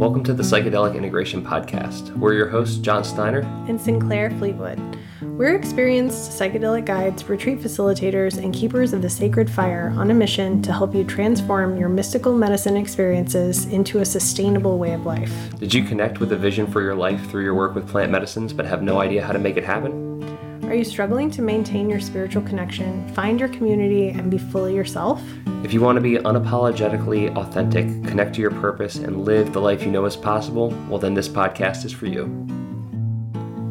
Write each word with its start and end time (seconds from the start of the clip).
Welcome 0.00 0.24
to 0.24 0.32
the 0.32 0.42
Psychedelic 0.42 0.96
Integration 0.96 1.44
Podcast. 1.44 2.16
We're 2.16 2.32
your 2.32 2.48
hosts, 2.48 2.78
John 2.78 3.04
Steiner 3.04 3.40
and 3.68 3.78
Sinclair 3.78 4.30
Fleetwood. 4.30 4.80
We're 5.20 5.54
experienced 5.54 6.30
psychedelic 6.30 6.86
guides, 6.86 7.28
retreat 7.28 7.58
facilitators, 7.60 8.42
and 8.42 8.54
keepers 8.54 8.94
of 8.94 9.02
the 9.02 9.10
sacred 9.10 9.50
fire 9.50 9.92
on 9.98 10.10
a 10.10 10.14
mission 10.14 10.62
to 10.62 10.72
help 10.72 10.94
you 10.94 11.04
transform 11.04 11.76
your 11.76 11.90
mystical 11.90 12.34
medicine 12.34 12.78
experiences 12.78 13.66
into 13.66 13.98
a 13.98 14.06
sustainable 14.06 14.78
way 14.78 14.94
of 14.94 15.04
life. 15.04 15.34
Did 15.58 15.74
you 15.74 15.84
connect 15.84 16.18
with 16.18 16.32
a 16.32 16.36
vision 16.36 16.66
for 16.66 16.80
your 16.80 16.94
life 16.94 17.28
through 17.28 17.44
your 17.44 17.54
work 17.54 17.74
with 17.74 17.86
plant 17.86 18.10
medicines 18.10 18.54
but 18.54 18.64
have 18.64 18.82
no 18.82 19.02
idea 19.02 19.22
how 19.22 19.34
to 19.34 19.38
make 19.38 19.58
it 19.58 19.64
happen? 19.64 20.24
Are 20.64 20.74
you 20.74 20.84
struggling 20.84 21.30
to 21.32 21.42
maintain 21.42 21.90
your 21.90 22.00
spiritual 22.00 22.40
connection, 22.44 23.06
find 23.12 23.38
your 23.38 23.50
community, 23.50 24.08
and 24.08 24.30
be 24.30 24.38
fully 24.38 24.74
yourself? 24.74 25.20
If 25.62 25.74
you 25.74 25.82
want 25.82 25.96
to 25.96 26.00
be 26.00 26.14
unapologetically 26.14 27.36
authentic, 27.36 27.84
connect 28.04 28.34
to 28.36 28.40
your 28.40 28.50
purpose, 28.50 28.96
and 28.96 29.26
live 29.26 29.52
the 29.52 29.60
life 29.60 29.82
you 29.82 29.90
know 29.90 30.06
is 30.06 30.16
possible, 30.16 30.70
well, 30.88 30.98
then 30.98 31.12
this 31.12 31.28
podcast 31.28 31.84
is 31.84 31.92
for 31.92 32.06
you. 32.06 32.24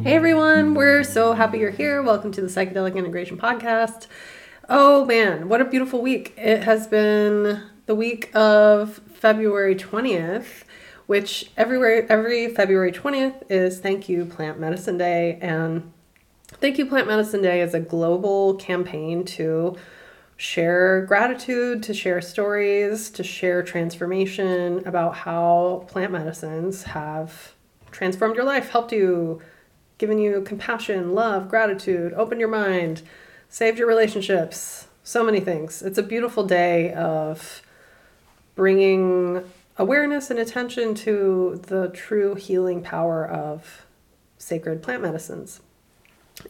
Hey 0.04 0.14
everyone, 0.14 0.74
we're 0.74 1.02
so 1.02 1.32
happy 1.32 1.58
you're 1.58 1.72
here. 1.72 2.00
Welcome 2.00 2.30
to 2.30 2.42
the 2.42 2.46
Psychedelic 2.46 2.94
Integration 2.94 3.36
Podcast. 3.36 4.06
Oh 4.68 5.04
man, 5.04 5.48
what 5.48 5.60
a 5.60 5.64
beautiful 5.64 6.00
week! 6.00 6.32
It 6.38 6.62
has 6.62 6.86
been 6.86 7.60
the 7.86 7.96
week 7.96 8.30
of 8.36 9.00
February 9.12 9.74
20th, 9.74 10.62
which 11.06 11.50
everywhere 11.56 12.06
every 12.08 12.54
February 12.54 12.92
20th 12.92 13.42
is 13.50 13.80
Thank 13.80 14.08
You 14.08 14.26
Plant 14.26 14.60
Medicine 14.60 14.96
Day 14.96 15.40
and 15.42 15.92
Thank 16.46 16.78
You 16.78 16.86
Plant 16.86 17.08
Medicine 17.08 17.42
Day 17.42 17.60
is 17.60 17.74
a 17.74 17.80
global 17.80 18.54
campaign 18.54 19.24
to 19.24 19.76
share 20.40 21.04
gratitude, 21.04 21.82
to 21.82 21.92
share 21.92 22.18
stories, 22.22 23.10
to 23.10 23.22
share 23.22 23.62
transformation 23.62 24.82
about 24.88 25.14
how 25.14 25.84
plant 25.86 26.10
medicines 26.10 26.82
have 26.84 27.52
transformed 27.90 28.34
your 28.34 28.46
life, 28.46 28.70
helped 28.70 28.90
you, 28.90 29.42
given 29.98 30.16
you 30.18 30.40
compassion, 30.40 31.14
love, 31.14 31.46
gratitude, 31.46 32.14
opened 32.14 32.40
your 32.40 32.48
mind, 32.48 33.02
saved 33.50 33.78
your 33.78 33.86
relationships, 33.86 34.88
so 35.04 35.22
many 35.22 35.40
things. 35.40 35.82
It's 35.82 35.98
a 35.98 36.02
beautiful 36.02 36.46
day 36.46 36.94
of 36.94 37.60
bringing 38.54 39.44
awareness 39.76 40.30
and 40.30 40.38
attention 40.38 40.94
to 40.94 41.60
the 41.66 41.88
true 41.88 42.34
healing 42.34 42.82
power 42.82 43.26
of 43.26 43.84
sacred 44.38 44.82
plant 44.82 45.02
medicines. 45.02 45.60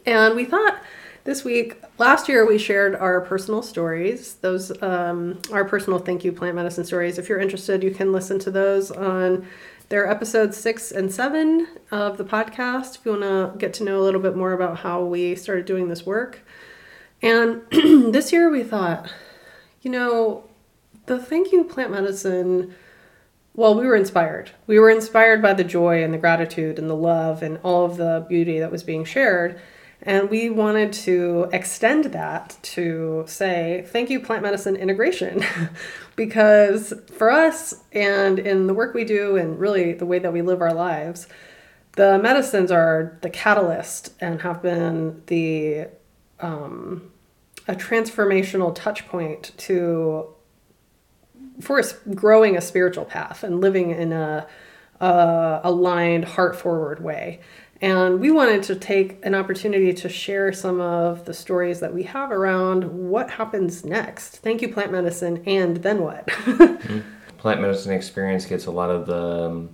And 0.05 0.33
we 0.37 0.45
thought 0.45 0.81
this 1.23 1.43
week, 1.43 1.81
last 1.97 2.27
year 2.27 2.45
we 2.45 2.57
shared 2.57 2.95
our 2.95 3.21
personal 3.21 3.61
stories, 3.61 4.35
those 4.35 4.71
um, 4.81 5.39
our 5.51 5.65
personal 5.65 5.99
thank 5.99 6.23
you 6.23 6.31
plant 6.31 6.55
medicine 6.55 6.83
stories. 6.83 7.17
If 7.17 7.29
you're 7.29 7.39
interested, 7.39 7.83
you 7.83 7.91
can 7.91 8.11
listen 8.11 8.39
to 8.39 8.51
those 8.51 8.91
on 8.91 9.47
their 9.89 10.09
episodes 10.09 10.57
six 10.57 10.91
and 10.91 11.11
seven 11.11 11.67
of 11.91 12.17
the 12.17 12.23
podcast. 12.23 12.97
If 12.97 13.05
you 13.05 13.11
want 13.11 13.23
to 13.23 13.57
get 13.57 13.73
to 13.75 13.83
know 13.83 13.99
a 13.99 14.03
little 14.03 14.21
bit 14.21 14.35
more 14.35 14.53
about 14.53 14.79
how 14.79 15.03
we 15.03 15.35
started 15.35 15.65
doing 15.65 15.89
this 15.89 16.05
work. 16.05 16.41
And 17.21 17.61
this 17.71 18.31
year 18.31 18.49
we 18.49 18.63
thought, 18.63 19.13
you 19.81 19.91
know, 19.91 20.49
the 21.05 21.19
thank 21.19 21.51
you 21.51 21.63
plant 21.63 21.91
medicine 21.91 22.73
well, 23.53 23.75
we 23.75 23.85
were 23.85 23.97
inspired. 23.97 24.51
We 24.65 24.79
were 24.79 24.89
inspired 24.89 25.41
by 25.41 25.53
the 25.53 25.65
joy 25.65 26.03
and 26.03 26.13
the 26.13 26.17
gratitude 26.17 26.79
and 26.79 26.89
the 26.89 26.95
love 26.95 27.43
and 27.43 27.59
all 27.63 27.83
of 27.83 27.97
the 27.97 28.25
beauty 28.29 28.59
that 28.59 28.71
was 28.71 28.81
being 28.81 29.03
shared. 29.03 29.59
And 30.03 30.29
we 30.29 30.49
wanted 30.49 30.93
to 30.93 31.47
extend 31.53 32.05
that 32.05 32.57
to 32.63 33.23
say, 33.27 33.85
thank 33.89 34.09
you, 34.09 34.19
plant 34.19 34.41
medicine 34.41 34.75
integration. 34.75 35.43
because 36.15 36.93
for 37.13 37.29
us 37.29 37.83
and 37.91 38.39
in 38.39 38.67
the 38.67 38.73
work 38.73 38.93
we 38.93 39.03
do 39.03 39.37
and 39.37 39.59
really 39.59 39.93
the 39.93 40.05
way 40.05 40.17
that 40.19 40.33
we 40.33 40.41
live 40.41 40.61
our 40.61 40.73
lives, 40.73 41.27
the 41.93 42.17
medicines 42.17 42.71
are 42.71 43.17
the 43.21 43.29
catalyst 43.29 44.13
and 44.19 44.41
have 44.41 44.61
been 44.61 45.21
the 45.27 45.87
um, 46.39 47.11
a 47.67 47.75
transformational 47.75 48.73
touch 48.73 49.07
point 49.07 49.51
to 49.57 50.27
for 51.59 51.77
us 51.77 51.93
growing 52.15 52.57
a 52.57 52.61
spiritual 52.61 53.05
path 53.05 53.43
and 53.43 53.61
living 53.61 53.91
in 53.91 54.11
a, 54.11 54.47
a 54.99 55.61
aligned 55.63 56.25
heart 56.25 56.55
forward 56.55 57.03
way 57.03 57.39
and 57.81 58.19
we 58.19 58.29
wanted 58.29 58.61
to 58.63 58.75
take 58.75 59.25
an 59.25 59.33
opportunity 59.33 59.91
to 59.91 60.07
share 60.07 60.53
some 60.53 60.79
of 60.79 61.25
the 61.25 61.33
stories 61.33 61.79
that 61.79 61.93
we 61.93 62.03
have 62.03 62.31
around 62.31 62.83
what 62.83 63.31
happens 63.31 63.83
next. 63.83 64.37
Thank 64.37 64.61
you, 64.61 64.71
plant 64.71 64.91
medicine, 64.91 65.41
and 65.47 65.77
then 65.77 66.01
what? 66.01 66.27
mm-hmm. 66.27 66.99
Plant 67.39 67.59
medicine 67.59 67.93
experience 67.93 68.45
gets 68.45 68.67
a 68.67 68.71
lot 68.71 68.91
of 68.91 69.07
the 69.07 69.47
um, 69.47 69.69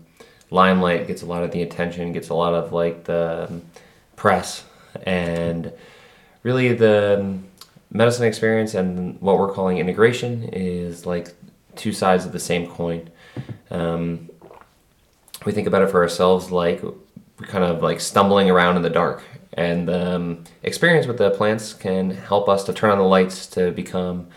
limelight, 0.52 1.08
gets 1.08 1.22
a 1.22 1.26
lot 1.26 1.44
of 1.44 1.52
the 1.52 1.62
attention, 1.62 2.14
gets 2.14 2.30
a 2.30 2.34
lot 2.34 2.54
of 2.54 2.72
like 2.72 3.04
the 3.04 3.48
um, 3.50 3.62
press, 4.16 4.64
and 5.04 5.74
really 6.44 6.74
the 6.74 7.20
um, 7.20 7.44
medicine 7.92 8.26
experience 8.26 8.74
and 8.74 9.20
what 9.20 9.38
we're 9.38 9.52
calling 9.52 9.80
integration 9.80 10.44
is 10.54 11.06
like 11.06 11.34
two 11.76 11.92
sides 11.92 12.26
of 12.26 12.32
the 12.32 12.40
same 12.40 12.68
coin. 12.68 13.10
Um, 13.70 14.30
we 15.46 15.52
think 15.52 15.68
about 15.68 15.82
it 15.82 15.90
for 15.90 16.02
ourselves 16.02 16.52
like 16.52 16.82
kind 17.44 17.64
of 17.64 17.82
like 17.82 18.00
stumbling 18.00 18.50
around 18.50 18.78
in 18.78 18.82
the 18.82 18.90
dark. 18.90 19.24
And 19.54 19.90
um, 19.90 20.44
experience 20.64 21.08
with 21.08 21.18
the 21.18 21.32
plants 21.32 21.74
can 21.74 22.12
help 22.12 22.48
us 22.48 22.64
to 22.66 22.74
turn 22.74 22.92
on 22.92 22.98
the 22.98 23.04
lights 23.04 23.48
to 23.48 23.72
become 23.72 24.28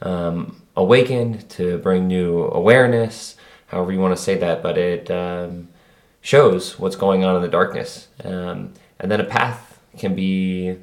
um, 0.00 0.62
awakened, 0.76 1.48
to 1.50 1.78
bring 1.78 2.06
new 2.06 2.44
awareness, 2.44 3.36
however 3.66 3.92
you 3.92 4.00
want 4.00 4.16
to 4.16 4.22
say 4.22 4.36
that, 4.38 4.62
but 4.62 4.78
it 4.78 5.10
um, 5.10 5.68
shows 6.20 6.78
what's 6.78 6.96
going 6.96 7.24
on 7.24 7.36
in 7.36 7.42
the 7.42 7.48
darkness. 7.48 8.08
Um, 8.24 8.72
and 8.98 9.10
then 9.10 9.20
a 9.20 9.24
path 9.24 9.78
can 9.98 10.14
be, 10.14 10.78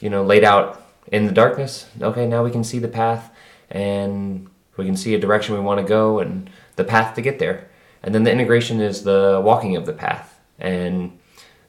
you 0.00 0.10
know, 0.10 0.22
laid 0.22 0.44
out 0.44 0.84
in 1.10 1.26
the 1.26 1.32
darkness. 1.32 1.86
Okay, 2.00 2.26
now 2.26 2.44
we 2.44 2.50
can 2.50 2.62
see 2.62 2.78
the 2.78 2.88
path 2.88 3.34
and 3.70 4.48
we 4.76 4.84
can 4.84 4.96
see 4.96 5.14
a 5.14 5.18
direction 5.18 5.54
we 5.54 5.60
want 5.60 5.80
to 5.80 5.86
go 5.86 6.18
and 6.20 6.48
the 6.76 6.84
path 6.84 7.14
to 7.16 7.22
get 7.22 7.38
there. 7.38 7.68
And 8.02 8.14
then 8.14 8.24
the 8.24 8.32
integration 8.32 8.80
is 8.80 9.02
the 9.02 9.40
walking 9.44 9.76
of 9.76 9.86
the 9.86 9.92
path 9.92 10.31
and 10.62 11.18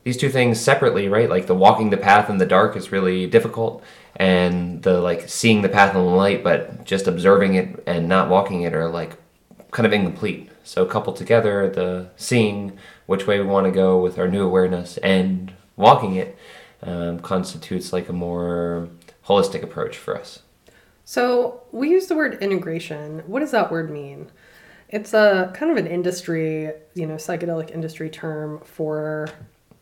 these 0.04 0.18
two 0.18 0.30
things 0.30 0.60
separately, 0.60 1.10
right? 1.10 1.30
Like 1.30 1.48
the 1.48 1.56
walking 1.56 1.90
the 1.90 1.98
path 1.98 2.30
in 2.30 2.38
the 2.38 2.46
dark 2.46 2.78
is 2.78 2.92
really 2.92 3.28
difficult, 3.28 3.84
and 4.16 4.82
the 4.84 5.02
like 5.02 5.28
seeing 5.28 5.62
the 5.62 5.70
path 5.70 5.96
in 5.96 6.02
the 6.02 6.08
light, 6.08 6.44
but 6.44 6.86
just 6.86 7.08
observing 7.08 7.56
it 7.56 7.84
and 7.86 8.08
not 8.08 8.30
walking 8.30 8.62
it 8.62 8.74
are 8.74 8.90
like 8.90 9.18
kind 9.72 9.86
of 9.86 9.92
incomplete. 9.92 10.50
So 10.64 10.86
coupled 10.86 11.18
together, 11.18 11.70
the 11.70 12.10
seeing 12.16 12.78
which 13.06 13.28
way 13.28 13.40
we 13.40 13.46
want 13.46 13.66
to 13.66 13.72
go 13.72 14.00
with 14.00 14.18
our 14.18 14.30
new 14.30 14.46
awareness 14.46 14.98
and 14.98 15.54
walking 15.76 16.16
it 16.16 16.38
um, 16.82 17.20
constitutes 17.20 17.92
like 17.92 18.08
a 18.08 18.14
more 18.14 18.88
holistic 19.28 19.64
approach 19.64 19.98
for 19.98 20.18
us. 20.18 20.42
So 21.06 21.64
we 21.72 21.90
use 21.90 22.08
the 22.08 22.16
word 22.16 22.42
integration. 22.42 23.24
What 23.26 23.42
does 23.42 23.52
that 23.52 23.72
word 23.72 23.90
mean? 23.90 24.32
It's 24.94 25.12
a 25.12 25.52
kind 25.56 25.72
of 25.72 25.78
an 25.78 25.88
industry, 25.88 26.72
you 26.94 27.08
know, 27.08 27.16
psychedelic 27.16 27.72
industry 27.72 28.12
term 28.12 28.60
for 28.60 29.28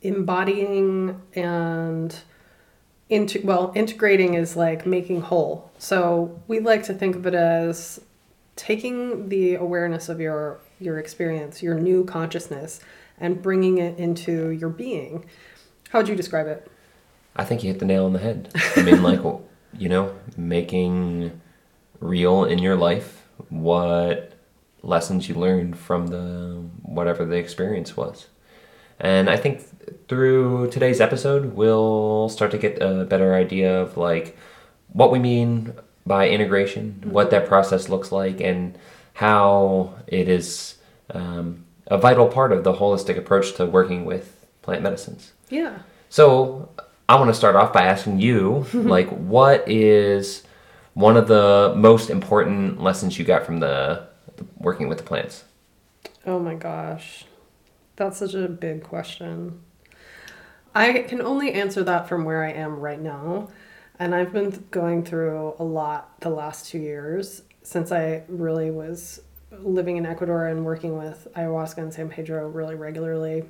embodying 0.01 1.21
and 1.35 2.15
into 3.09 3.41
well, 3.43 3.73
integrating 3.75 4.35
is 4.35 4.55
like 4.55 4.85
making 4.85 5.19
whole. 5.19 5.69
So 5.77 6.41
we 6.47 6.61
like 6.61 6.83
to 6.83 6.93
think 6.93 7.17
of 7.17 7.25
it 7.27 7.33
as 7.33 7.99
taking 8.55 9.27
the 9.27 9.55
awareness 9.55 10.07
of 10.07 10.21
your 10.21 10.61
your 10.79 10.97
experience, 10.97 11.61
your 11.61 11.75
new 11.75 12.05
consciousness, 12.05 12.79
and 13.19 13.41
bringing 13.41 13.79
it 13.79 13.99
into 13.99 14.51
your 14.51 14.69
being. 14.69 15.25
How 15.89 15.99
would 15.99 16.07
you 16.07 16.15
describe 16.15 16.47
it? 16.47 16.71
I 17.35 17.43
think 17.43 17.63
you 17.63 17.71
hit 17.71 17.79
the 17.79 17.85
nail 17.85 18.05
on 18.05 18.13
the 18.13 18.19
head. 18.19 18.49
I 18.77 18.83
mean, 18.83 19.03
like, 19.11 19.19
you 19.77 19.89
know, 19.89 20.15
making 20.37 21.41
real 21.99 22.45
in 22.45 22.59
your 22.59 22.77
life 22.77 23.27
what 23.49 24.30
lessons 24.83 25.29
you 25.29 25.35
learned 25.35 25.77
from 25.77 26.07
the 26.07 26.63
whatever 26.83 27.25
the 27.25 27.35
experience 27.35 27.95
was. 27.95 28.27
And 28.99 29.29
I 29.29 29.37
think 29.37 29.63
through 30.07 30.69
today's 30.69 31.01
episode, 31.01 31.55
we'll 31.55 32.29
start 32.29 32.51
to 32.51 32.57
get 32.57 32.81
a 32.81 33.05
better 33.05 33.33
idea 33.33 33.81
of 33.81 33.97
like 33.97 34.37
what 34.93 35.11
we 35.11 35.19
mean 35.19 35.73
by 36.05 36.29
integration, 36.29 36.99
mm-hmm. 36.99 37.11
what 37.11 37.31
that 37.31 37.47
process 37.47 37.89
looks 37.89 38.11
like, 38.11 38.41
and 38.41 38.77
how 39.13 39.95
it 40.07 40.27
is 40.27 40.75
um, 41.13 41.65
a 41.87 41.97
vital 41.97 42.27
part 42.27 42.51
of 42.51 42.63
the 42.63 42.73
holistic 42.73 43.17
approach 43.17 43.53
to 43.55 43.65
working 43.65 44.05
with 44.05 44.47
plant 44.61 44.83
medicines. 44.83 45.31
Yeah. 45.49 45.79
So 46.09 46.69
I 47.09 47.15
want 47.15 47.29
to 47.29 47.33
start 47.33 47.55
off 47.55 47.73
by 47.73 47.83
asking 47.83 48.19
you, 48.19 48.65
like, 48.73 49.09
what 49.09 49.67
is 49.67 50.43
one 50.93 51.17
of 51.17 51.27
the 51.27 51.73
most 51.75 52.09
important 52.09 52.81
lessons 52.81 53.17
you 53.17 53.25
got 53.25 53.45
from 53.45 53.59
the 53.59 54.07
working 54.57 54.87
with 54.87 54.97
the 54.99 55.03
plants? 55.03 55.43
Oh 56.25 56.39
my 56.39 56.55
gosh. 56.55 57.25
That's 57.95 58.17
such 58.17 58.33
a 58.33 58.47
big 58.47 58.83
question. 58.83 59.61
I 60.73 60.99
can 60.99 61.21
only 61.21 61.53
answer 61.53 61.83
that 61.83 62.07
from 62.07 62.23
where 62.23 62.43
I 62.43 62.51
am 62.51 62.79
right 62.79 62.99
now. 62.99 63.49
And 63.99 64.15
I've 64.15 64.33
been 64.33 64.65
going 64.71 65.03
through 65.03 65.55
a 65.59 65.63
lot 65.63 66.19
the 66.21 66.29
last 66.29 66.67
two 66.67 66.79
years 66.79 67.43
since 67.63 67.91
I 67.91 68.23
really 68.27 68.71
was 68.71 69.21
living 69.51 69.97
in 69.97 70.05
Ecuador 70.05 70.47
and 70.47 70.65
working 70.65 70.97
with 70.97 71.27
ayahuasca 71.35 71.77
and 71.77 71.93
San 71.93 72.09
Pedro 72.09 72.47
really 72.47 72.75
regularly. 72.75 73.43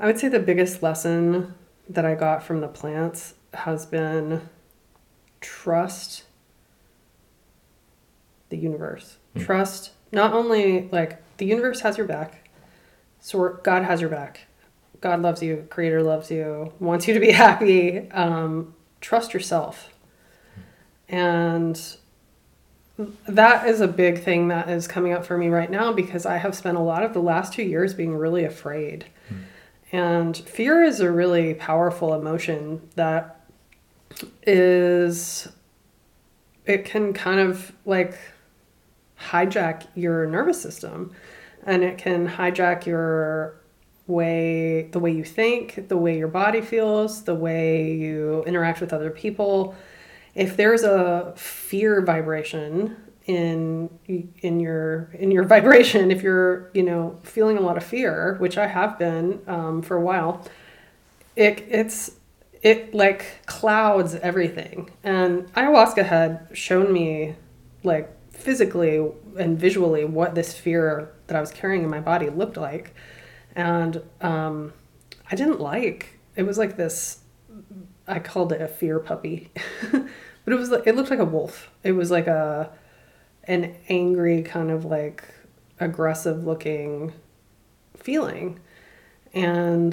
I 0.00 0.06
would 0.06 0.18
say 0.18 0.28
the 0.28 0.40
biggest 0.40 0.82
lesson 0.82 1.54
that 1.88 2.04
I 2.04 2.14
got 2.14 2.42
from 2.42 2.60
the 2.60 2.68
plants 2.68 3.34
has 3.54 3.86
been 3.86 4.48
trust 5.40 6.24
the 8.48 8.56
universe. 8.56 9.18
Hmm. 9.34 9.42
Trust 9.42 9.92
not 10.12 10.32
only 10.32 10.88
like 10.92 11.22
the 11.36 11.46
universe 11.46 11.80
has 11.80 11.98
your 11.98 12.06
back, 12.06 12.48
so 13.20 13.58
God 13.62 13.84
has 13.84 14.00
your 14.00 14.10
back. 14.10 14.46
God 15.00 15.20
loves 15.20 15.42
you, 15.42 15.66
Creator 15.70 16.02
loves 16.02 16.30
you, 16.30 16.72
wants 16.78 17.06
you 17.06 17.14
to 17.14 17.20
be 17.20 17.30
happy. 17.32 18.10
Um, 18.10 18.74
trust 19.00 19.34
yourself. 19.34 19.90
And 21.08 21.80
that 23.28 23.68
is 23.68 23.80
a 23.80 23.88
big 23.88 24.22
thing 24.22 24.48
that 24.48 24.68
is 24.68 24.88
coming 24.88 25.12
up 25.12 25.24
for 25.24 25.36
me 25.36 25.48
right 25.48 25.70
now 25.70 25.92
because 25.92 26.24
I 26.24 26.38
have 26.38 26.54
spent 26.54 26.76
a 26.76 26.80
lot 26.80 27.02
of 27.02 27.12
the 27.12 27.20
last 27.20 27.52
two 27.52 27.62
years 27.62 27.94
being 27.94 28.14
really 28.14 28.44
afraid. 28.44 29.06
And 29.92 30.36
fear 30.36 30.82
is 30.82 31.00
a 31.00 31.10
really 31.10 31.54
powerful 31.54 32.14
emotion 32.14 32.88
that 32.96 33.44
is, 34.46 35.48
it 36.64 36.84
can 36.84 37.12
kind 37.12 37.38
of 37.38 37.72
like 37.84 38.18
hijack 39.20 39.86
your 39.94 40.26
nervous 40.26 40.60
system 40.60 41.12
and 41.64 41.82
it 41.82 41.98
can 41.98 42.28
hijack 42.28 42.86
your 42.86 43.60
way, 44.06 44.82
the 44.92 44.98
way 44.98 45.10
you 45.10 45.24
think, 45.24 45.88
the 45.88 45.96
way 45.96 46.16
your 46.16 46.28
body 46.28 46.60
feels, 46.60 47.24
the 47.24 47.34
way 47.34 47.92
you 47.92 48.44
interact 48.46 48.80
with 48.80 48.92
other 48.92 49.10
people. 49.10 49.74
If 50.34 50.56
there's 50.56 50.84
a 50.84 51.32
fear 51.36 52.02
vibration 52.02 52.96
in 53.26 53.90
in 54.06 54.60
your 54.60 55.10
in 55.14 55.30
your 55.30 55.44
vibration 55.54 56.10
if 56.10 56.22
you're 56.22 56.70
you 56.74 56.82
know 56.82 57.18
feeling 57.24 57.58
a 57.58 57.60
lot 57.60 57.76
of 57.76 57.82
fear 57.82 58.36
which 58.38 58.56
i 58.56 58.68
have 58.68 58.96
been 59.00 59.40
um, 59.48 59.82
for 59.82 59.96
a 59.96 60.00
while 60.00 60.46
it 61.34 61.64
it's 61.68 62.12
it 62.62 62.94
like 62.94 63.44
clouds 63.46 64.14
everything 64.16 64.88
and 65.02 65.52
ayahuasca 65.54 66.06
had 66.06 66.46
shown 66.52 66.92
me 66.92 67.34
like 67.82 68.15
physically 68.36 69.04
and 69.38 69.58
visually 69.58 70.04
what 70.04 70.34
this 70.34 70.56
fear 70.56 71.12
that 71.26 71.36
i 71.36 71.40
was 71.40 71.50
carrying 71.50 71.82
in 71.82 71.90
my 71.90 72.00
body 72.00 72.28
looked 72.30 72.56
like. 72.56 72.94
And 73.54 74.02
um, 74.20 74.72
i 75.30 75.34
didn't 75.34 75.60
like 75.60 76.18
it 76.36 76.44
was 76.44 76.58
like 76.58 76.76
this 76.76 77.20
i 78.06 78.18
called 78.18 78.52
it 78.52 78.60
a 78.60 78.68
fear 78.68 78.98
puppy. 78.98 79.50
But 80.46 80.52
it 80.52 80.58
was 80.60 80.70
it 80.70 80.94
looked 80.94 81.10
like 81.10 81.18
a 81.18 81.24
wolf. 81.24 81.72
It 81.82 81.92
was 81.92 82.10
like 82.12 82.28
a 82.28 82.70
an 83.44 83.74
angry 83.88 84.42
kind 84.42 84.70
of 84.70 84.84
like 84.84 85.24
aggressive 85.80 86.46
looking 86.46 87.12
feeling. 87.96 88.60
And 89.34 89.92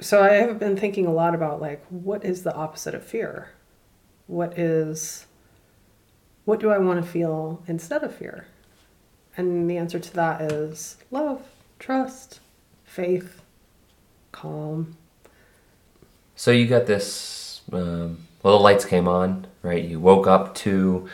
so 0.00 0.22
i 0.22 0.34
have 0.34 0.58
been 0.58 0.76
thinking 0.76 1.06
a 1.06 1.12
lot 1.12 1.34
about 1.34 1.62
like 1.62 1.82
what 1.88 2.24
is 2.26 2.42
the 2.42 2.54
opposite 2.54 2.94
of 2.94 3.02
fear? 3.02 3.52
What 4.26 4.58
is 4.58 5.26
what 6.44 6.60
do 6.60 6.70
i 6.70 6.78
want 6.78 7.02
to 7.04 7.08
feel 7.10 7.62
instead 7.66 8.02
of 8.02 8.14
fear 8.14 8.46
and 9.36 9.68
the 9.70 9.76
answer 9.76 9.98
to 9.98 10.12
that 10.14 10.40
is 10.40 10.96
love 11.10 11.42
trust 11.78 12.40
faith 12.84 13.40
calm 14.32 14.96
So 16.34 16.50
you 16.50 16.66
got 16.66 16.86
this. 16.86 17.60
Um, 17.72 18.26
well, 18.42 18.56
the 18.58 18.62
lights 18.62 18.84
came 18.84 19.06
on, 19.06 19.46
right? 19.62 19.84
You 19.84 20.00
woke 20.00 20.26
up 20.26 20.54
to. 20.56 21.08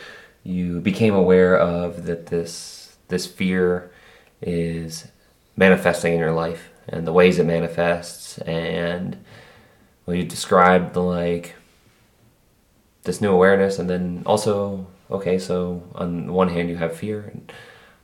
You 0.44 0.80
became 0.80 1.14
aware 1.14 1.56
of 1.58 2.04
that 2.06 2.26
this 2.26 2.96
this 3.08 3.26
fear 3.26 3.90
is 4.40 5.08
manifesting 5.56 6.14
in 6.14 6.19
your 6.20 6.32
life 6.32 6.70
and 6.88 7.06
the 7.06 7.12
ways 7.12 7.38
it 7.38 7.44
manifests, 7.44 8.38
and 8.38 9.16
well, 10.06 10.16
you 10.16 10.25
described 10.25 10.94
the 10.94 11.02
like 11.02 11.54
this 13.02 13.20
new 13.20 13.30
awareness, 13.32 13.78
and 13.78 13.90
then 13.90 14.22
also 14.26 14.86
okay. 15.10 15.38
So 15.38 15.82
on 15.94 16.32
one 16.32 16.49
hand, 16.49 16.69
you 16.69 16.76
have 16.76 16.96
fear, 16.96 17.31
and 17.32 17.52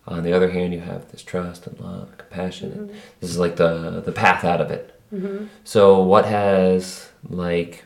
on 0.06 0.22
the 0.22 0.32
other 0.32 0.50
hand, 0.50 0.72
you 0.72 0.80
have 0.80 1.10
this 1.10 1.22
trust 1.22 1.66
and 1.66 1.78
love, 1.80 2.08
and 2.08 2.18
compassion. 2.18 2.72
And 2.72 2.90
mm-hmm. 2.90 2.98
this 3.20 3.30
is 3.30 3.38
like 3.38 3.56
the 3.56 4.02
the 4.04 4.12
path 4.12 4.44
out 4.44 4.60
of 4.60 4.70
it. 4.70 4.98
Mm-hmm. 5.12 5.46
So 5.64 6.02
what 6.02 6.24
has 6.24 7.10
like 7.28 7.84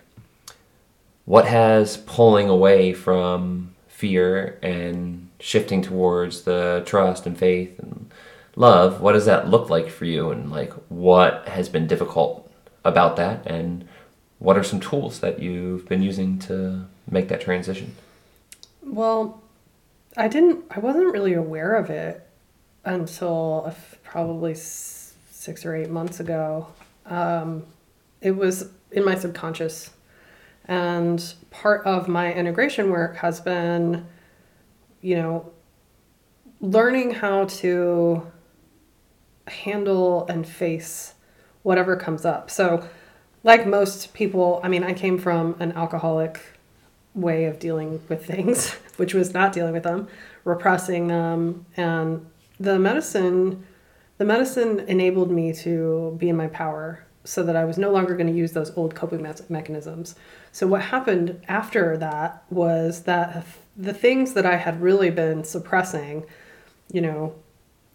what 1.25 1.47
has 1.47 1.99
pulling 1.99 2.49
away 2.49 2.95
from 2.95 3.75
fear 3.87 4.59
and 4.63 5.29
shifting 5.41 5.83
towards 5.83 6.43
the 6.43 6.83
trust 6.87 7.27
and 7.27 7.37
faith 7.37 7.79
and 7.79 8.11
love, 8.57 9.01
what 9.01 9.13
does 9.13 9.27
that 9.27 9.49
look 9.49 9.69
like 9.69 9.91
for 9.91 10.05
you 10.05 10.31
and 10.31 10.51
like 10.51 10.73
what 10.89 11.47
has 11.49 11.69
been 11.69 11.87
difficult 11.87 12.51
about 12.85 13.17
that 13.17 13.47
and 13.47 13.87
what 14.39 14.57
are 14.57 14.65
some 14.65 14.81
tools 14.81 15.21
that 15.21 15.41
you've 15.41 15.87
been 15.89 16.03
using 16.03 16.39
to 16.39 16.87
make 17.11 17.29
that 17.29 17.41
transition? 17.41 17.95
Well, 18.83 19.43
I 20.17 20.29
didn't, 20.29 20.65
I 20.71 20.81
wasn't 20.81 21.13
really 21.13 21.35
aware 21.35 21.75
of 21.75 21.91
it 21.91 22.29
until 22.85 23.75
probably 24.03 24.55
six 24.55 25.65
or 25.65 25.75
eight 25.77 25.91
months 25.91 26.21
ago. 26.21 26.69
Um, 27.07 27.65
it 28.21 28.33
was 28.33 28.71
in 28.91 29.05
my 29.05 29.15
subconscious. 29.15 29.91
And 30.65 31.35
part 31.51 31.87
of 31.87 32.09
my 32.09 32.33
integration 32.33 32.91
work 32.91 33.17
has 33.17 33.41
been, 33.41 34.07
you 35.01 35.17
know, 35.17 35.53
learning 36.61 37.13
how 37.13 37.45
to 37.47 38.27
handle 39.47 40.27
and 40.27 40.47
face 40.47 41.15
whatever 41.63 41.97
comes 41.97 42.25
up. 42.25 42.51
So, 42.51 42.87
like 43.45 43.67
most 43.67 44.13
people, 44.13 44.61
I 44.63 44.69
mean, 44.69 44.85
I 44.85 44.93
came 44.93 45.17
from 45.19 45.57
an 45.61 45.73
alcoholic 45.73 46.58
way 47.21 47.45
of 47.45 47.59
dealing 47.59 48.01
with 48.09 48.25
things, 48.25 48.71
which 48.97 49.15
was 49.15 49.35
not 49.35 49.53
dealing 49.53 49.73
with 49.73 49.83
them, 49.83 50.09
repressing 50.45 51.09
them, 51.09 51.67
and 51.77 52.27
the 52.61 52.79
medicine 52.79 53.65
the 54.19 54.25
medicine 54.25 54.81
enabled 54.81 55.31
me 55.31 55.53
to 55.53 56.17
be 56.19 56.29
in 56.29 56.37
my 56.37 56.49
power 56.49 57.05
so 57.23 57.43
that 57.45 57.55
I 57.55 57.65
was 57.65 57.79
no 57.79 57.93
longer 57.93 58.17
going 58.17 58.27
to 58.27 58.33
use 58.33 58.53
those 58.53 58.77
old 58.77 58.95
coping 58.95 59.23
me- 59.23 59.31
mechanisms. 59.49 60.17
So 60.51 60.67
what 60.67 60.83
happened 60.83 61.41
after 61.47 61.97
that 61.99 62.43
was 62.51 63.03
that 63.05 63.47
the 63.77 63.95
things 63.95 64.35
that 64.35 64.45
I 64.45 64.57
had 64.57 64.83
really 64.83 65.11
been 65.11 65.45
suppressing, 65.45 66.25
you 66.91 67.01
know, 67.01 67.35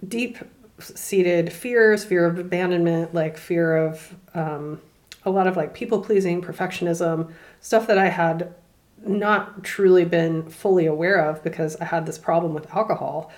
deep 0.07 0.37
seated 0.79 1.51
fears, 1.51 2.05
fear 2.05 2.25
of 2.25 2.39
abandonment, 2.39 3.13
like 3.13 3.37
fear 3.37 3.75
of 3.75 4.15
um, 4.33 4.81
a 5.25 5.29
lot 5.29 5.47
of 5.47 5.57
like 5.57 5.73
people 5.73 6.01
pleasing, 6.01 6.41
perfectionism, 6.41 7.31
stuff 7.59 7.87
that 7.87 7.97
I 7.97 8.09
had 8.09 8.53
not 9.05 9.63
truly 9.63 10.05
been 10.05 10.49
fully 10.49 10.85
aware 10.85 11.17
of 11.17 11.43
because 11.43 11.75
I 11.77 11.85
had 11.85 12.05
this 12.05 12.17
problem 12.17 12.53
with 12.53 12.73
alcohol. 12.73 13.31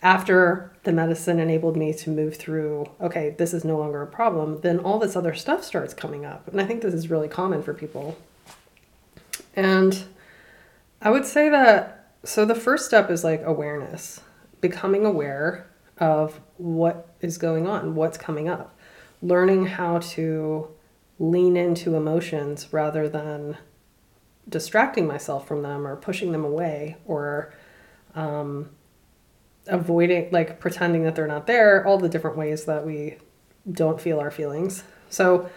After 0.00 0.72
the 0.84 0.92
medicine 0.92 1.40
enabled 1.40 1.76
me 1.76 1.92
to 1.92 2.10
move 2.10 2.36
through, 2.36 2.86
okay, 3.00 3.34
this 3.36 3.52
is 3.52 3.64
no 3.64 3.78
longer 3.78 4.02
a 4.02 4.06
problem, 4.06 4.60
then 4.60 4.78
all 4.78 4.98
this 4.98 5.16
other 5.16 5.34
stuff 5.34 5.64
starts 5.64 5.92
coming 5.92 6.24
up. 6.24 6.46
And 6.48 6.60
I 6.60 6.64
think 6.64 6.82
this 6.82 6.94
is 6.94 7.10
really 7.10 7.28
common 7.28 7.62
for 7.62 7.74
people. 7.74 8.16
And 9.56 10.04
I 11.02 11.10
would 11.10 11.24
say 11.24 11.48
that 11.48 12.12
so 12.24 12.44
the 12.44 12.54
first 12.54 12.86
step 12.86 13.10
is 13.10 13.24
like 13.24 13.42
awareness, 13.44 14.20
becoming 14.60 15.04
aware 15.04 15.66
of 15.98 16.40
what 16.58 17.14
is 17.20 17.38
going 17.38 17.66
on, 17.66 17.94
what's 17.94 18.18
coming 18.18 18.48
up, 18.48 18.76
learning 19.22 19.66
how 19.66 19.98
to 19.98 20.68
lean 21.18 21.56
into 21.56 21.96
emotions 21.96 22.72
rather 22.72 23.08
than 23.08 23.56
distracting 24.48 25.06
myself 25.06 25.46
from 25.46 25.62
them 25.62 25.86
or 25.86 25.96
pushing 25.96 26.32
them 26.32 26.44
away 26.44 26.96
or 27.06 27.52
um, 28.14 28.70
avoiding, 29.66 30.28
like 30.30 30.60
pretending 30.60 31.04
that 31.04 31.14
they're 31.14 31.26
not 31.26 31.46
there, 31.46 31.86
all 31.86 31.98
the 31.98 32.08
different 32.08 32.36
ways 32.36 32.64
that 32.64 32.84
we 32.84 33.18
don't 33.70 34.00
feel 34.00 34.18
our 34.18 34.30
feelings. 34.30 34.82
So, 35.10 35.48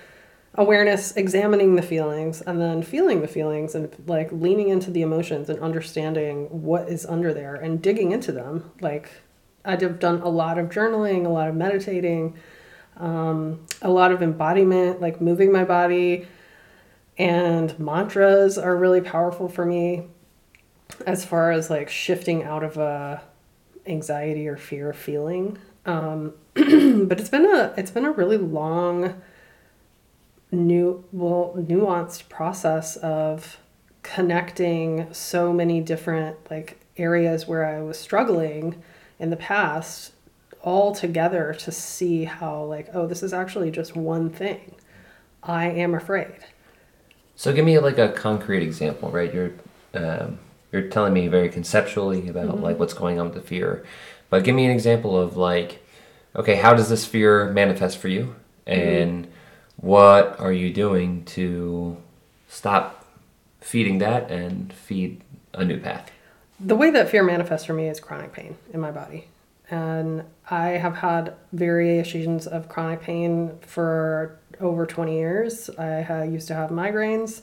awareness, 0.55 1.15
examining 1.15 1.75
the 1.75 1.81
feelings, 1.81 2.41
and 2.41 2.59
then 2.59 2.83
feeling 2.83 3.21
the 3.21 3.27
feelings 3.27 3.73
and 3.73 3.93
like 4.05 4.31
leaning 4.31 4.69
into 4.69 4.91
the 4.91 5.01
emotions 5.01 5.49
and 5.49 5.59
understanding 5.59 6.47
what 6.49 6.89
is 6.89 7.05
under 7.05 7.33
there 7.33 7.55
and 7.55 7.81
digging 7.81 8.11
into 8.11 8.31
them. 8.31 8.71
Like, 8.81 9.09
I've 9.63 9.99
done 9.99 10.21
a 10.21 10.29
lot 10.29 10.57
of 10.57 10.69
journaling, 10.69 11.25
a 11.25 11.29
lot 11.29 11.47
of 11.47 11.55
meditating, 11.55 12.35
um, 12.97 13.65
a 13.81 13.89
lot 13.89 14.11
of 14.11 14.21
embodiment, 14.21 14.99
like 14.99 15.21
moving 15.21 15.51
my 15.51 15.63
body. 15.63 16.27
And 17.21 17.77
mantras 17.77 18.57
are 18.57 18.75
really 18.75 18.99
powerful 18.99 19.47
for 19.47 19.63
me 19.63 20.07
as 21.05 21.23
far 21.23 21.51
as 21.51 21.69
like 21.69 21.87
shifting 21.87 22.41
out 22.41 22.63
of 22.63 22.77
a 22.77 23.21
anxiety 23.85 24.47
or 24.47 24.57
fear 24.57 24.91
feeling. 24.91 25.59
Um, 25.85 26.33
but 26.55 27.19
it's 27.19 27.29
been 27.29 27.45
a 27.45 27.75
it's 27.77 27.91
been 27.91 28.05
a 28.05 28.11
really 28.11 28.37
long 28.37 29.21
new 30.51 31.05
well 31.11 31.53
nuanced 31.55 32.27
process 32.27 32.97
of 32.97 33.59
connecting 34.01 35.13
so 35.13 35.53
many 35.53 35.79
different 35.79 36.37
like 36.49 36.79
areas 36.97 37.47
where 37.47 37.67
I 37.67 37.83
was 37.83 37.99
struggling 37.99 38.81
in 39.19 39.29
the 39.29 39.37
past 39.37 40.13
all 40.63 40.95
together 40.95 41.53
to 41.59 41.71
see 41.71 42.23
how 42.23 42.63
like 42.63 42.89
oh 42.95 43.05
this 43.05 43.21
is 43.21 43.31
actually 43.31 43.71
just 43.71 43.95
one 43.95 44.29
thing 44.29 44.75
i 45.41 45.65
am 45.65 45.95
afraid 45.95 46.37
So 47.41 47.51
give 47.51 47.65
me 47.65 47.79
like 47.79 47.97
a 47.97 48.09
concrete 48.09 48.61
example, 48.61 49.09
right? 49.09 49.33
You're 49.33 49.53
um, 49.95 50.37
you're 50.71 50.89
telling 50.89 51.11
me 51.11 51.27
very 51.27 51.49
conceptually 51.49 52.27
about 52.27 52.61
like 52.61 52.77
what's 52.77 52.93
going 52.93 53.19
on 53.19 53.25
with 53.25 53.33
the 53.33 53.41
fear, 53.41 53.83
but 54.29 54.43
give 54.43 54.53
me 54.53 54.65
an 54.65 54.69
example 54.69 55.19
of 55.19 55.37
like, 55.37 55.83
okay, 56.35 56.53
how 56.53 56.75
does 56.75 56.87
this 56.87 57.03
fear 57.03 57.51
manifest 57.51 57.97
for 57.97 58.09
you, 58.09 58.35
and 58.67 59.27
what 59.77 60.39
are 60.39 60.53
you 60.53 60.71
doing 60.71 61.25
to 61.37 61.97
stop 62.47 63.07
feeding 63.59 63.97
that 63.97 64.29
and 64.29 64.71
feed 64.71 65.23
a 65.55 65.65
new 65.65 65.79
path? 65.79 66.11
the 66.59 66.75
way 66.75 66.91
that 66.91 67.09
fear 67.09 67.23
manifests 67.23 67.65
for 67.65 67.73
me 67.73 67.87
is 67.87 67.99
chronic 67.99 68.33
pain 68.33 68.55
in 68.71 68.79
my 68.79 68.91
body. 68.91 69.27
And 69.71 70.25
I 70.47 70.67
have 70.69 70.97
had 70.97 71.33
variations 71.53 72.45
of 72.45 72.69
chronic 72.69 73.01
pain 73.01 73.57
for 73.61 74.37
over 74.61 74.85
20 74.85 75.15
years. 75.15 75.69
I 75.77 76.01
ha- 76.01 76.23
used 76.23 76.47
to 76.49 76.55
have 76.55 76.69
migraines. 76.69 77.41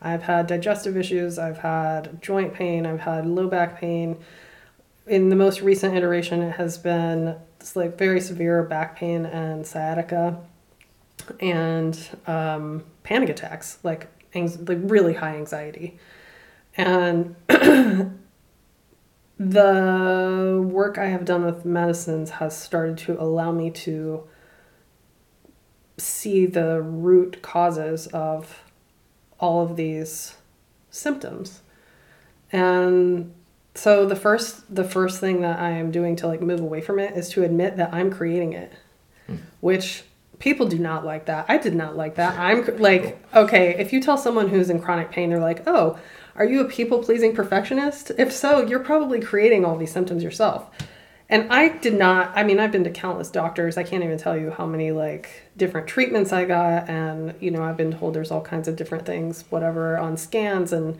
I've 0.00 0.22
had 0.22 0.46
digestive 0.46 0.96
issues. 0.96 1.38
I've 1.38 1.58
had 1.58 2.22
joint 2.22 2.54
pain. 2.54 2.86
I've 2.86 3.00
had 3.00 3.26
low 3.26 3.48
back 3.48 3.80
pain. 3.80 4.16
In 5.06 5.28
the 5.28 5.36
most 5.36 5.60
recent 5.60 5.96
iteration, 5.96 6.42
it 6.42 6.56
has 6.56 6.78
been 6.78 7.36
like 7.74 7.98
very 7.98 8.20
severe 8.20 8.62
back 8.62 8.96
pain 8.96 9.26
and 9.26 9.66
sciatica 9.66 10.38
and 11.40 11.98
um, 12.26 12.84
panic 13.02 13.28
attacks, 13.28 13.78
like, 13.82 14.06
anx- 14.34 14.58
like 14.66 14.78
really 14.82 15.14
high 15.14 15.34
anxiety. 15.36 15.98
And 16.76 17.34
the 19.38 20.64
work 20.68 20.98
I 20.98 21.06
have 21.06 21.24
done 21.24 21.44
with 21.44 21.64
medicines 21.64 22.30
has 22.30 22.56
started 22.56 22.98
to 22.98 23.20
allow 23.20 23.50
me 23.50 23.70
to 23.70 24.24
see 25.98 26.46
the 26.46 26.80
root 26.80 27.42
causes 27.42 28.06
of 28.08 28.62
all 29.38 29.62
of 29.62 29.76
these 29.76 30.36
symptoms. 30.90 31.62
And 32.50 33.34
so 33.74 34.06
the 34.06 34.16
first 34.16 34.74
the 34.74 34.84
first 34.84 35.20
thing 35.20 35.42
that 35.42 35.58
I 35.58 35.70
am 35.70 35.90
doing 35.90 36.16
to 36.16 36.26
like 36.26 36.40
move 36.40 36.60
away 36.60 36.80
from 36.80 36.98
it 36.98 37.16
is 37.16 37.28
to 37.30 37.44
admit 37.44 37.76
that 37.76 37.92
I'm 37.92 38.10
creating 38.10 38.52
it. 38.54 38.72
Hmm. 39.26 39.36
Which 39.60 40.04
people 40.38 40.66
do 40.66 40.78
not 40.78 41.04
like 41.04 41.26
that. 41.26 41.46
I 41.48 41.58
did 41.58 41.74
not 41.74 41.96
like 41.96 42.14
that. 42.16 42.38
I'm 42.38 42.64
like 42.78 43.22
okay, 43.34 43.76
if 43.78 43.92
you 43.92 44.00
tell 44.00 44.16
someone 44.16 44.48
who's 44.48 44.70
in 44.70 44.80
chronic 44.80 45.10
pain 45.10 45.30
they're 45.30 45.38
like, 45.38 45.62
"Oh, 45.66 45.98
are 46.36 46.44
you 46.44 46.60
a 46.60 46.64
people-pleasing 46.64 47.34
perfectionist?" 47.34 48.12
If 48.18 48.32
so, 48.32 48.66
you're 48.66 48.80
probably 48.80 49.20
creating 49.20 49.64
all 49.64 49.76
these 49.76 49.92
symptoms 49.92 50.22
yourself. 50.22 50.70
And 51.30 51.52
I 51.52 51.68
did 51.68 51.94
not, 51.94 52.32
I 52.34 52.42
mean, 52.42 52.58
I've 52.58 52.72
been 52.72 52.84
to 52.84 52.90
countless 52.90 53.30
doctors. 53.30 53.76
I 53.76 53.82
can't 53.82 54.02
even 54.02 54.16
tell 54.16 54.36
you 54.36 54.50
how 54.50 54.64
many 54.64 54.92
like 54.92 55.42
different 55.58 55.86
treatments 55.86 56.32
I 56.32 56.44
got. 56.44 56.88
And, 56.88 57.34
you 57.40 57.50
know, 57.50 57.62
I've 57.62 57.76
been 57.76 57.92
told 57.92 58.14
there's 58.14 58.30
all 58.30 58.40
kinds 58.40 58.68
of 58.68 58.76
different 58.76 59.04
things, 59.04 59.44
whatever, 59.50 59.98
on 59.98 60.16
scans. 60.16 60.72
And 60.72 60.98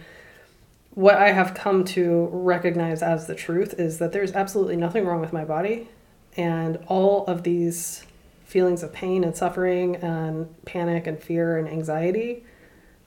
what 0.91 1.17
I 1.17 1.33
have 1.33 1.55
come 1.55 1.85
to 1.87 2.29
recognize 2.33 3.03
as 3.03 3.27
the 3.27 3.35
truth 3.35 3.75
is 3.79 3.99
that 3.99 4.13
there's 4.13 4.33
absolutely 4.33 4.77
nothing 4.77 5.07
wrong 5.07 5.21
with 5.21 5.33
my 5.33 5.45
body. 5.45 5.89
And 6.37 6.79
all 6.89 7.25
of 7.27 7.43
these 7.45 8.05
feelings 8.45 8.83
of 8.83 8.93
pain 8.93 9.25
and 9.25 9.37
suffering 9.37 9.97
and 9.97 10.55
panic 10.65 11.07
and 11.07 11.23
fear 11.23 11.59
and 11.59 11.69
anxiety, 11.69 12.45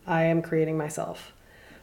I 0.08 0.24
am 0.24 0.41
creating 0.41 0.77
myself. 0.77 1.34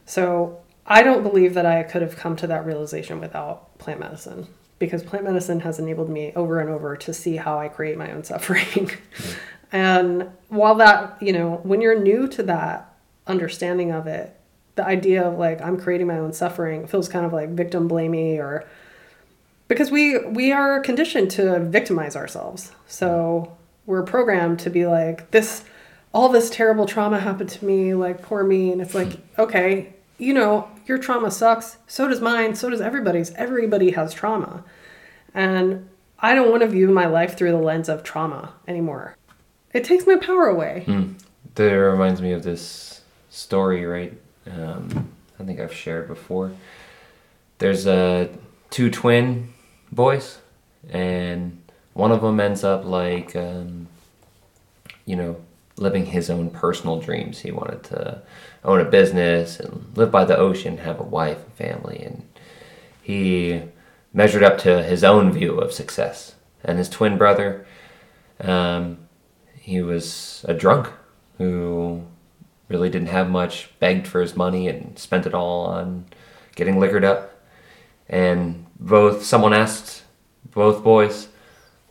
So 0.05 0.61
I 0.85 1.03
don't 1.03 1.23
believe 1.23 1.53
that 1.53 1.65
I 1.65 1.83
could 1.83 2.01
have 2.01 2.15
come 2.15 2.35
to 2.37 2.47
that 2.47 2.65
realization 2.65 3.19
without 3.19 3.77
plant 3.77 3.99
medicine 3.99 4.47
because 4.79 5.03
plant 5.03 5.25
medicine 5.25 5.59
has 5.59 5.77
enabled 5.77 6.09
me 6.09 6.31
over 6.35 6.59
and 6.59 6.69
over 6.69 6.95
to 6.95 7.13
see 7.13 7.35
how 7.35 7.59
I 7.59 7.67
create 7.67 7.97
my 7.97 8.11
own 8.11 8.23
suffering. 8.23 8.89
and 9.71 10.29
while 10.49 10.75
that, 10.75 11.21
you 11.21 11.33
know, 11.33 11.59
when 11.63 11.81
you're 11.81 11.99
new 11.99 12.27
to 12.29 12.43
that 12.43 12.93
understanding 13.27 13.91
of 13.91 14.07
it, 14.07 14.35
the 14.75 14.85
idea 14.85 15.27
of 15.27 15.37
like 15.37 15.61
I'm 15.61 15.79
creating 15.79 16.07
my 16.07 16.17
own 16.17 16.33
suffering 16.33 16.87
feels 16.87 17.09
kind 17.09 17.25
of 17.25 17.33
like 17.33 17.49
victim 17.49 17.89
blamey 17.89 18.37
or 18.37 18.67
because 19.67 19.91
we 19.91 20.17
we 20.19 20.51
are 20.51 20.79
conditioned 20.79 21.31
to 21.31 21.59
victimize 21.59 22.15
ourselves. 22.15 22.71
So 22.87 23.57
we're 23.85 24.03
programmed 24.03 24.59
to 24.59 24.69
be 24.69 24.85
like 24.85 25.31
this 25.31 25.63
all 26.13 26.29
this 26.29 26.49
terrible 26.49 26.85
trauma 26.85 27.19
happened 27.19 27.49
to 27.49 27.65
me, 27.65 27.93
like 27.93 28.21
poor 28.21 28.43
me, 28.43 28.71
and 28.71 28.81
it's 28.81 28.95
like, 28.95 29.19
okay, 29.37 29.93
you 30.17 30.33
know, 30.33 30.67
your 30.87 30.97
trauma 30.97 31.29
sucks, 31.29 31.77
so 31.87 32.07
does 32.07 32.19
mine, 32.19 32.55
so 32.55 32.69
does 32.69 32.81
everybody's. 32.81 33.31
Everybody 33.33 33.91
has 33.91 34.13
trauma. 34.13 34.63
And 35.33 35.87
I 36.17 36.33
don't 36.33 36.49
want 36.49 36.63
to 36.63 36.67
view 36.67 36.87
my 36.87 37.05
life 37.05 37.37
through 37.37 37.51
the 37.51 37.57
lens 37.57 37.89
of 37.89 38.03
trauma 38.03 38.53
anymore. 38.67 39.15
It 39.73 39.83
takes 39.83 40.07
my 40.07 40.15
power 40.17 40.47
away. 40.47 40.83
That 41.55 41.65
reminds 41.65 42.21
me 42.21 42.31
of 42.31 42.43
this 42.43 43.01
story, 43.29 43.85
right? 43.85 44.13
Um, 44.49 45.09
I 45.39 45.43
think 45.43 45.59
I've 45.59 45.73
shared 45.73 46.07
before. 46.07 46.51
There's 47.59 47.85
uh, 47.85 48.29
two 48.69 48.89
twin 48.89 49.53
boys, 49.91 50.39
and 50.89 51.61
one 51.93 52.11
of 52.11 52.21
them 52.21 52.39
ends 52.39 52.63
up 52.63 52.85
like, 52.85 53.35
um, 53.35 53.87
you 55.05 55.15
know, 55.15 55.37
living 55.77 56.05
his 56.07 56.29
own 56.29 56.49
personal 56.49 56.99
dreams. 56.99 57.39
He 57.39 57.51
wanted 57.51 57.83
to 57.85 58.21
own 58.63 58.79
a 58.79 58.85
business 58.85 59.59
and 59.59 59.85
live 59.95 60.11
by 60.11 60.25
the 60.25 60.37
ocean, 60.37 60.77
have 60.79 60.99
a 60.99 61.03
wife 61.03 61.43
and 61.43 61.53
family, 61.53 62.01
and 62.03 62.27
he 63.01 63.61
measured 64.13 64.43
up 64.43 64.57
to 64.59 64.83
his 64.83 65.03
own 65.03 65.31
view 65.31 65.57
of 65.57 65.73
success. 65.73 66.35
And 66.63 66.77
his 66.77 66.89
twin 66.89 67.17
brother, 67.17 67.65
um, 68.39 68.97
he 69.69 69.81
was 69.81 70.43
a 70.47 70.53
drunk 70.53 70.89
who 71.37 72.01
really 72.67 72.89
didn't 72.89 73.09
have 73.09 73.29
much, 73.29 73.69
begged 73.79 74.07
for 74.07 74.19
his 74.19 74.35
money 74.35 74.67
and 74.67 74.97
spent 74.97 75.27
it 75.27 75.33
all 75.33 75.65
on 75.67 76.05
getting 76.55 76.79
liquored 76.79 77.05
up. 77.05 77.39
And 78.07 78.65
both 78.79 79.23
someone 79.23 79.53
asked 79.53 80.03
both 80.51 80.83
boys, 80.83 81.27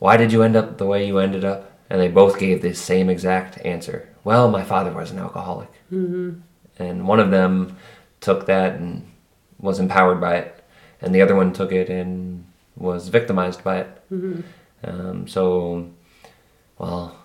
"Why 0.00 0.16
did 0.16 0.32
you 0.32 0.42
end 0.42 0.56
up 0.56 0.76
the 0.76 0.87
way 0.87 1.06
you 1.06 1.18
ended 1.18 1.44
up?" 1.44 1.70
And 1.88 2.00
they 2.00 2.08
both 2.08 2.38
gave 2.38 2.61
the 2.61 2.75
same 2.75 3.08
exact 3.08 3.58
answer. 3.64 4.08
Well, 4.25 4.50
my 4.50 4.64
father 4.64 4.92
was 4.92 5.11
an 5.11 5.18
alcoholic. 5.18 5.70
Mm-hmm. 5.92 6.40
And 6.78 7.08
one 7.08 7.20
of 7.20 7.30
them 7.30 7.76
took 8.20 8.47
that 8.47 8.75
and 8.75 9.06
was 9.58 9.78
empowered 9.78 10.20
by 10.20 10.37
it, 10.37 10.64
and 11.00 11.14
the 11.14 11.23
other 11.23 11.37
one 11.37 11.52
took 11.52 11.73
it 11.73 11.88
and 11.88 12.44
was 12.76 13.08
victimized 13.08 13.62
by 13.64 13.78
it. 13.78 13.88
Um, 14.85 15.26
so, 15.26 15.88
well, 16.78 17.17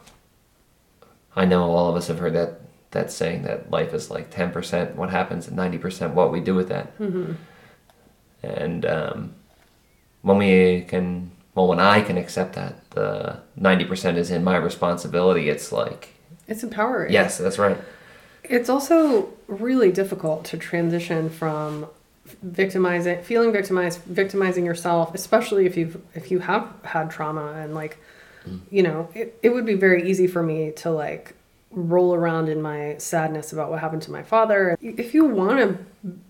I 1.36 1.46
know 1.46 1.64
all 1.72 1.90
of 1.90 1.96
us 1.96 2.08
have 2.08 2.20
heard 2.20 2.34
that 2.34 2.60
that 2.92 3.12
saying 3.12 3.42
that 3.44 3.72
life 3.72 3.94
is 3.94 4.12
like 4.12 4.30
ten 4.30 4.52
percent 4.52 4.96
what 4.96 5.10
happens 5.10 5.48
and 5.48 5.56
ninety 5.58 5.78
percent 5.78 6.14
what 6.14 6.32
we 6.32 6.40
do 6.40 6.54
with 6.56 6.70
that. 6.70 6.94
And 8.44 8.86
um, 8.86 9.34
when 10.22 10.38
we 10.38 10.82
can, 10.88 11.32
well, 11.56 11.68
when 11.68 11.80
I 11.80 12.02
can 12.02 12.18
accept 12.18 12.54
that 12.56 12.90
the 12.92 13.38
ninety 13.56 13.86
percent 13.86 14.18
is 14.18 14.30
in 14.32 14.44
my 14.44 14.58
responsibility, 14.58 15.50
it's 15.50 15.72
like, 15.72 16.10
It's 16.48 16.64
empowering. 16.64 17.12
yes, 17.12 17.38
that's 17.38 17.58
right. 17.58 17.78
It's 18.44 18.70
also 18.70 19.30
really 19.48 19.92
difficult 19.92 20.44
to 20.46 20.58
transition 20.58 21.30
from 21.30 21.88
victimizing, 22.42 23.22
feeling 23.24 23.54
victimized, 23.54 24.02
victimizing 24.04 24.66
yourself, 24.66 25.16
especially 25.16 25.66
if 25.66 25.78
you've 25.78 26.02
if 26.14 26.30
you 26.30 26.40
have 26.40 26.68
had 26.84 27.10
trauma 27.10 27.54
and 27.54 27.74
like, 27.74 27.98
you 28.70 28.84
know, 28.84 29.10
it, 29.14 29.38
it 29.42 29.50
would 29.50 29.66
be 29.66 29.76
very 29.76 30.10
easy 30.10 30.28
for 30.28 30.44
me 30.44 30.72
to 30.72 30.92
like 30.92 31.36
roll 31.72 32.14
around 32.14 32.50
in 32.50 32.62
my 32.62 32.96
sadness 32.98 33.52
about 33.52 33.70
what 33.70 33.80
happened 33.80 34.02
to 34.04 34.12
my 34.12 34.24
father. 34.24 34.78
If 34.82 35.14
you 35.14 35.26
want 35.26 35.60
to, 35.60 35.78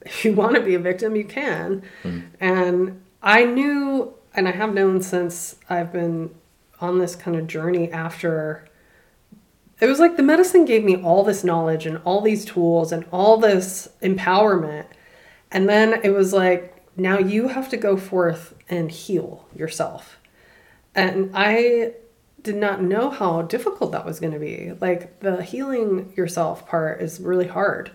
if 0.05 0.25
you 0.25 0.33
want 0.33 0.55
to 0.55 0.61
be 0.61 0.75
a 0.75 0.79
victim, 0.79 1.15
you 1.15 1.25
can. 1.25 1.83
Hmm. 2.01 2.19
And 2.39 3.01
I 3.21 3.45
knew, 3.45 4.13
and 4.33 4.47
I 4.47 4.51
have 4.51 4.73
known 4.73 5.01
since 5.01 5.57
I've 5.69 5.91
been 5.91 6.33
on 6.79 6.99
this 6.99 7.15
kind 7.15 7.37
of 7.37 7.47
journey 7.47 7.91
after 7.91 8.67
it 9.79 9.87
was 9.87 9.99
like 9.99 10.15
the 10.15 10.23
medicine 10.23 10.65
gave 10.65 10.83
me 10.83 10.95
all 10.95 11.23
this 11.23 11.43
knowledge 11.43 11.85
and 11.85 11.99
all 12.05 12.21
these 12.21 12.45
tools 12.45 12.91
and 12.91 13.05
all 13.11 13.37
this 13.37 13.89
empowerment. 14.01 14.85
And 15.51 15.67
then 15.67 15.99
it 16.03 16.11
was 16.11 16.31
like, 16.31 16.81
now 16.95 17.17
you 17.17 17.49
have 17.49 17.69
to 17.69 17.77
go 17.77 17.97
forth 17.97 18.53
and 18.69 18.89
heal 18.89 19.45
yourself. 19.53 20.19
And 20.95 21.31
I 21.33 21.93
did 22.41 22.55
not 22.55 22.81
know 22.81 23.09
how 23.09 23.41
difficult 23.43 23.91
that 23.93 24.05
was 24.05 24.19
going 24.19 24.33
to 24.33 24.39
be. 24.39 24.73
Like 24.79 25.19
the 25.21 25.41
healing 25.41 26.13
yourself 26.15 26.67
part 26.67 27.01
is 27.01 27.19
really 27.19 27.47
hard, 27.47 27.91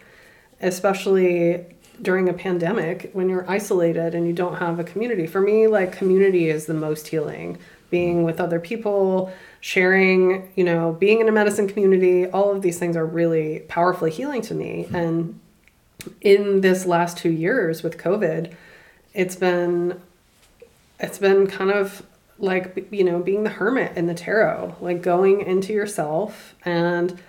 especially 0.61 1.67
during 2.01 2.29
a 2.29 2.33
pandemic 2.33 3.11
when 3.13 3.29
you're 3.29 3.49
isolated 3.51 4.15
and 4.15 4.27
you 4.27 4.33
don't 4.33 4.57
have 4.57 4.79
a 4.79 4.85
community. 4.85 5.27
For 5.27 5.41
me, 5.41 5.67
like 5.67 5.93
community 5.93 6.49
is 6.49 6.67
the 6.67 6.75
most 6.75 7.09
healing. 7.09 7.59
Being 7.91 8.23
with 8.23 8.39
other 8.39 8.61
people, 8.61 9.33
sharing, 9.61 10.53
you 10.57 10.65
know, 10.65 10.93
being 10.93 11.21
in 11.21 11.29
a 11.29 11.33
medicine 11.33 11.67
community, 11.69 12.27
all 12.27 12.51
of 12.51 12.61
these 12.61 12.79
things 12.79 12.97
are 12.97 13.07
really 13.07 13.61
powerfully 13.61 14.11
healing 14.11 14.43
to 14.43 14.55
me. 14.55 14.85
Hmm. 14.85 14.95
And 14.95 15.41
in 16.21 16.61
this 16.61 16.85
last 16.85 17.17
two 17.17 17.31
years 17.31 17.83
with 17.83 17.97
COVID, 17.97 18.53
it's 19.15 19.37
been 19.37 20.01
it's 21.01 21.19
been 21.19 21.47
kind 21.47 21.71
of 21.71 22.03
like 22.39 22.89
you 22.91 23.05
know 23.05 23.19
being 23.21 23.43
the 23.43 23.51
hermit 23.51 23.97
in 23.97 24.07
the 24.07 24.15
tarot 24.15 24.77
like 24.81 25.03
going 25.03 25.41
into 25.41 25.73
yourself 25.73 26.55
and 26.65 27.21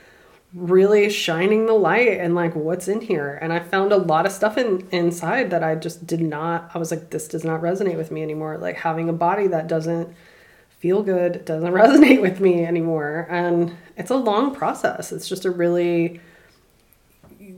really 0.54 1.10
shining 1.10 1.68
the 1.68 1.74
light 1.74 2.20
and 2.20 2.34
like 2.34 2.56
what's 2.56 2.88
in 2.88 3.02
here. 3.02 3.38
And 3.42 3.54
i 3.54 3.60
found 3.60 3.92
a 3.92 3.98
lot 3.98 4.26
of 4.26 4.32
stuff 4.32 4.58
in 4.58 4.88
inside 4.92 5.52
that 5.52 5.64
i 5.64 5.76
just 5.76 6.08
did 6.08 6.22
not 6.22 6.72
i 6.74 6.78
was 6.78 6.92
like 6.92 7.12
this 7.12 7.28
does 7.28 7.44
not 7.44 7.62
resonate 7.62 7.98
with 7.98 8.12
me 8.12 8.24
anymore. 8.24 8.58
Like 8.58 8.78
having 8.78 9.10
a 9.10 9.14
body 9.14 9.48
that 9.48 9.68
doesn't 9.68 10.16
feel 10.70 11.04
good 11.04 11.46
doesn't 11.46 11.74
resonate 11.74 12.22
with 12.22 12.40
me 12.40 12.66
anymore. 12.66 13.28
And 13.30 13.76
it's 13.98 14.12
a 14.12 14.16
long 14.16 14.56
process. 14.56 15.12
It's 15.12 15.30
just 15.30 15.46
a 15.46 15.52
really 15.52 16.22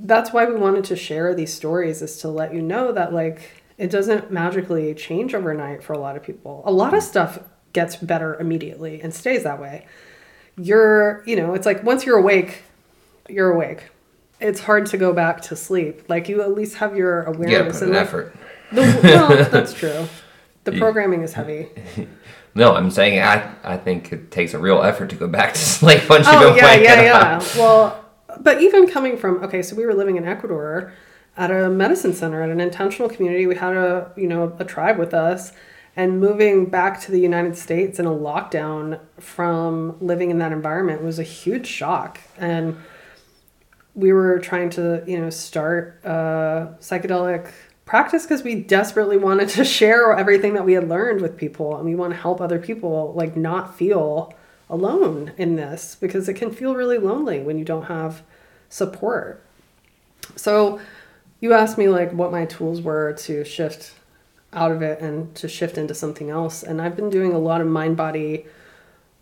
that's 0.04 0.34
why 0.34 0.46
we 0.46 0.56
wanted 0.56 0.84
to 0.86 0.96
share 0.96 1.36
these 1.36 1.54
stories 1.54 2.02
is 2.02 2.18
to 2.18 2.28
let 2.28 2.54
you 2.54 2.62
know 2.62 2.92
that 2.92 3.14
like 3.14 3.61
it 3.82 3.90
doesn't 3.90 4.32
magically 4.32 4.94
change 4.94 5.34
overnight 5.34 5.82
for 5.82 5.94
a 5.94 5.98
lot 5.98 6.16
of 6.16 6.22
people. 6.22 6.62
A 6.66 6.72
lot 6.72 6.94
of 6.94 7.02
stuff 7.02 7.40
gets 7.74 7.96
better 7.96 8.36
immediately 8.40 9.02
and 9.02 9.12
stays 9.12 9.42
that 9.44 9.60
way. 9.60 9.88
You're, 10.56 11.24
you 11.26 11.36
know, 11.36 11.56
it's 11.56 11.66
like 11.66 11.84
once 11.84 12.06
you're 12.06 12.20
awake, 12.20 12.62
you're 13.28 13.52
awake. 13.52 13.90
It's 14.40 14.60
hard 14.60 14.86
to 14.88 14.98
go 14.98 15.14
back 15.14 15.42
to 15.44 15.56
sleep. 15.56 16.08
Like 16.08 16.30
you 16.30 16.44
at 16.44 16.54
least 16.54 16.76
have 16.76 16.96
your 16.96 17.24
You 17.24 17.34
awareness 17.34 17.80
put 17.80 17.88
an 17.88 17.94
like, 17.96 18.04
effort. 18.04 18.36
The, 18.72 19.00
well, 19.04 19.30
that's 19.52 19.74
true. 19.74 20.06
The 20.66 20.74
programming 20.74 21.24
is 21.24 21.34
heavy. 21.34 21.70
No, 22.54 22.76
I'm 22.76 22.92
saying 22.92 23.22
I 23.22 23.50
I 23.64 23.78
think 23.78 24.12
it 24.12 24.30
takes 24.30 24.54
a 24.54 24.60
real 24.60 24.82
effort 24.84 25.10
to 25.12 25.16
go 25.16 25.26
back 25.26 25.54
to 25.54 25.60
sleep 25.60 26.10
once 26.10 26.28
you 26.28 26.34
Oh 26.36 26.42
don't 26.42 26.58
yeah, 26.58 26.66
wake 26.66 26.84
yeah, 26.84 27.14
up. 27.14 27.42
yeah. 27.42 27.58
Well, 27.58 28.06
but 28.42 28.62
even 28.62 28.88
coming 28.88 29.16
from 29.16 29.42
okay, 29.46 29.62
so 29.62 29.74
we 29.74 29.86
were 29.86 29.94
living 29.94 30.18
in 30.18 30.28
Ecuador 30.28 30.92
at 31.38 31.52
a 31.52 31.70
medicine 31.70 32.14
center 32.14 32.42
at 32.42 32.50
an 32.50 32.60
intentional 32.60 33.10
community. 33.10 33.48
We 33.48 33.56
had 33.56 33.76
a 33.76 34.12
you 34.16 34.28
know 34.28 34.56
a 34.60 34.66
tribe 34.66 34.98
with 34.98 35.14
us, 35.14 35.54
and 35.96 36.20
moving 36.20 36.66
back 36.66 37.00
to 37.02 37.12
the 37.12 37.20
United 37.20 37.58
States 37.58 38.00
in 38.00 38.06
a 38.06 38.12
lockdown 38.12 39.00
from 39.18 39.98
living 40.00 40.32
in 40.32 40.40
that 40.40 40.52
environment 40.52 41.04
was 41.04 41.20
a 41.20 41.24
huge 41.24 41.68
shock. 41.68 42.20
And 42.38 42.78
we 43.96 44.14
were 44.14 44.40
trying 44.40 44.70
to 44.72 45.04
you 45.08 45.20
know 45.20 45.30
start 45.30 46.00
a 46.04 46.76
psychedelic 46.80 47.52
practice 47.86 48.24
because 48.24 48.44
we 48.44 48.56
desperately 48.56 49.18
wanted 49.18 49.50
to 49.50 49.66
share 49.80 50.14
everything 50.14 50.54
that 50.54 50.66
we 50.66 50.74
had 50.74 50.88
learned 50.88 51.22
with 51.22 51.36
people 51.38 51.76
and 51.76 51.86
we 51.86 51.96
want 51.96 52.14
to 52.14 52.18
help 52.18 52.40
other 52.40 52.60
people 52.60 53.14
like 53.16 53.36
not 53.36 53.76
feel 53.76 54.34
alone 54.70 55.34
in 55.38 55.58
this 55.58 55.98
because 56.00 56.30
it 56.30 56.36
can 56.36 56.52
feel 56.52 56.74
really 56.74 56.98
lonely 56.98 57.42
when 57.42 57.60
you 57.60 57.66
don't 57.66 57.84
have 57.84 58.24
support 58.70 59.44
so 60.38 60.80
you 61.42 61.54
asked 61.54 61.78
me 61.78 61.90
like 61.90 62.14
what 62.14 62.32
my 62.32 62.46
tools 62.46 62.82
were 62.82 63.14
to 63.14 63.44
shift 63.44 63.94
out 64.54 64.72
of 64.72 64.82
it 64.82 65.02
and 65.02 65.36
to 65.36 65.50
shift 65.50 65.78
into 65.78 65.94
something 65.94 66.30
else 66.30 66.64
and 66.64 66.82
i've 66.82 66.96
been 66.96 67.10
doing 67.10 67.34
a 67.34 67.40
lot 67.40 67.60
of 67.60 67.68
mind 67.68 67.98
body 67.98 68.46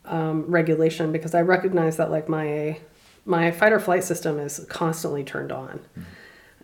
um, 0.06 0.44
regulation 0.46 1.12
because 1.12 1.34
i 1.34 1.42
recognize 1.42 1.98
that 1.98 2.12
like 2.12 2.30
my 2.30 2.80
my 3.26 3.50
fight 3.52 3.74
or 3.74 3.80
flight 3.80 4.04
system 4.04 4.40
is 4.40 4.66
constantly 4.70 5.24
turned 5.24 5.52
on 5.52 5.80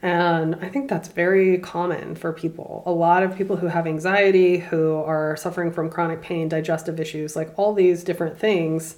and 0.06 0.56
I 0.62 0.70
think 0.70 0.88
that's 0.88 1.08
very 1.08 1.58
common 1.58 2.14
for 2.14 2.32
people. 2.32 2.84
A 2.86 2.92
lot 2.92 3.24
of 3.24 3.36
people 3.36 3.56
who 3.56 3.66
have 3.66 3.88
anxiety, 3.88 4.58
who 4.58 4.98
are 4.98 5.36
suffering 5.36 5.72
from 5.72 5.90
chronic 5.90 6.22
pain, 6.22 6.48
digestive 6.48 7.00
issues, 7.00 7.36
like 7.36 7.52
all 7.58 7.74
these 7.74 8.04
different 8.04 8.38
things, 8.38 8.98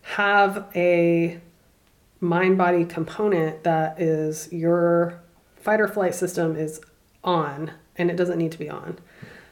have 0.00 0.66
a 0.74 1.40
mind 2.20 2.58
body 2.58 2.84
component 2.84 3.62
that 3.62 4.00
is 4.00 4.52
your 4.52 5.21
fight 5.62 5.80
or 5.80 5.88
flight 5.88 6.14
system 6.14 6.56
is 6.56 6.80
on 7.24 7.72
and 7.96 8.10
it 8.10 8.16
doesn't 8.16 8.38
need 8.38 8.52
to 8.52 8.58
be 8.58 8.68
on. 8.68 8.98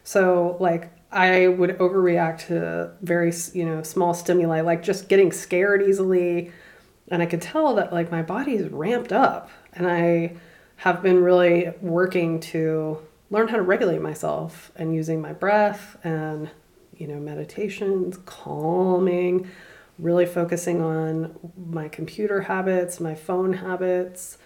So, 0.02 0.56
like, 0.60 0.90
I 1.12 1.48
would 1.48 1.78
overreact 1.78 2.46
to 2.46 2.92
very, 3.02 3.32
you 3.52 3.64
know, 3.64 3.82
small 3.82 4.14
stimuli, 4.14 4.60
like 4.60 4.82
just 4.82 5.08
getting 5.08 5.32
scared 5.32 5.82
easily. 5.82 6.52
And 7.08 7.22
I 7.22 7.26
could 7.26 7.42
tell 7.42 7.74
that, 7.74 7.92
like, 7.92 8.10
my 8.10 8.22
body's 8.22 8.68
ramped 8.68 9.12
up. 9.12 9.50
And 9.72 9.86
I, 9.86 10.36
have 10.80 11.02
been 11.02 11.22
really 11.22 11.70
working 11.82 12.40
to 12.40 12.98
learn 13.30 13.48
how 13.48 13.56
to 13.56 13.62
regulate 13.62 14.00
myself 14.00 14.72
and 14.76 14.94
using 14.94 15.20
my 15.20 15.30
breath 15.30 15.98
and 16.04 16.48
you 16.96 17.06
know 17.06 17.16
meditations 17.16 18.18
calming 18.24 19.46
really 19.98 20.24
focusing 20.24 20.80
on 20.80 21.38
my 21.70 21.86
computer 21.86 22.40
habits 22.40 22.98
my 22.98 23.14
phone 23.14 23.52
habits 23.52 24.38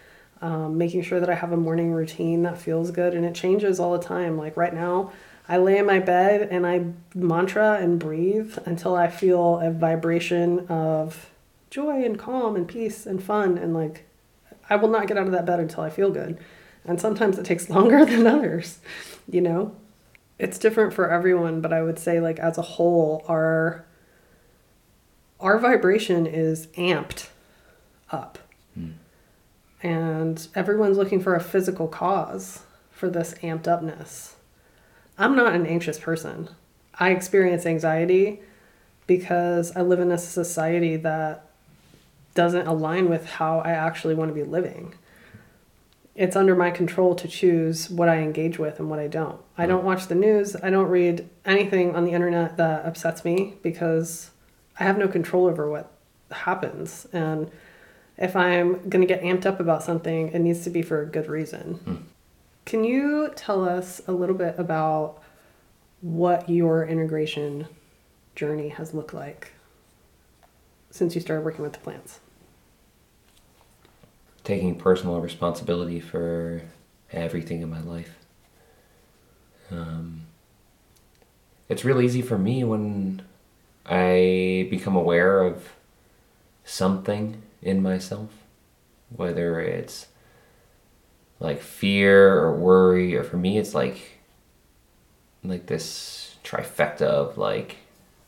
um, 0.44 0.78
making 0.78 1.02
sure 1.02 1.20
that 1.20 1.30
i 1.30 1.35
have 1.35 1.52
a 1.52 1.57
morning 1.57 1.92
routine 1.92 2.42
that 2.42 2.59
feels 2.59 2.90
good 2.90 3.14
and 3.14 3.24
it 3.24 3.35
changes 3.35 3.80
all 3.80 3.92
the 3.92 4.04
time 4.04 4.37
like 4.37 4.57
right 4.57 4.74
now 4.74 5.11
i 5.48 5.57
lay 5.57 5.78
in 5.78 5.87
my 5.87 5.98
bed 5.98 6.48
and 6.50 6.66
i 6.66 6.85
mantra 7.14 7.78
and 7.80 7.98
breathe 7.98 8.57
until 8.66 8.94
i 8.94 9.09
feel 9.09 9.59
a 9.61 9.70
vibration 9.70 10.66
of 10.68 11.30
joy 11.70 12.04
and 12.04 12.18
calm 12.18 12.57
and 12.57 12.68
peace 12.68 13.07
and 13.07 13.22
fun 13.22 13.59
and 13.59 13.74
like 13.74 14.04
I 14.68 14.76
will 14.76 14.88
not 14.88 15.07
get 15.07 15.18
out 15.18 15.26
of 15.26 15.33
that 15.33 15.46
bed 15.46 15.61
until 15.61 15.83
I 15.83 15.90
feel 15.90 16.11
good. 16.11 16.38
And 16.85 17.00
sometimes 17.00 17.38
it 17.38 17.44
takes 17.44 17.68
longer 17.70 18.04
than 18.04 18.26
others, 18.26 18.78
you 19.28 19.40
know? 19.40 19.74
It's 20.38 20.59
different 20.59 20.92
for 20.92 21.11
everyone, 21.11 21.61
but 21.61 21.72
I 21.72 21.83
would 21.83 21.98
say 21.98 22.20
like 22.20 22.38
as 22.38 22.59
a 22.59 22.62
whole 22.62 23.24
our 23.28 23.85
our 25.40 25.59
vibration 25.59 26.26
is 26.26 26.68
amped 26.68 27.28
up. 28.11 28.38
And 29.85 30.49
everyone's 30.55 30.97
looking 30.97 31.20
for 31.20 31.35
a 31.35 31.40
physical 31.40 31.87
cause 31.87 32.62
for 32.90 33.11
this 33.11 33.35
amped 33.42 33.68
upness. 33.68 34.37
I'm 35.18 35.37
not 35.37 35.55
an 35.55 35.66
anxious 35.66 35.99
person. 35.99 36.49
I 36.99 37.11
experience 37.11 37.66
anxiety 37.66 38.40
because 39.07 39.77
I 39.77 39.83
live 39.83 40.01
in 40.01 40.11
a 40.11 40.16
society 40.16 40.97
that 40.97 41.51
doesn't 42.35 42.66
align 42.66 43.11
with 43.11 43.27
how 43.27 43.59
I 43.59 43.73
actually 43.73 44.14
want 44.14 44.31
to 44.31 44.35
be 44.35 44.42
living. 44.42 44.94
It's 46.14 46.35
under 46.35 46.57
my 46.57 46.70
control 46.70 47.14
to 47.16 47.29
choose 47.29 47.90
what 47.90 48.09
I 48.09 48.18
engage 48.18 48.59
with 48.59 48.79
and 48.79 48.88
what 48.88 49.01
I 49.01 49.07
don't. 49.07 49.40
I 49.59 49.64
hmm. 49.64 49.68
don't 49.68 49.85
watch 49.85 50.07
the 50.07 50.14
news. 50.14 50.57
I 50.57 50.70
don't 50.70 50.88
read 50.88 51.29
anything 51.44 51.94
on 51.94 52.07
the 52.07 52.12
internet 52.12 52.57
that 52.57 52.87
upsets 52.87 53.23
me 53.23 53.55
because 53.62 54.31
I 54.81 54.85
have 54.85 54.97
no 54.97 55.09
control 55.09 55.47
over 55.47 55.68
what 55.68 55.92
happens. 56.31 57.07
And 57.12 57.51
if 58.16 58.37
I'm 58.37 58.88
going 58.88 59.00
to 59.00 59.07
get 59.07 59.22
amped 59.22 59.46
up 59.46 59.61
about 59.61 59.83
something, 59.83 60.29
it 60.29 60.38
needs 60.38 60.62
to 60.64 60.70
be 60.70 60.83
for 60.83 61.03
a 61.03 61.07
good 61.07 61.29
reason. 61.29 62.07
Can 62.64 62.85
you 62.85 63.33
tell 63.35 63.68
us 63.68 64.00
a 64.07 64.12
little 64.12 64.37
bit 64.37 64.55
about 64.59 65.22
what 66.00 66.48
your 66.48 66.87
integration 66.87 67.66
journey 68.37 68.68
has 68.68 68.94
looked 68.94 69.14
like 69.14 69.53
since 70.90 71.14
you 71.14 71.20
started 71.20 71.44
working 71.44 71.62
with 71.62 71.72
the 71.72 71.79
plants? 71.81 72.20
Taking 74.44 74.77
personal 74.77 75.20
responsibility 75.20 76.00
for 76.00 76.62
everything 77.12 77.62
in 77.62 77.70
my 77.70 77.81
life. 77.81 78.16
Um, 79.70 80.27
it's 81.68 81.85
real 81.85 82.00
easy 82.00 82.22
for 82.22 82.38
me 82.38 82.64
when 82.64 83.22
I 83.87 84.68
become 84.70 84.94
aware 84.94 85.42
of 85.42 85.72
something 86.64 87.42
in 87.64 87.83
myself, 87.83 88.31
whether 89.09 89.59
it's 89.59 90.07
like 91.40 91.61
fear 91.61 92.38
or 92.38 92.55
worry, 92.55 93.16
or 93.16 93.24
for 93.24 93.37
me, 93.37 93.59
it's 93.59 93.74
like 93.74 94.20
like 95.42 95.66
this 95.66 96.37
trifecta 96.44 97.03
of 97.03 97.37
like 97.37 97.77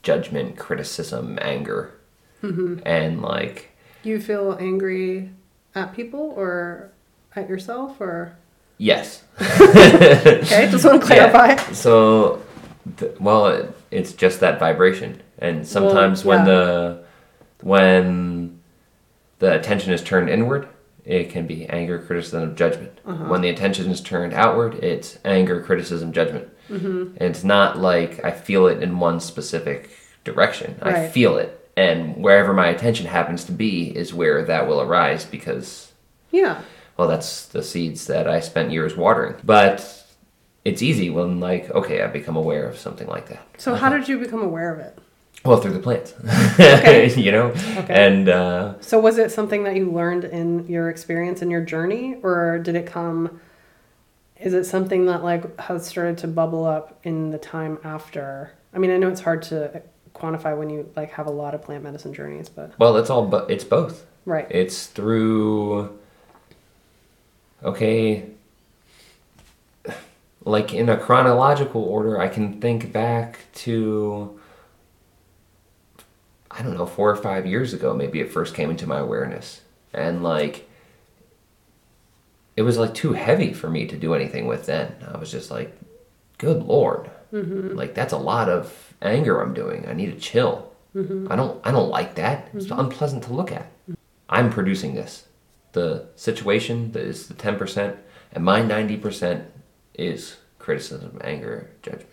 judgment, 0.02 0.56
criticism, 0.56 1.38
anger, 1.40 1.94
mm-hmm. 2.42 2.80
and 2.84 3.22
like 3.22 3.70
You 4.02 4.20
feel 4.20 4.56
angry 4.58 5.30
at 5.74 5.94
people 5.94 6.32
or 6.36 6.90
at 7.34 7.48
yourself 7.48 8.00
or 8.00 8.36
yes, 8.78 9.22
okay, 9.40 10.68
just 10.70 10.84
want 10.84 11.02
to 11.02 11.06
clarify. 11.06 11.48
Yeah. 11.48 11.72
So, 11.72 12.42
th- 12.96 13.20
well, 13.20 13.48
it, 13.48 13.76
it's 13.90 14.12
just 14.14 14.40
that 14.40 14.58
vibration, 14.58 15.22
and 15.38 15.66
sometimes 15.66 16.24
when 16.24 16.40
yeah. 16.40 16.44
the 16.44 17.04
when 17.62 18.35
the 19.38 19.54
attention 19.58 19.92
is 19.92 20.02
turned 20.02 20.28
inward, 20.28 20.68
it 21.04 21.30
can 21.30 21.46
be 21.46 21.66
anger, 21.68 21.98
criticism, 22.00 22.56
judgment. 22.56 22.98
Uh-huh. 23.04 23.24
When 23.26 23.40
the 23.40 23.48
attention 23.48 23.90
is 23.90 24.00
turned 24.00 24.32
outward, 24.34 24.74
it's 24.82 25.18
anger, 25.24 25.62
criticism, 25.62 26.12
judgment. 26.12 26.48
Mm-hmm. 26.68 27.16
And 27.18 27.22
it's 27.22 27.44
not 27.44 27.78
like 27.78 28.24
I 28.24 28.32
feel 28.32 28.66
it 28.66 28.82
in 28.82 28.98
one 28.98 29.20
specific 29.20 29.90
direction. 30.24 30.76
I 30.82 31.06
feel 31.08 31.36
it, 31.36 31.70
and 31.76 32.16
wherever 32.16 32.52
my 32.52 32.66
attention 32.68 33.06
happens 33.06 33.44
to 33.44 33.52
be 33.52 33.96
is 33.96 34.12
where 34.12 34.44
that 34.44 34.66
will 34.66 34.80
arise 34.80 35.24
because 35.24 35.92
Yeah. 36.32 36.62
well, 36.96 37.06
that's 37.06 37.46
the 37.46 37.62
seeds 37.62 38.08
that 38.08 38.26
I 38.26 38.40
spent 38.40 38.72
years 38.72 38.96
watering. 38.96 39.36
But 39.44 40.04
it's 40.64 40.82
easy 40.82 41.10
when, 41.10 41.38
like, 41.38 41.70
okay, 41.70 42.02
I 42.02 42.08
become 42.08 42.36
aware 42.36 42.66
of 42.68 42.76
something 42.78 43.06
like 43.06 43.28
that. 43.28 43.46
So 43.58 43.76
how 43.76 43.90
did 43.90 44.08
you 44.08 44.18
become 44.18 44.42
aware 44.42 44.74
of 44.74 44.80
it? 44.80 44.98
Well, 45.44 45.58
through 45.60 45.74
the 45.74 45.78
plants, 45.78 46.12
Okay. 46.58 47.12
you 47.20 47.30
know, 47.30 47.46
Okay. 47.76 47.94
and 47.94 48.28
uh, 48.28 48.74
So 48.80 48.98
was 48.98 49.16
it 49.18 49.30
something 49.30 49.62
that 49.64 49.76
you 49.76 49.90
learned 49.90 50.24
in 50.24 50.66
your 50.66 50.90
experience 50.90 51.40
in 51.40 51.50
your 51.50 51.60
journey 51.60 52.16
or 52.22 52.58
did 52.58 52.74
it 52.74 52.86
come 52.86 53.40
is 54.38 54.52
it 54.52 54.64
something 54.64 55.06
that 55.06 55.22
like 55.24 55.58
has 55.60 55.86
started 55.86 56.18
to 56.18 56.26
bubble 56.28 56.64
up 56.66 56.98
in 57.04 57.30
the 57.30 57.38
time 57.38 57.78
after? 57.84 58.52
I 58.74 58.78
mean, 58.78 58.90
I 58.90 58.98
know 58.98 59.08
it's 59.08 59.22
hard 59.22 59.42
to 59.44 59.82
quantify 60.14 60.56
when 60.58 60.68
you 60.68 60.90
like 60.96 61.10
have 61.12 61.26
a 61.26 61.30
lot 61.30 61.54
of 61.54 61.62
plant 61.62 61.84
medicine 61.84 62.12
journeys, 62.12 62.48
but 62.48 62.72
Well, 62.78 62.96
it's 62.96 63.08
all 63.08 63.26
but 63.26 63.50
it's 63.50 63.64
both. 63.64 64.04
right. 64.24 64.46
It's 64.50 64.86
through 64.88 65.96
okay 67.62 68.24
like 70.44 70.72
in 70.74 70.88
a 70.88 70.96
chronological 70.96 71.82
order, 71.82 72.20
I 72.20 72.28
can 72.28 72.60
think 72.60 72.92
back 72.92 73.38
to 73.54 74.35
I 76.58 76.62
don't 76.62 76.74
know, 76.74 76.86
4 76.86 77.10
or 77.10 77.16
5 77.16 77.46
years 77.46 77.74
ago 77.74 77.94
maybe 77.94 78.20
it 78.20 78.32
first 78.32 78.54
came 78.54 78.70
into 78.70 78.86
my 78.86 78.98
awareness. 78.98 79.60
And 79.92 80.22
like 80.22 80.68
it 82.56 82.62
was 82.62 82.78
like 82.78 82.94
too 82.94 83.12
heavy 83.12 83.52
for 83.52 83.68
me 83.68 83.86
to 83.86 83.96
do 83.96 84.14
anything 84.14 84.46
with 84.46 84.66
then. 84.66 84.94
I 85.06 85.18
was 85.18 85.30
just 85.30 85.50
like, 85.50 85.78
good 86.38 86.62
lord. 86.62 87.10
Mm-hmm. 87.32 87.76
Like 87.76 87.94
that's 87.94 88.12
a 88.12 88.18
lot 88.18 88.48
of 88.48 88.94
anger 89.02 89.40
I'm 89.40 89.54
doing. 89.54 89.86
I 89.86 89.92
need 89.92 90.12
to 90.12 90.18
chill. 90.18 90.72
Mm-hmm. 90.94 91.30
I 91.30 91.36
don't 91.36 91.60
I 91.66 91.70
don't 91.70 91.90
like 91.90 92.14
that. 92.14 92.48
It's 92.54 92.66
mm-hmm. 92.66 92.80
unpleasant 92.80 93.24
to 93.24 93.34
look 93.34 93.52
at. 93.52 93.70
I'm 94.28 94.50
producing 94.50 94.94
this. 94.94 95.28
The 95.72 96.06
situation 96.16 96.92
that 96.92 97.02
is 97.02 97.28
the 97.28 97.34
10% 97.34 97.96
and 98.32 98.44
my 98.44 98.60
90% 98.60 99.44
is 99.94 100.36
criticism, 100.58 101.18
anger, 101.22 101.70
judgment. 101.82 102.08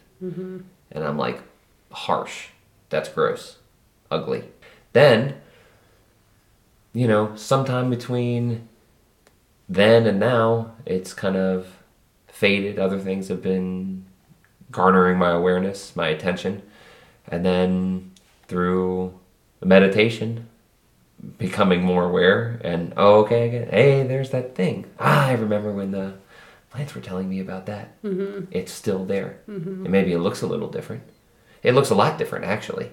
And 0.92 1.04
I'm 1.04 1.18
like 1.18 1.42
harsh. 1.92 2.48
That's 2.90 3.10
gross. 3.10 3.58
Ugly. 4.14 4.44
Then 4.94 5.36
you 6.94 7.08
know, 7.08 7.36
sometime 7.36 7.90
between 7.90 8.68
then 9.68 10.06
and 10.06 10.20
now, 10.20 10.76
it's 10.86 11.14
kind 11.14 11.36
of 11.36 11.68
faded. 12.28 12.78
Other 12.78 13.00
things 13.00 13.28
have 13.28 13.42
been 13.42 14.06
garnering 14.72 15.18
my 15.18 15.32
awareness, 15.32 15.96
my 15.96 16.08
attention. 16.08 16.62
And 17.28 17.44
then 17.44 18.12
through 18.48 19.20
the 19.60 19.66
meditation, 19.66 20.48
becoming 21.38 21.82
more 21.82 22.06
aware 22.06 22.60
and, 22.64 22.94
oh, 22.98 23.22
okay, 23.22 23.48
again, 23.48 23.70
hey, 23.70 24.04
there's 24.04 24.32
that 24.32 24.56
thing. 24.56 24.86
Ah, 25.00 25.28
I 25.28 25.34
remember 25.34 25.72
when 25.72 25.92
the 25.92 26.16
plants 26.70 26.94
were 26.94 27.02
telling 27.02 27.30
me 27.30 27.40
about 27.40 27.66
that. 27.68 28.02
Mm-hmm. 28.04 28.46
It's 28.52 28.72
still 28.72 29.06
there. 29.06 29.40
And 29.48 29.90
maybe 29.90 30.12
it 30.12 30.20
looks 30.20 30.42
a 30.42 30.48
little 30.48 30.70
different. 30.70 31.04
It 31.64 31.74
looks 31.74 31.90
a 31.90 31.96
lot 31.96 32.18
different, 32.18 32.46
actually. 32.46 32.92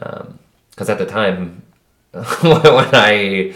Um, 0.00 0.38
because 0.70 0.90
at 0.90 0.98
the 0.98 1.06
time, 1.06 1.62
when 2.12 2.94
I, 2.94 3.54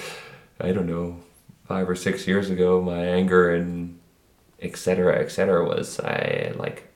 I 0.58 0.72
don't 0.72 0.86
know, 0.86 1.20
five 1.66 1.88
or 1.88 1.94
six 1.94 2.26
years 2.26 2.50
ago, 2.50 2.80
my 2.80 3.04
anger 3.04 3.54
and 3.54 3.98
etc 4.60 5.12
cetera, 5.14 5.24
et 5.24 5.30
cetera, 5.30 5.64
was 5.64 6.00
I 6.00 6.52
like 6.56 6.90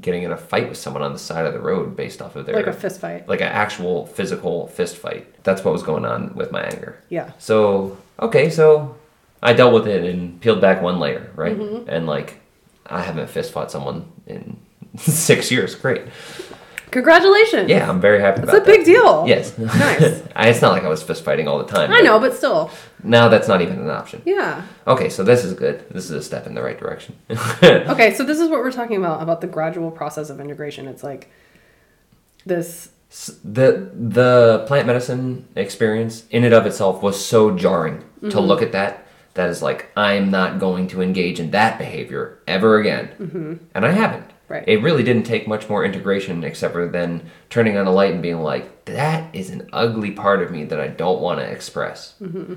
getting 0.00 0.22
in 0.22 0.32
a 0.32 0.36
fight 0.36 0.68
with 0.68 0.78
someone 0.78 1.02
on 1.02 1.12
the 1.12 1.18
side 1.18 1.46
of 1.46 1.54
the 1.54 1.60
road 1.60 1.96
based 1.96 2.20
off 2.20 2.36
of 2.36 2.46
their 2.46 2.56
like 2.56 2.66
a 2.66 2.72
fist 2.72 3.00
fight. 3.00 3.28
like 3.28 3.40
an 3.40 3.48
actual 3.48 4.06
physical 4.06 4.66
fist 4.68 4.96
fight. 4.96 5.42
That's 5.44 5.64
what 5.64 5.72
was 5.72 5.82
going 5.82 6.04
on 6.04 6.34
with 6.34 6.52
my 6.52 6.62
anger. 6.62 7.00
Yeah. 7.08 7.32
So 7.38 7.96
okay, 8.20 8.50
so 8.50 8.96
I 9.42 9.52
dealt 9.52 9.72
with 9.72 9.86
it 9.86 10.04
and 10.04 10.40
peeled 10.40 10.60
back 10.60 10.82
one 10.82 10.98
layer, 10.98 11.30
right? 11.34 11.58
Mm-hmm. 11.58 11.88
And 11.88 12.06
like 12.06 12.40
I 12.86 13.02
haven't 13.02 13.28
fist 13.28 13.52
fought 13.52 13.70
someone 13.70 14.10
in 14.26 14.58
six 14.98 15.50
years. 15.50 15.74
Great. 15.74 16.02
Congratulations. 16.96 17.68
Yeah, 17.68 17.90
I'm 17.90 18.00
very 18.00 18.22
happy 18.22 18.40
It's 18.40 18.48
about 18.48 18.62
a 18.62 18.64
big 18.64 18.86
deal. 18.86 19.28
Yes. 19.28 19.58
Nice. 19.58 20.22
I, 20.34 20.48
it's 20.48 20.62
not 20.62 20.72
like 20.72 20.82
I 20.82 20.88
was 20.88 21.02
fist 21.02 21.22
fighting 21.24 21.46
all 21.46 21.58
the 21.58 21.66
time. 21.66 21.92
I 21.92 22.00
know, 22.00 22.18
but 22.18 22.34
still. 22.34 22.70
Now 23.02 23.28
that's 23.28 23.48
not 23.48 23.60
even 23.60 23.80
an 23.80 23.90
option. 23.90 24.22
Yeah. 24.24 24.62
Okay, 24.86 25.10
so 25.10 25.22
this 25.22 25.44
is 25.44 25.52
good. 25.52 25.86
This 25.90 26.06
is 26.06 26.12
a 26.12 26.22
step 26.22 26.46
in 26.46 26.54
the 26.54 26.62
right 26.62 26.78
direction. 26.78 27.14
Okay, 27.62 28.14
so 28.14 28.24
this 28.24 28.40
is 28.40 28.48
what 28.48 28.60
we're 28.60 28.72
talking 28.72 28.96
about 28.96 29.22
about 29.22 29.42
the 29.42 29.46
gradual 29.46 29.90
process 29.90 30.30
of 30.30 30.40
integration. 30.40 30.88
It's 30.88 31.02
like 31.02 31.30
this 32.46 32.88
the 33.44 33.90
the 33.92 34.64
plant 34.66 34.86
medicine 34.86 35.46
experience 35.54 36.24
in 36.30 36.44
and 36.44 36.54
of 36.54 36.64
itself 36.64 37.02
was 37.02 37.22
so 37.22 37.54
jarring 37.54 37.98
to 37.98 38.26
mm-hmm. 38.28 38.38
look 38.38 38.62
at 38.62 38.72
that 38.72 39.06
that 39.34 39.48
is 39.48 39.62
like 39.62 39.90
i'm 39.96 40.28
not 40.30 40.58
going 40.58 40.88
to 40.88 41.00
engage 41.00 41.38
in 41.38 41.52
that 41.52 41.78
behavior 41.78 42.40
ever 42.48 42.78
again 42.78 43.08
mm-hmm. 43.18 43.54
and 43.74 43.86
i 43.86 43.92
haven't 43.92 44.28
Right. 44.48 44.64
it 44.66 44.82
really 44.82 45.02
didn't 45.02 45.24
take 45.24 45.48
much 45.48 45.68
more 45.68 45.84
integration 45.84 46.44
except 46.44 46.72
for 46.72 46.86
then 46.86 47.30
turning 47.50 47.76
on 47.76 47.86
a 47.86 47.90
light 47.90 48.12
and 48.12 48.22
being 48.22 48.42
like 48.42 48.84
that 48.84 49.34
is 49.34 49.50
an 49.50 49.68
ugly 49.72 50.12
part 50.12 50.42
of 50.42 50.50
me 50.52 50.64
that 50.64 50.80
i 50.80 50.86
don't 50.86 51.20
want 51.20 51.40
to 51.40 51.50
express 51.50 52.14
mm-hmm. 52.20 52.54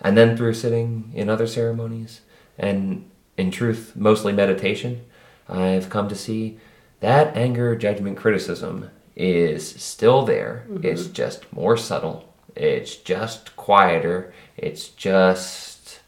and 0.00 0.16
then 0.16 0.36
through 0.36 0.54
sitting 0.54 1.10
in 1.14 1.28
other 1.28 1.46
ceremonies 1.46 2.22
and 2.58 3.10
in 3.36 3.50
truth 3.50 3.94
mostly 3.94 4.32
meditation 4.32 5.04
i've 5.48 5.90
come 5.90 6.08
to 6.08 6.14
see 6.14 6.58
that 7.00 7.36
anger 7.36 7.76
judgment 7.76 8.16
criticism 8.16 8.90
is 9.14 9.68
still 9.68 10.24
there. 10.24 10.64
Mm-hmm. 10.68 10.86
It's 10.86 11.06
just 11.08 11.52
more 11.52 11.76
subtle. 11.76 12.32
It's 12.54 12.94
just 12.96 13.56
quieter. 13.56 14.32
It's 14.56 14.88
just 14.88 16.00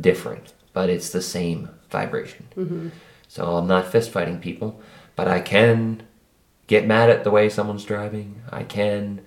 different 0.00 0.52
but 0.72 0.90
it's 0.90 1.10
the 1.10 1.22
same 1.22 1.68
vibration 1.90 2.46
mm-hmm. 2.56 2.88
So 3.28 3.56
i'm 3.56 3.66
not 3.66 3.86
fist 3.86 4.10
fighting 4.10 4.40
people 4.40 4.80
but 5.14 5.28
i 5.28 5.40
can 5.40 6.02
get 6.66 6.86
mad 6.86 7.08
at 7.08 7.24
the 7.24 7.30
way 7.30 7.48
someone's 7.48 7.84
driving 7.84 8.42
i 8.50 8.62
can 8.62 9.20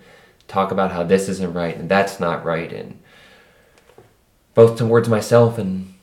talk 0.47 0.71
about 0.71 0.91
how 0.91 1.03
this 1.03 1.29
isn't 1.29 1.53
right 1.53 1.77
and 1.77 1.89
that's 1.89 2.19
not 2.19 2.43
right 2.43 2.73
and 2.73 2.99
both 4.53 4.77
towards 4.77 5.07
myself 5.07 5.57
and 5.57 5.93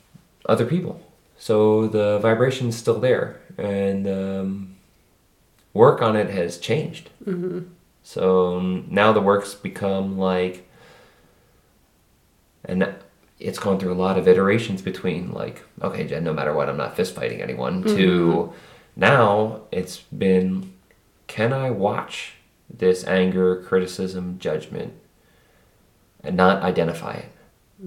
other 0.49 0.65
people. 0.65 1.01
So 1.37 1.87
the 1.87 2.19
vibration's 2.19 2.77
still 2.77 2.99
there, 2.99 3.41
and 3.57 4.09
um, 4.09 4.77
work 5.73 6.03
on 6.03 6.17
it 6.17 6.31
has 6.31 6.59
changed. 6.59 7.11
So 8.03 8.57
um, 8.57 8.87
now 8.91 9.13
the 9.13 9.21
work's 9.21 9.55
become 9.55 10.19
like, 10.19 10.69
and 12.65 12.95
it's 13.41 13.59
gone 13.59 13.79
through 13.79 13.93
a 13.93 13.95
lot 13.95 14.19
of 14.19 14.27
iterations 14.27 14.83
between 14.83 15.33
like, 15.33 15.63
okay, 15.83 16.07
Jen, 16.07 16.25
no 16.25 16.33
matter 16.33 16.53
what, 16.53 16.69
I'm 16.69 16.77
not 16.77 16.97
fist 16.97 17.15
fighting 17.15 17.41
anyone. 17.41 17.85
Mm-hmm. 17.85 17.97
To 17.97 18.53
now 18.97 19.63
it's 19.71 19.99
been, 19.99 20.73
can 21.29 21.53
I 21.53 21.71
watch 21.71 22.35
this 22.69 23.05
anger, 23.07 23.63
criticism, 23.63 24.39
judgment, 24.39 24.95
and 26.23 26.37
not 26.37 26.63
identify 26.63 27.15
it? 27.15 27.33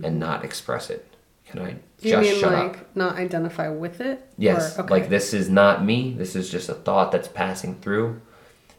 and 0.03 0.17
not 0.19 0.45
express 0.45 0.89
it? 0.89 1.05
Can 1.45 1.59
I 1.59 1.71
do 1.71 1.79
you 2.07 2.11
just 2.11 2.21
mean 2.21 2.39
shut 2.39 2.53
like 2.53 2.77
up? 2.79 2.95
not 2.95 3.15
identify 3.17 3.67
with 3.67 3.99
it? 3.99 4.25
Yes, 4.37 4.77
Or- 4.77 4.83
okay. 4.83 4.89
like 4.93 5.09
this 5.09 5.33
is 5.33 5.49
not 5.49 5.83
me. 5.83 6.13
This 6.17 6.33
is 6.33 6.49
just 6.49 6.69
a 6.69 6.73
thought 6.73 7.11
that's 7.11 7.27
passing 7.27 7.75
through. 7.81 8.21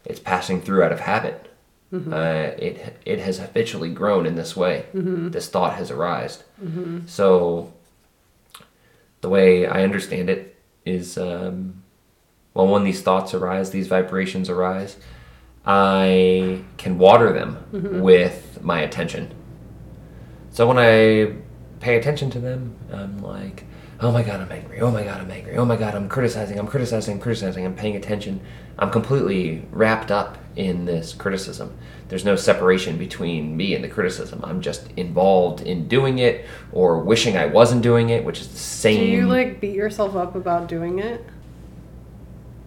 It's 0.05 0.19
passing 0.19 0.59
through 0.59 0.81
out 0.83 0.91
of 0.91 1.01
habit. 1.01 1.52
Mm-hmm. 1.93 2.11
Uh, 2.11 2.17
it 2.57 2.97
it 3.05 3.19
has 3.19 3.37
habitually 3.37 3.91
grown 3.91 4.25
in 4.25 4.35
this 4.35 4.55
way. 4.57 4.85
Mm-hmm. 4.95 5.29
This 5.29 5.47
thought 5.47 5.75
has 5.75 5.91
arisen. 5.91 6.43
So 7.07 7.71
the 9.21 9.29
way 9.29 9.67
I 9.67 9.83
understand 9.83 10.29
it 10.29 10.55
is, 10.85 11.17
um, 11.17 11.83
well, 12.53 12.67
when 12.67 12.83
these 12.83 13.01
thoughts 13.03 13.33
arise, 13.33 13.69
these 13.71 13.87
vibrations 13.87 14.49
arise, 14.49 14.97
I 15.65 16.61
can 16.77 16.97
water 16.97 17.31
them 17.31 17.57
Mm-hmm. 17.73 18.01
with 18.01 18.59
my 18.61 18.81
attention. 18.81 19.31
So 20.51 20.67
when 20.67 20.77
I 20.77 21.33
pay 21.79 21.97
attention 21.97 22.29
to 22.31 22.39
them, 22.39 22.75
I'm 22.91 23.21
like, 23.21 23.65
oh 23.99 24.11
my 24.11 24.23
god, 24.23 24.41
I'm 24.41 24.51
angry. 24.51 24.79
Oh 24.81 24.91
my 24.91 25.03
god, 25.03 25.21
I'm 25.21 25.31
angry. 25.31 25.57
Oh 25.57 25.65
my 25.65 25.75
god, 25.75 25.95
I'm 25.95 26.09
criticizing. 26.09 26.59
I'm 26.59 26.67
criticizing. 26.67 27.15
I'm 27.15 27.19
criticizing. 27.21 27.65
I'm 27.65 27.75
paying 27.75 27.95
attention. 27.95 28.41
I'm 28.77 28.89
completely 28.91 29.65
wrapped 29.71 30.11
up 30.11 30.37
in 30.55 30.85
this 30.85 31.13
criticism. 31.13 31.75
There's 32.09 32.25
no 32.25 32.35
separation 32.35 32.97
between 32.97 33.57
me 33.57 33.73
and 33.73 33.83
the 33.83 33.87
criticism. 33.89 34.41
I'm 34.43 34.61
just 34.61 34.91
involved 34.97 35.61
in 35.61 35.87
doing 35.87 36.19
it 36.19 36.45
or 36.71 36.99
wishing 36.99 37.37
I 37.37 37.45
wasn't 37.45 37.81
doing 37.81 38.09
it, 38.09 38.23
which 38.23 38.39
is 38.39 38.49
the 38.49 38.57
same. 38.57 38.99
do 38.99 39.05
you 39.05 39.27
like 39.27 39.59
beat 39.59 39.75
yourself 39.75 40.15
up 40.15 40.35
about 40.35 40.67
doing 40.67 40.99
it? 40.99 41.25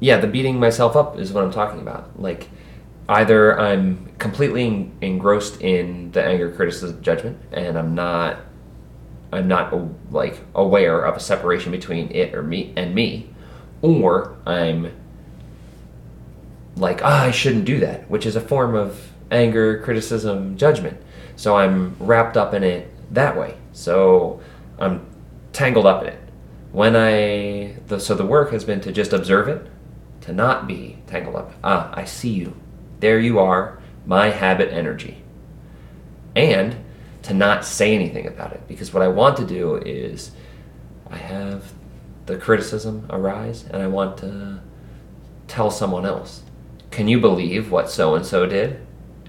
yeah, 0.01 0.19
the 0.19 0.27
beating 0.27 0.61
myself 0.61 0.97
up 0.97 1.19
is 1.19 1.33
what 1.33 1.45
I'm 1.45 1.51
talking 1.51 1.81
about. 1.81 2.21
Like, 2.21 2.49
either 3.09 3.59
I'm 3.59 4.11
completely 4.19 4.67
en- 4.67 4.93
engrossed 5.01 5.61
in 5.61 6.13
the 6.13 6.23
anger, 6.23 6.53
criticism, 6.53 7.03
judgment, 7.03 7.39
and 7.53 7.79
I'm 7.79 7.95
not, 7.95 8.39
I'm 9.33 9.49
not 9.49 9.75
like 10.13 10.41
aware 10.55 11.03
of 11.03 11.17
a 11.17 11.21
separation 11.21 11.73
between 11.73 12.11
it 12.11 12.35
or 12.35 12.43
me 12.43 12.73
and 12.77 12.95
me, 12.95 13.31
or 13.83 14.37
I'm 14.47 14.93
like, 16.77 17.03
ah, 17.03 17.25
I 17.25 17.31
shouldn't 17.31 17.65
do 17.65 17.81
that, 17.81 18.09
which 18.11 18.27
is 18.27 18.37
a 18.37 18.41
form 18.41 18.75
of 18.75 19.13
anger, 19.31 19.81
criticism, 19.83 20.57
judgment. 20.57 21.01
So 21.37 21.57
I'm 21.57 21.97
wrapped 21.99 22.37
up 22.37 22.55
in 22.55 22.63
it 22.63 22.91
that 23.15 23.37
way. 23.37 23.57
So 23.73 24.41
I'm 24.79 25.07
tangled 25.53 25.87
up 25.87 26.03
in 26.03 26.09
it. 26.09 26.19
When 26.73 26.95
I, 26.95 27.77
the, 27.87 27.99
so 27.99 28.15
the 28.15 28.27
work 28.27 28.53
has 28.53 28.65
been 28.65 28.81
to 28.83 28.93
just 28.93 29.13
observe 29.13 29.49
it, 29.49 29.67
to 30.23 30.33
not 30.33 30.67
be 30.67 30.99
tangled 31.07 31.37
up. 31.37 31.53
Ah, 31.65 31.91
I 31.95 32.05
see 32.05 32.31
you. 32.31 32.55
There 33.01 33.19
you 33.19 33.39
are, 33.39 33.79
my 34.05 34.31
habit 34.31 34.73
energy. 34.73 35.23
And 36.35 36.77
to 37.23 37.35
not 37.35 37.65
say 37.65 37.95
anything 37.95 38.27
about 38.27 38.53
it. 38.53 38.69
Because 38.69 38.93
what 38.93 39.03
I 39.03 39.09
want 39.09 39.37
to 39.39 39.47
do 39.47 39.77
is, 39.77 40.33
I 41.11 41.17
have 41.17 41.73
the 42.27 42.37
criticism 42.37 43.07
arise 43.11 43.65
and 43.65 43.83
I 43.83 43.87
want 43.87 44.19
to 44.19 44.61
tell 45.49 45.71
someone 45.71 46.05
else. 46.05 46.43
Can 46.97 47.09
you 47.09 47.21
believe 47.21 47.71
what 47.71 47.91
so 47.91 48.15
and 48.15 48.25
so 48.25 48.47
did? 48.47 48.81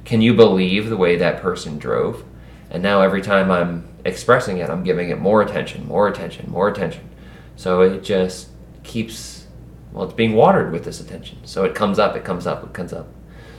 Can 0.05 0.21
you 0.21 0.33
believe 0.33 0.87
the 0.89 0.95
way 0.95 1.17
that 1.17 1.41
person 1.41 1.77
drove? 1.77 2.23
And 2.69 2.81
now 2.81 3.01
every 3.01 3.21
time 3.21 3.51
I'm 3.51 3.89
expressing 4.05 4.59
it, 4.59 4.69
I'm 4.69 4.85
giving 4.85 5.09
it 5.09 5.19
more 5.19 5.41
attention, 5.41 5.85
more 5.85 6.07
attention, 6.07 6.49
more 6.49 6.69
attention. 6.69 7.09
So 7.57 7.81
it 7.81 8.05
just 8.05 8.51
keeps, 8.83 9.47
well, 9.91 10.05
it's 10.05 10.13
being 10.13 10.33
watered 10.33 10.71
with 10.71 10.85
this 10.85 11.01
attention. 11.01 11.39
So 11.43 11.65
it 11.65 11.75
comes 11.75 11.99
up, 11.99 12.15
it 12.15 12.23
comes 12.23 12.47
up, 12.47 12.63
it 12.63 12.71
comes 12.71 12.93
up. 12.93 13.09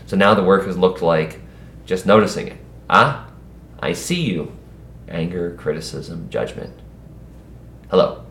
So 0.06 0.16
now 0.16 0.32
the 0.32 0.42
work 0.42 0.64
has 0.64 0.78
looked 0.78 1.02
like 1.02 1.42
just 1.84 2.06
noticing 2.06 2.48
it. 2.48 2.56
Ah, 2.88 3.28
I 3.78 3.92
see 3.92 4.22
you. 4.22 4.56
Anger, 5.06 5.54
criticism, 5.56 6.30
judgment. 6.30 6.72
Hello. 7.90 8.24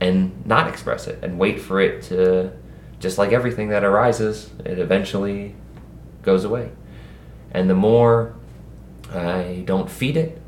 And 0.00 0.46
not 0.46 0.68
express 0.68 1.08
it 1.08 1.18
and 1.24 1.36
wait 1.36 1.60
for 1.60 1.80
it 1.80 2.02
to, 2.04 2.52
just 3.00 3.18
like 3.18 3.32
everything 3.32 3.68
that 3.68 3.84
arises, 3.84 4.50
it 4.64 4.78
eventually 4.78 5.54
goes 6.22 6.44
away. 6.44 6.70
And 7.52 7.70
the 7.70 7.74
more 7.74 8.34
I 9.12 9.62
don't 9.64 9.90
feed 9.90 10.16
it, 10.16 10.40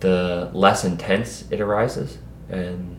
the 0.00 0.50
less 0.52 0.84
intense 0.84 1.44
it 1.50 1.60
arises 1.60 2.18
and 2.48 2.96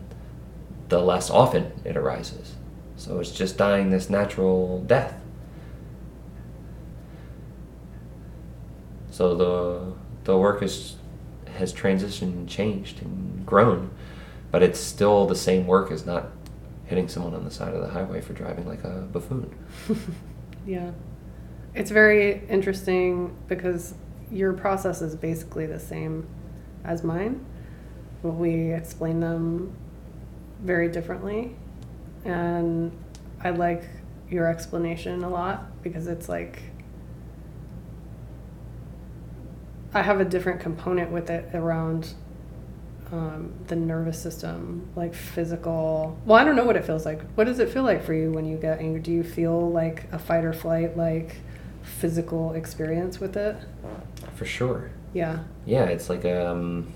the 0.88 1.00
less 1.00 1.30
often 1.30 1.72
it 1.84 1.96
arises. 1.96 2.54
So 2.96 3.20
it's 3.20 3.30
just 3.30 3.56
dying 3.56 3.90
this 3.90 4.10
natural 4.10 4.82
death. 4.82 5.20
So 9.10 9.34
the 9.34 9.94
the 10.24 10.36
work 10.36 10.62
is 10.62 10.96
has 11.56 11.72
transitioned, 11.72 12.22
and 12.22 12.48
changed, 12.48 13.02
and 13.02 13.44
grown, 13.44 13.90
but 14.50 14.62
it's 14.62 14.78
still 14.78 15.26
the 15.26 15.34
same 15.34 15.66
work 15.66 15.90
as 15.90 16.06
not 16.06 16.37
hitting 16.88 17.06
someone 17.08 17.34
on 17.34 17.44
the 17.44 17.50
side 17.50 17.74
of 17.74 17.82
the 17.82 17.88
highway 17.88 18.20
for 18.20 18.32
driving 18.32 18.66
like 18.66 18.82
a 18.84 19.06
buffoon. 19.12 19.54
Yeah. 20.66 20.90
It's 21.74 21.90
very 21.90 22.46
interesting 22.48 23.34
because 23.48 23.94
your 24.30 24.52
process 24.52 25.00
is 25.00 25.16
basically 25.16 25.64
the 25.64 25.78
same 25.78 26.28
as 26.84 27.02
mine, 27.02 27.44
but 28.22 28.32
we 28.32 28.72
explain 28.72 29.20
them 29.20 29.74
very 30.60 30.88
differently. 30.88 31.56
And 32.26 32.92
I 33.40 33.50
like 33.50 33.84
your 34.28 34.46
explanation 34.46 35.24
a 35.24 35.30
lot 35.30 35.82
because 35.82 36.06
it's 36.06 36.28
like 36.28 36.62
I 39.94 40.02
have 40.02 40.20
a 40.20 40.24
different 40.24 40.60
component 40.60 41.10
with 41.10 41.30
it 41.30 41.54
around 41.54 42.12
um, 43.12 43.52
the 43.68 43.76
nervous 43.76 44.20
system, 44.20 44.88
like 44.96 45.14
physical. 45.14 46.18
Well, 46.26 46.38
I 46.38 46.44
don't 46.44 46.56
know 46.56 46.64
what 46.64 46.76
it 46.76 46.84
feels 46.84 47.06
like. 47.06 47.22
What 47.34 47.44
does 47.44 47.58
it 47.58 47.70
feel 47.70 47.82
like 47.82 48.04
for 48.04 48.12
you 48.14 48.30
when 48.32 48.44
you 48.44 48.56
get 48.58 48.80
angry? 48.80 49.00
Do 49.00 49.12
you 49.12 49.24
feel 49.24 49.70
like 49.70 50.04
a 50.12 50.18
fight 50.18 50.44
or 50.44 50.52
flight, 50.52 50.96
like 50.96 51.36
physical 51.82 52.52
experience 52.52 53.18
with 53.18 53.36
it? 53.36 53.56
For 54.34 54.44
sure. 54.44 54.90
Yeah. 55.14 55.40
Yeah, 55.64 55.84
it's 55.84 56.10
like 56.10 56.24
um, 56.24 56.92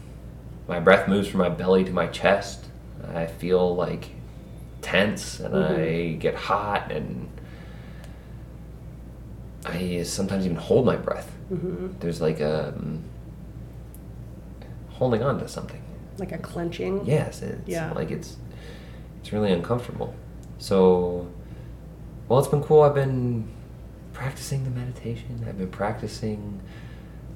my 0.68 0.80
breath 0.80 1.08
moves 1.08 1.28
from 1.28 1.38
my 1.40 1.48
belly 1.48 1.84
to 1.84 1.92
my 1.92 2.06
chest. 2.08 2.66
I 3.14 3.26
feel 3.26 3.74
like 3.74 4.10
tense 4.80 5.40
and 5.40 5.54
I 5.56 6.12
get 6.12 6.34
hot 6.34 6.92
and 6.92 7.28
I 9.64 10.02
sometimes 10.02 10.44
even 10.44 10.56
hold 10.56 10.84
my 10.86 10.96
breath. 10.96 11.30
hmm 11.48 11.88
There's 12.00 12.20
like 12.20 12.40
a 12.40 12.68
um, 12.68 13.02
holding 14.90 15.22
on 15.22 15.38
to 15.38 15.48
something. 15.48 15.81
Like 16.18 16.32
a 16.32 16.38
clenching. 16.38 17.04
Yes, 17.06 17.42
it's 17.42 17.68
Yeah. 17.68 17.92
like 17.92 18.10
it's 18.10 18.36
it's 19.20 19.32
really 19.32 19.52
uncomfortable. 19.52 20.14
So, 20.58 21.28
well, 22.28 22.38
it's 22.38 22.48
been 22.48 22.62
cool. 22.62 22.82
I've 22.82 22.94
been 22.94 23.48
practicing 24.12 24.64
the 24.64 24.70
meditation. 24.70 25.44
I've 25.48 25.58
been 25.58 25.70
practicing 25.70 26.60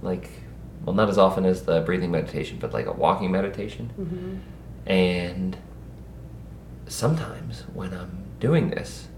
like 0.03 0.31
well, 0.85 0.95
not 0.95 1.09
as 1.09 1.19
often 1.19 1.45
as 1.45 1.63
the 1.63 1.81
breathing 1.81 2.11
meditation, 2.11 2.59
but 2.61 2.73
like 2.73 2.87
a 2.87 2.93
walking 2.93 3.31
meditation. 3.31 3.89
hmm 3.97 4.37
And 4.91 5.57
sometimes 6.87 7.63
when 7.75 7.93
I'm 7.93 8.25
doing 8.41 8.71
this, 8.71 9.09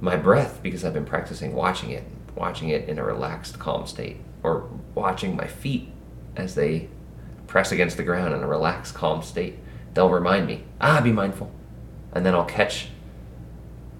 my 0.00 0.16
breath, 0.16 0.60
because 0.62 0.84
I've 0.84 0.92
been 0.94 1.04
practicing 1.04 1.54
watching 1.54 1.90
it, 1.90 2.04
watching 2.34 2.68
it 2.68 2.88
in 2.88 2.98
a 2.98 3.04
relaxed, 3.04 3.58
calm 3.58 3.86
state, 3.86 4.18
or 4.42 4.68
watching 4.94 5.36
my 5.36 5.46
feet 5.46 5.90
as 6.36 6.54
they 6.54 6.88
press 7.52 7.70
against 7.70 7.98
the 7.98 8.02
ground 8.02 8.32
in 8.32 8.42
a 8.42 8.46
relaxed, 8.46 8.94
calm 8.94 9.22
state, 9.22 9.58
they'll 9.92 10.08
remind 10.08 10.46
me, 10.46 10.64
ah, 10.80 11.02
be 11.02 11.12
mindful. 11.12 11.52
And 12.14 12.24
then 12.24 12.34
I'll 12.34 12.46
catch 12.46 12.88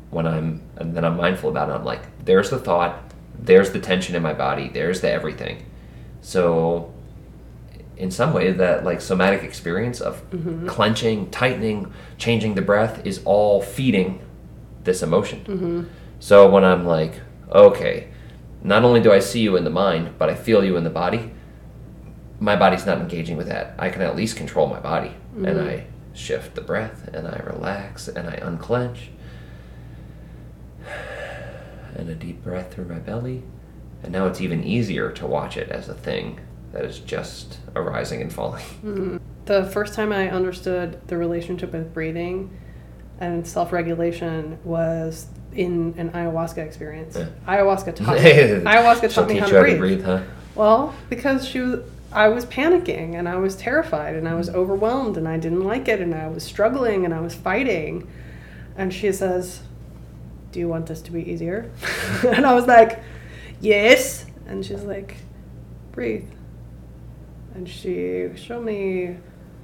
when 0.09 0.27
I'm, 0.27 0.63
and 0.77 0.97
then 0.97 1.05
I'm 1.05 1.19
mindful 1.19 1.51
about 1.51 1.69
it. 1.69 1.73
I'm 1.73 1.85
like, 1.85 2.01
there's 2.25 2.49
the 2.49 2.59
thought, 2.59 3.13
there's 3.39 3.73
the 3.73 3.79
tension 3.79 4.17
in 4.17 4.23
my 4.23 4.33
body, 4.33 4.71
there's 4.71 5.03
the 5.03 5.11
everything. 5.11 5.67
So, 6.23 6.95
in 7.99 8.11
some 8.11 8.33
way, 8.33 8.53
that 8.53 8.85
like 8.85 9.03
somatic 9.03 9.43
experience 9.43 10.01
of 10.01 10.23
clenching, 10.67 11.31
tightening, 11.31 11.93
changing 12.17 12.55
the 12.55 12.63
breath 12.63 13.05
is 13.05 13.21
all 13.27 13.61
feeding 13.61 14.19
this 14.85 15.03
emotion. 15.03 15.45
hmm 15.45 15.83
So 16.21 16.49
when 16.49 16.65
I'm 16.65 16.87
like, 16.87 17.21
okay, 17.51 18.09
not 18.63 18.83
only 18.83 19.01
do 19.03 19.13
I 19.13 19.19
see 19.19 19.41
you 19.41 19.57
in 19.57 19.65
the 19.65 19.71
mind, 19.71 20.15
but 20.19 20.31
I 20.31 20.35
feel 20.35 20.65
you 20.65 20.79
in 20.79 20.85
the 20.85 20.91
body, 21.05 21.32
my 22.43 22.57
body's 22.57 22.85
not 22.85 22.99
engaging 22.99 23.37
with 23.37 23.47
that. 23.47 23.75
I 23.79 23.89
can 23.89 24.03
at 24.03 24.17
least 24.17 24.37
control 24.37 24.67
my 24.67 24.81
body. 24.81 25.13
And 25.37 25.47
Mhm. 25.47 25.69
I 25.71 25.85
shift 26.13 26.57
the 26.57 26.61
breath 26.61 27.09
and 27.15 27.27
I 27.29 27.41
relax 27.47 28.09
and 28.09 28.29
I 28.29 28.35
unclench. 28.43 29.11
And 31.95 32.09
a 32.09 32.15
deep 32.15 32.43
breath 32.43 32.73
through 32.75 32.87
my 32.87 32.99
belly. 32.99 33.43
And 34.03 34.13
now 34.13 34.27
it's 34.27 34.41
even 34.41 34.65
easier 34.65 35.11
to 35.13 35.27
watch 35.27 35.57
it 35.57 35.69
as 35.71 35.89
a 35.89 35.95
thing 35.95 36.41
that 36.73 36.85
is 36.85 36.99
just 36.99 37.59
arising 37.77 38.21
and 38.21 38.33
falling. 38.33 38.65
hmm 38.81 39.17
The 39.45 39.65
first 39.67 39.95
time 39.95 40.13
I 40.13 40.29
understood 40.31 41.01
the 41.07 41.17
relationship 41.17 41.73
with 41.73 41.95
breathing 41.95 42.51
and 43.21 43.47
self 43.47 43.73
regulation 43.73 44.59
was 44.65 45.27
in 45.55 45.95
an 45.97 46.11
ayahuasca 46.11 46.59
experience. 46.59 47.17
Yeah. 47.17 47.27
Ayahuasca 47.47 47.95
taught 47.95 48.17
me, 48.23 48.23
ayahuasca 48.25 49.01
She'll 49.03 49.11
taught 49.11 49.29
me 49.29 49.37
how 49.39 49.47
to 49.47 49.61
breathe. 49.61 49.75
to 49.75 49.79
breathe, 49.79 50.05
huh? 50.05 50.21
Well, 50.57 50.95
because 51.09 51.47
she 51.47 51.61
was, 51.61 51.81
I 52.13 52.29
was 52.29 52.45
panicking 52.45 53.15
and 53.15 53.29
I 53.29 53.37
was 53.37 53.57
terrified 53.57 54.15
and 54.15 54.29
I 54.29 54.35
was 54.35 54.51
mm. 54.51 54.55
overwhelmed 54.55 55.17
and 55.17 55.27
I 55.27 55.39
didn't 55.39 55.65
like 55.65 55.89
it 55.89 56.01
and 56.01 56.15
I 56.15 56.29
was 56.29 56.45
struggling 56.45 57.05
and 57.05 57.15
I 57.15 57.21
was 57.21 57.35
fighting. 57.35 58.09
And 58.77 58.93
she 58.93 59.13
says, 59.13 59.63
Do 60.51 60.61
you 60.61 60.69
want 60.69 60.87
this 60.87 61.01
to 61.03 61.13
be 61.13 61.29
easier? 61.31 61.71
and 62.27 62.47
I 62.47 62.55
was 62.55 62.67
like, 62.67 63.01
Yes. 63.61 64.27
And 64.47 64.65
she's 64.65 64.83
like, 64.83 65.17
Breathe. 65.93 66.29
And 67.55 67.69
she 67.69 68.31
showed 68.37 68.65
me 68.65 69.17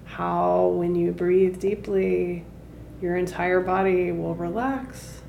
how 0.05 0.69
when 0.69 0.95
you 0.95 1.13
breathe 1.13 1.59
deeply, 1.61 2.45
your 3.01 3.17
entire 3.17 3.61
body 3.61 4.11
will 4.13 4.35
relax. 4.35 5.23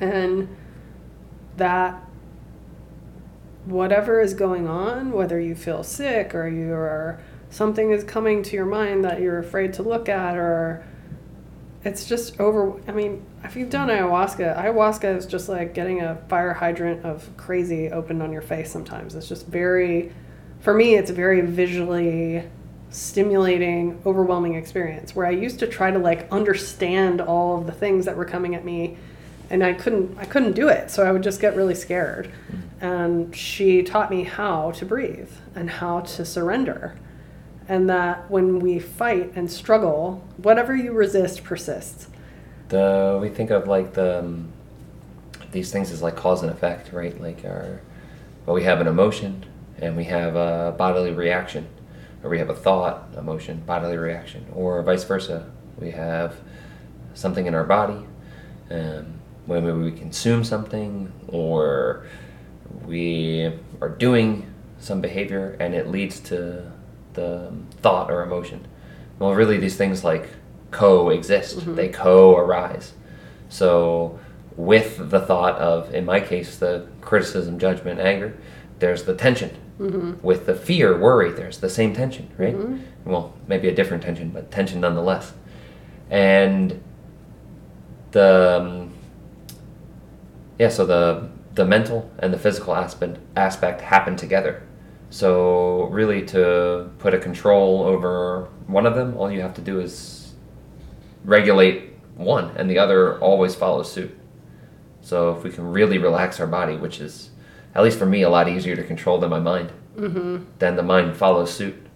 And 0.00 0.54
that 1.56 2.05
whatever 3.66 4.20
is 4.20 4.32
going 4.32 4.66
on, 4.66 5.12
whether 5.12 5.40
you 5.40 5.54
feel 5.54 5.82
sick 5.82 6.34
or 6.34 6.48
you're 6.48 7.18
something 7.50 7.90
is 7.90 8.04
coming 8.04 8.42
to 8.42 8.56
your 8.56 8.66
mind 8.66 9.04
that 9.04 9.20
you're 9.20 9.38
afraid 9.38 9.72
to 9.72 9.82
look 9.82 10.08
at 10.08 10.36
or 10.36 10.84
it's 11.84 12.08
just 12.08 12.40
over 12.40 12.80
I 12.88 12.92
mean, 12.92 13.24
if 13.44 13.56
you've 13.56 13.70
done 13.70 13.88
ayahuasca, 13.88 14.56
ayahuasca 14.56 15.16
is 15.16 15.26
just 15.26 15.48
like 15.48 15.74
getting 15.74 16.00
a 16.00 16.16
fire 16.28 16.52
hydrant 16.52 17.04
of 17.04 17.28
crazy 17.36 17.90
opened 17.90 18.22
on 18.22 18.32
your 18.32 18.42
face 18.42 18.70
sometimes. 18.70 19.14
It's 19.14 19.28
just 19.28 19.46
very 19.46 20.12
for 20.60 20.74
me 20.74 20.94
it's 20.94 21.10
a 21.10 21.14
very 21.14 21.40
visually 21.40 22.44
stimulating, 22.90 24.00
overwhelming 24.06 24.54
experience 24.54 25.14
where 25.14 25.26
I 25.26 25.30
used 25.30 25.58
to 25.58 25.66
try 25.66 25.90
to 25.90 25.98
like 25.98 26.30
understand 26.30 27.20
all 27.20 27.58
of 27.58 27.66
the 27.66 27.72
things 27.72 28.04
that 28.04 28.16
were 28.16 28.24
coming 28.24 28.54
at 28.54 28.64
me 28.64 28.96
and 29.50 29.64
I 29.64 29.72
couldn't 29.72 30.18
I 30.18 30.24
couldn't 30.24 30.52
do 30.52 30.68
it. 30.68 30.90
So 30.90 31.04
I 31.04 31.10
would 31.10 31.22
just 31.22 31.40
get 31.40 31.56
really 31.56 31.74
scared. 31.74 32.26
Mm-hmm. 32.26 32.65
And 32.80 33.34
she 33.34 33.82
taught 33.82 34.10
me 34.10 34.24
how 34.24 34.72
to 34.72 34.84
breathe 34.84 35.30
and 35.54 35.70
how 35.70 36.00
to 36.00 36.24
surrender. 36.24 36.96
And 37.68 37.88
that 37.90 38.30
when 38.30 38.60
we 38.60 38.78
fight 38.78 39.32
and 39.34 39.50
struggle, 39.50 40.24
whatever 40.36 40.76
you 40.76 40.92
resist 40.92 41.42
persists. 41.42 42.08
The 42.68 43.18
we 43.20 43.28
think 43.28 43.50
of 43.50 43.66
like 43.66 43.94
the 43.94 44.20
um, 44.20 44.52
these 45.52 45.72
things 45.72 45.90
as 45.90 46.02
like 46.02 46.16
cause 46.16 46.42
and 46.42 46.50
effect, 46.50 46.92
right? 46.92 47.18
Like 47.20 47.44
our 47.44 47.80
well, 48.44 48.54
we 48.54 48.62
have 48.64 48.80
an 48.80 48.86
emotion 48.86 49.44
and 49.78 49.96
we 49.96 50.04
have 50.04 50.36
a 50.36 50.74
bodily 50.76 51.12
reaction, 51.12 51.66
or 52.22 52.30
we 52.30 52.38
have 52.38 52.48
a 52.48 52.54
thought, 52.54 53.08
emotion, 53.16 53.62
bodily 53.66 53.96
reaction, 53.96 54.46
or 54.54 54.82
vice 54.82 55.04
versa. 55.04 55.50
We 55.78 55.90
have 55.90 56.36
something 57.14 57.46
in 57.46 57.54
our 57.54 57.64
body, 57.64 58.06
um, 58.70 59.14
when 59.46 59.82
we 59.82 59.92
consume 59.92 60.44
something, 60.44 61.12
or 61.28 62.06
we 62.86 63.52
are 63.80 63.88
doing 63.88 64.52
some 64.78 65.00
behavior, 65.00 65.56
and 65.58 65.74
it 65.74 65.88
leads 65.88 66.20
to 66.20 66.70
the 67.14 67.52
thought 67.82 68.10
or 68.10 68.22
emotion. 68.22 68.66
Well, 69.18 69.34
really, 69.34 69.58
these 69.58 69.76
things 69.76 70.04
like 70.04 70.28
coexist, 70.70 71.58
mm-hmm. 71.58 71.74
they 71.74 71.88
co 71.88 72.36
arise. 72.36 72.92
So, 73.48 74.18
with 74.56 75.10
the 75.10 75.20
thought 75.20 75.56
of, 75.56 75.94
in 75.94 76.04
my 76.04 76.20
case, 76.20 76.58
the 76.58 76.86
criticism, 77.00 77.58
judgment, 77.58 78.00
anger, 78.00 78.36
there's 78.78 79.04
the 79.04 79.14
tension. 79.14 79.56
Mm-hmm. 79.78 80.26
With 80.26 80.46
the 80.46 80.54
fear, 80.54 80.98
worry, 80.98 81.32
there's 81.32 81.58
the 81.58 81.68
same 81.68 81.94
tension, 81.94 82.30
right? 82.38 82.54
Mm-hmm. 82.54 83.10
Well, 83.10 83.34
maybe 83.46 83.68
a 83.68 83.74
different 83.74 84.02
tension, 84.02 84.30
but 84.30 84.50
tension 84.50 84.80
nonetheless. 84.80 85.32
And 86.10 86.82
the 88.12 88.60
um, 88.60 88.94
yeah, 90.58 90.68
so 90.68 90.86
the 90.86 91.28
the 91.56 91.64
mental 91.64 92.10
and 92.18 92.32
the 92.32 92.38
physical 92.38 92.76
aspect 92.76 93.18
aspect 93.34 93.80
happen 93.80 94.14
together. 94.14 94.62
So 95.10 95.84
really, 95.84 96.24
to 96.26 96.90
put 96.98 97.14
a 97.14 97.18
control 97.18 97.82
over 97.82 98.48
one 98.66 98.86
of 98.86 98.94
them, 98.94 99.16
all 99.16 99.30
you 99.30 99.40
have 99.40 99.54
to 99.54 99.62
do 99.62 99.80
is 99.80 100.34
regulate 101.24 101.94
one, 102.14 102.56
and 102.56 102.70
the 102.70 102.78
other 102.78 103.18
always 103.20 103.54
follows 103.54 103.90
suit. 103.90 104.16
So 105.00 105.36
if 105.36 105.44
we 105.44 105.50
can 105.50 105.66
really 105.66 105.98
relax 105.98 106.40
our 106.40 106.46
body, 106.46 106.76
which 106.76 107.00
is 107.00 107.30
at 107.74 107.82
least 107.82 107.98
for 107.98 108.06
me 108.06 108.22
a 108.22 108.28
lot 108.28 108.48
easier 108.48 108.76
to 108.76 108.82
control 108.82 109.18
than 109.18 109.30
my 109.30 109.40
mind, 109.40 109.72
mm-hmm. 109.96 110.44
then 110.58 110.76
the 110.76 110.82
mind 110.82 111.16
follows 111.16 111.52
suit. 111.52 111.86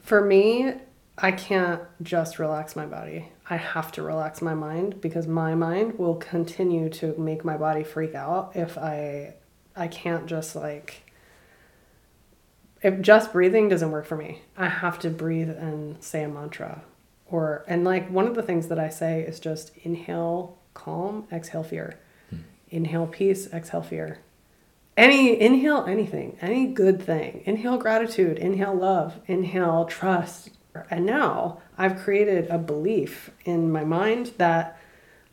For 0.00 0.24
me, 0.24 0.74
I 1.18 1.32
can't 1.32 1.82
just 2.02 2.38
relax 2.38 2.76
my 2.76 2.86
body. 2.86 3.32
I 3.48 3.56
have 3.56 3.92
to 3.92 4.02
relax 4.02 4.42
my 4.42 4.54
mind 4.54 5.00
because 5.00 5.26
my 5.26 5.54
mind 5.54 5.98
will 5.98 6.16
continue 6.16 6.88
to 6.90 7.14
make 7.16 7.44
my 7.44 7.56
body 7.56 7.84
freak 7.84 8.14
out 8.14 8.52
if 8.54 8.76
I 8.76 9.34
I 9.76 9.88
can't 9.88 10.26
just 10.26 10.56
like 10.56 11.02
if 12.82 13.00
just 13.00 13.32
breathing 13.32 13.68
doesn't 13.68 13.90
work 13.90 14.06
for 14.06 14.16
me. 14.16 14.42
I 14.56 14.68
have 14.68 14.98
to 15.00 15.10
breathe 15.10 15.50
and 15.50 16.02
say 16.02 16.24
a 16.24 16.28
mantra 16.28 16.82
or 17.26 17.64
and 17.68 17.84
like 17.84 18.10
one 18.10 18.26
of 18.26 18.34
the 18.34 18.42
things 18.42 18.66
that 18.68 18.78
I 18.78 18.88
say 18.88 19.22
is 19.22 19.38
just 19.38 19.76
inhale 19.78 20.58
calm, 20.74 21.26
exhale 21.30 21.64
fear. 21.64 22.00
Hmm. 22.30 22.38
Inhale 22.70 23.06
peace, 23.06 23.52
exhale 23.52 23.82
fear. 23.82 24.18
Any 24.96 25.38
inhale 25.38 25.84
anything, 25.84 26.36
any 26.40 26.66
good 26.66 27.02
thing. 27.02 27.42
Inhale 27.44 27.78
gratitude, 27.78 28.38
inhale 28.38 28.74
love, 28.74 29.20
inhale 29.26 29.84
trust. 29.84 30.50
And 30.90 31.06
now 31.06 31.60
I've 31.78 31.96
created 31.96 32.48
a 32.48 32.58
belief 32.58 33.30
in 33.44 33.70
my 33.70 33.84
mind 33.84 34.32
that 34.38 34.78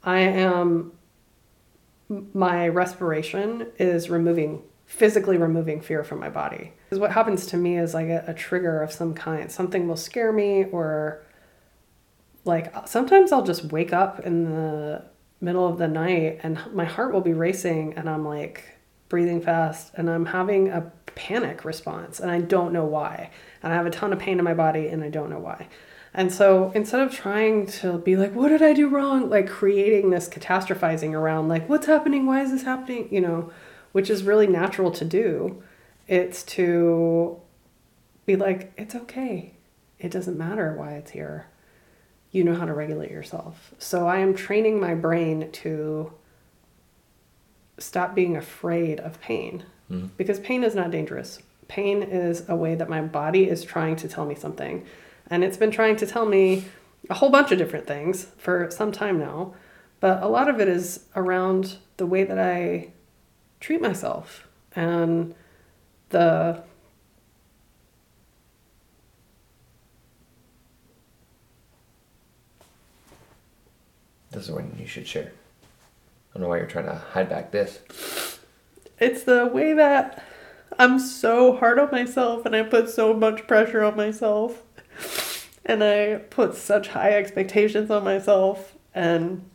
I 0.04 0.20
am 0.20 0.94
my 2.34 2.68
respiration 2.68 3.68
is 3.80 4.10
removing 4.10 4.62
physically 4.86 5.38
removing 5.38 5.82
fear 5.82 6.04
from 6.04 6.20
my 6.20 6.30
body. 6.30 6.74
Because 6.86 7.00
what 7.00 7.12
happens 7.12 7.48
to 7.48 7.58
me 7.58 7.78
is 7.78 7.96
I 7.96 8.06
get 8.06 8.30
a 8.30 8.34
trigger 8.34 8.82
of 8.82 8.92
some 8.92 9.14
kind. 9.16 9.52
Something 9.52 9.88
will 9.88 9.96
scare 9.96 10.32
me 10.32 10.66
or 10.66 11.24
like 12.46 12.88
sometimes 12.88 13.32
I'll 13.32 13.44
just 13.44 13.66
wake 13.66 13.94
up 13.94 14.20
in 14.20 14.44
the 14.44 15.04
middle 15.42 15.68
of 15.68 15.78
the 15.78 15.88
night 15.88 16.40
and 16.44 16.60
my 16.74 16.86
heart 16.86 17.14
will 17.14 17.22
be 17.22 17.34
racing 17.34 17.94
and 17.96 18.10
I'm 18.10 18.26
like 18.26 18.64
breathing 19.10 19.42
fast 19.42 19.94
and 19.96 20.10
I'm 20.10 20.26
having 20.26 20.70
a 20.70 20.92
panic 21.16 21.66
response 21.66 22.20
and 22.20 22.30
I 22.30 22.42
don't 22.42 22.74
know 22.74 22.86
why. 22.86 23.32
And 23.62 23.72
I 23.72 23.76
have 23.76 23.86
a 23.86 23.92
ton 23.92 24.14
of 24.14 24.20
pain 24.20 24.40
in 24.40 24.46
my 24.46 24.54
body 24.54 24.88
and 24.88 25.04
I 25.04 25.10
don't 25.10 25.30
know 25.30 25.40
why. 25.40 25.68
And 26.14 26.32
so 26.32 26.72
instead 26.76 27.02
of 27.02 27.12
trying 27.12 27.66
to 27.68 27.98
be 27.98 28.16
like, 28.16 28.36
what 28.36 28.50
did 28.50 28.62
I 28.62 28.74
do 28.74 28.88
wrong? 28.88 29.30
Like 29.30 29.50
creating 29.50 30.12
this 30.12 30.30
catastrophizing 30.30 31.14
around, 31.14 31.48
like, 31.48 31.68
what's 31.68 31.88
happening? 31.88 32.26
Why 32.26 32.42
is 32.42 32.52
this 32.52 32.64
happening? 32.64 33.08
You 33.12 33.22
know, 33.22 33.52
which 33.94 34.10
is 34.10 34.24
really 34.24 34.48
natural 34.48 34.92
to 34.92 35.06
do. 35.06 35.64
It's 36.08 36.44
to 36.44 37.40
be 38.26 38.36
like, 38.36 38.74
it's 38.78 38.94
okay. 38.94 39.54
It 39.98 40.12
doesn't 40.12 40.38
matter 40.38 40.74
why 40.74 40.94
it's 40.94 41.12
here. 41.12 41.48
You 42.32 42.44
know 42.44 42.56
how 42.56 42.66
to 42.66 42.74
regulate 42.74 43.12
yourself. 43.12 43.74
So 43.80 44.08
I 44.08 44.20
am 44.20 44.36
training 44.36 44.80
my 44.80 44.94
brain 44.96 45.52
to 45.52 46.14
stop 47.80 48.14
being 48.14 48.38
afraid 48.38 49.00
of 49.00 49.20
pain 49.20 49.66
Mm-hmm. 49.92 50.08
because 50.18 50.40
pain 50.40 50.64
is 50.64 50.76
not 50.76 50.92
dangerous. 50.92 51.40
Pain 51.68 52.04
is 52.04 52.48
a 52.48 52.56
way 52.56 52.74
that 52.76 52.90
my 52.90 53.02
body 53.02 53.50
is 53.50 53.64
trying 53.64 53.96
to 53.98 54.08
tell 54.08 54.26
me 54.26 54.36
something. 54.36 54.86
And 55.28 55.44
it's 55.44 55.58
been 55.58 55.72
trying 55.72 55.98
to 55.98 56.06
tell 56.06 56.26
me 56.26 56.66
a 57.10 57.16
whole 57.16 57.30
bunch 57.30 57.52
of 57.52 57.58
different 57.58 57.86
things 57.86 58.28
for 58.38 58.70
some 58.72 58.92
time 58.92 59.20
now. 59.20 59.54
But 60.00 60.24
a 60.24 60.28
lot 60.28 60.50
of 60.50 60.60
it 60.60 60.68
is 60.68 61.06
around 61.16 61.78
the 61.98 62.06
way 62.06 62.24
that 62.24 62.40
I 62.40 62.92
treat 63.60 63.82
myself 63.82 64.48
and 64.76 65.36
the 66.10 66.64
This 74.32 74.46
is 74.46 74.52
when 74.52 74.76
you 74.80 74.88
should 74.88 75.08
share. 75.08 75.32
I 75.32 76.34
don't 76.34 76.42
know 76.44 76.50
why 76.50 76.58
you're 76.58 76.66
trying 76.66 76.86
to 76.86 76.96
hide 76.96 77.30
back 77.30 77.52
this. 77.52 78.33
It's 79.04 79.24
the 79.24 79.46
way 79.48 79.74
that 79.74 80.24
I'm 80.80 81.00
so 81.00 81.56
hard 81.56 81.78
on 81.80 81.92
myself 81.92 82.46
and 82.46 82.56
I 82.56 82.64
put 82.64 82.90
so 82.90 83.14
much 83.14 83.46
pressure 83.48 83.84
on 83.84 83.96
myself 83.96 84.64
and 85.66 85.84
I 85.84 86.16
put 86.30 86.56
such 86.56 86.90
high 86.90 87.12
expectations 87.12 87.92
on 87.92 88.04
myself 88.04 88.76
and 88.94 89.50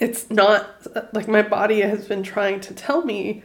it's 0.00 0.30
not 0.30 0.86
like 1.12 1.28
my 1.28 1.42
body 1.42 1.80
has 1.82 2.08
been 2.08 2.22
trying 2.22 2.60
to 2.60 2.74
tell 2.74 3.04
me 3.04 3.44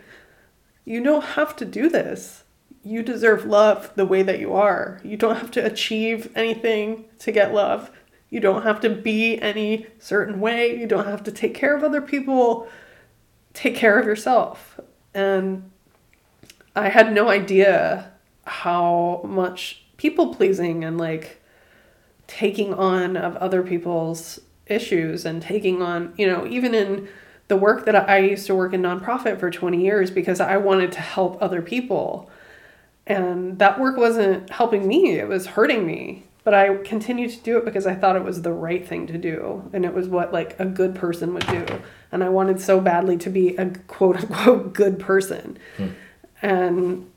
you 0.86 1.04
don't 1.04 1.24
have 1.24 1.56
to 1.58 1.66
do 1.66 1.90
this. 1.90 2.44
You 2.84 3.04
deserve 3.04 3.46
love 3.46 3.92
the 3.96 4.08
way 4.08 4.24
that 4.24 4.40
you 4.40 4.54
are. 4.54 5.00
You 5.04 5.16
don't 5.16 5.38
have 5.38 5.52
to 5.52 5.66
achieve 5.66 6.32
anything 6.36 7.06
to 7.20 7.32
get 7.32 7.54
love. 7.54 7.92
You 8.32 8.40
don't 8.40 8.64
have 8.64 8.80
to 8.82 8.90
be 8.90 9.40
any 9.40 9.86
certain 10.00 10.40
way. 10.40 10.80
You 10.80 10.88
don't 10.88 11.06
have 11.06 11.24
to 11.24 11.32
take 11.32 11.54
care 11.54 11.76
of 11.76 11.84
other 11.84 12.02
people. 12.02 12.68
Take 13.54 13.76
care 13.76 14.00
of 14.00 14.06
yourself. 14.06 14.80
And 15.14 15.70
I 16.76 16.90
had 16.90 17.14
no 17.14 17.30
idea 17.30 18.12
how 18.46 19.22
much 19.24 19.84
people 19.98 20.34
pleasing 20.34 20.84
and 20.84 20.98
like 20.98 21.42
taking 22.28 22.74
on 22.74 23.18
of 23.18 23.36
other 23.38 23.62
people's 23.62 24.40
issues 24.68 25.26
and 25.26 25.42
taking 25.42 25.82
on, 25.82 26.14
you 26.18 26.26
know, 26.26 26.48
even 26.48 26.74
in 26.74 27.08
the 27.50 27.58
work 27.58 27.86
that 27.86 28.10
I 28.10 28.20
used 28.20 28.48
to 28.48 28.56
work 28.56 28.74
in 28.74 28.82
nonprofit 28.82 29.40
for 29.40 29.52
20 29.52 29.84
years 29.84 30.10
because 30.10 30.40
I 30.40 30.56
wanted 30.58 30.94
to 30.94 31.02
help 31.02 31.38
other 31.42 31.62
people. 31.62 32.30
And 33.06 33.60
that 33.60 33.80
work 33.80 33.98
wasn't 33.98 34.50
helping 34.50 34.88
me, 34.88 35.20
it 35.20 35.28
was 35.28 35.48
hurting 35.48 35.86
me. 35.86 36.24
But 36.44 36.56
I 36.56 36.78
continued 36.78 37.32
to 37.32 37.40
do 37.40 37.58
it 37.58 37.66
because 37.66 37.86
I 37.86 37.94
thought 37.94 38.16
it 38.16 38.24
was 38.24 38.42
the 38.42 38.54
right 38.54 38.88
thing 38.88 39.06
to 39.08 39.18
do. 39.18 39.70
And 39.74 39.86
it 39.86 39.94
was 39.94 40.08
what 40.08 40.34
like 40.34 40.60
a 40.60 40.66
good 40.66 40.96
person 40.96 41.34
would 41.34 41.46
do. 41.48 41.66
And 42.12 42.24
I 42.24 42.30
wanted 42.30 42.60
so 42.60 42.82
badly 42.82 43.18
to 43.18 43.30
be 43.30 43.56
a 43.58 43.70
quote 43.88 44.18
unquote 44.18 44.74
good 44.74 45.00
person. 45.00 45.58
Hmm. 45.78 45.88
And 46.42 47.12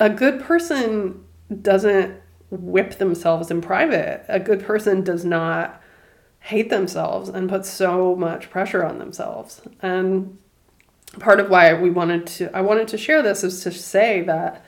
a 0.00 0.10
good 0.10 0.40
person 0.40 1.24
doesn't 1.60 2.20
whip 2.50 2.98
themselves 2.98 3.50
in 3.50 3.60
private. 3.60 4.24
A 4.28 4.40
good 4.40 4.64
person 4.64 5.02
does 5.02 5.24
not 5.24 5.80
hate 6.40 6.70
themselves 6.70 7.28
and 7.28 7.48
put 7.48 7.64
so 7.64 8.16
much 8.16 8.50
pressure 8.50 8.84
on 8.84 8.98
themselves. 8.98 9.62
And 9.80 10.38
part 11.18 11.40
of 11.40 11.48
why 11.48 11.74
we 11.74 11.90
wanted 11.90 12.26
to 12.26 12.50
I 12.56 12.62
wanted 12.62 12.88
to 12.88 12.98
share 12.98 13.22
this 13.22 13.44
is 13.44 13.62
to 13.62 13.70
say 13.70 14.22
that 14.22 14.64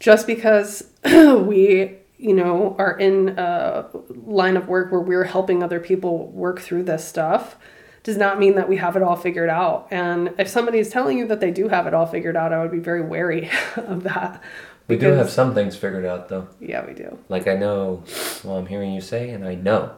just 0.00 0.26
because 0.26 0.90
we 1.04 1.98
you 2.16 2.34
know 2.34 2.76
are 2.78 2.98
in 2.98 3.30
a 3.38 3.88
line 4.08 4.56
of 4.56 4.68
work 4.68 4.92
where 4.92 5.00
we're 5.00 5.24
helping 5.24 5.62
other 5.62 5.80
people 5.80 6.28
work 6.28 6.60
through 6.60 6.84
this 6.84 7.06
stuff 7.06 7.56
does 8.04 8.16
not 8.18 8.38
mean 8.38 8.54
that 8.54 8.68
we 8.68 8.76
have 8.76 8.96
it 8.96 9.02
all 9.02 9.16
figured 9.16 9.48
out. 9.48 9.88
And 9.90 10.34
if 10.38 10.46
somebody 10.46 10.78
is 10.78 10.90
telling 10.90 11.16
you 11.16 11.26
that 11.28 11.40
they 11.40 11.50
do 11.50 11.68
have 11.68 11.86
it 11.86 11.94
all 11.94 12.04
figured 12.04 12.36
out, 12.36 12.52
I 12.52 12.60
would 12.60 12.70
be 12.70 12.78
very 12.78 13.00
wary 13.00 13.50
of 13.76 14.02
that. 14.04 14.42
We 14.86 14.96
do 14.98 15.12
have 15.12 15.30
some 15.30 15.54
things 15.54 15.74
figured 15.74 16.04
out 16.04 16.28
though. 16.28 16.48
Yeah, 16.60 16.84
we 16.86 16.92
do. 16.92 17.18
Like 17.30 17.48
I 17.48 17.54
know, 17.54 18.04
well, 18.44 18.58
I'm 18.58 18.66
hearing 18.66 18.92
you 18.92 19.00
say, 19.00 19.30
and 19.30 19.44
I 19.46 19.54
know 19.54 19.96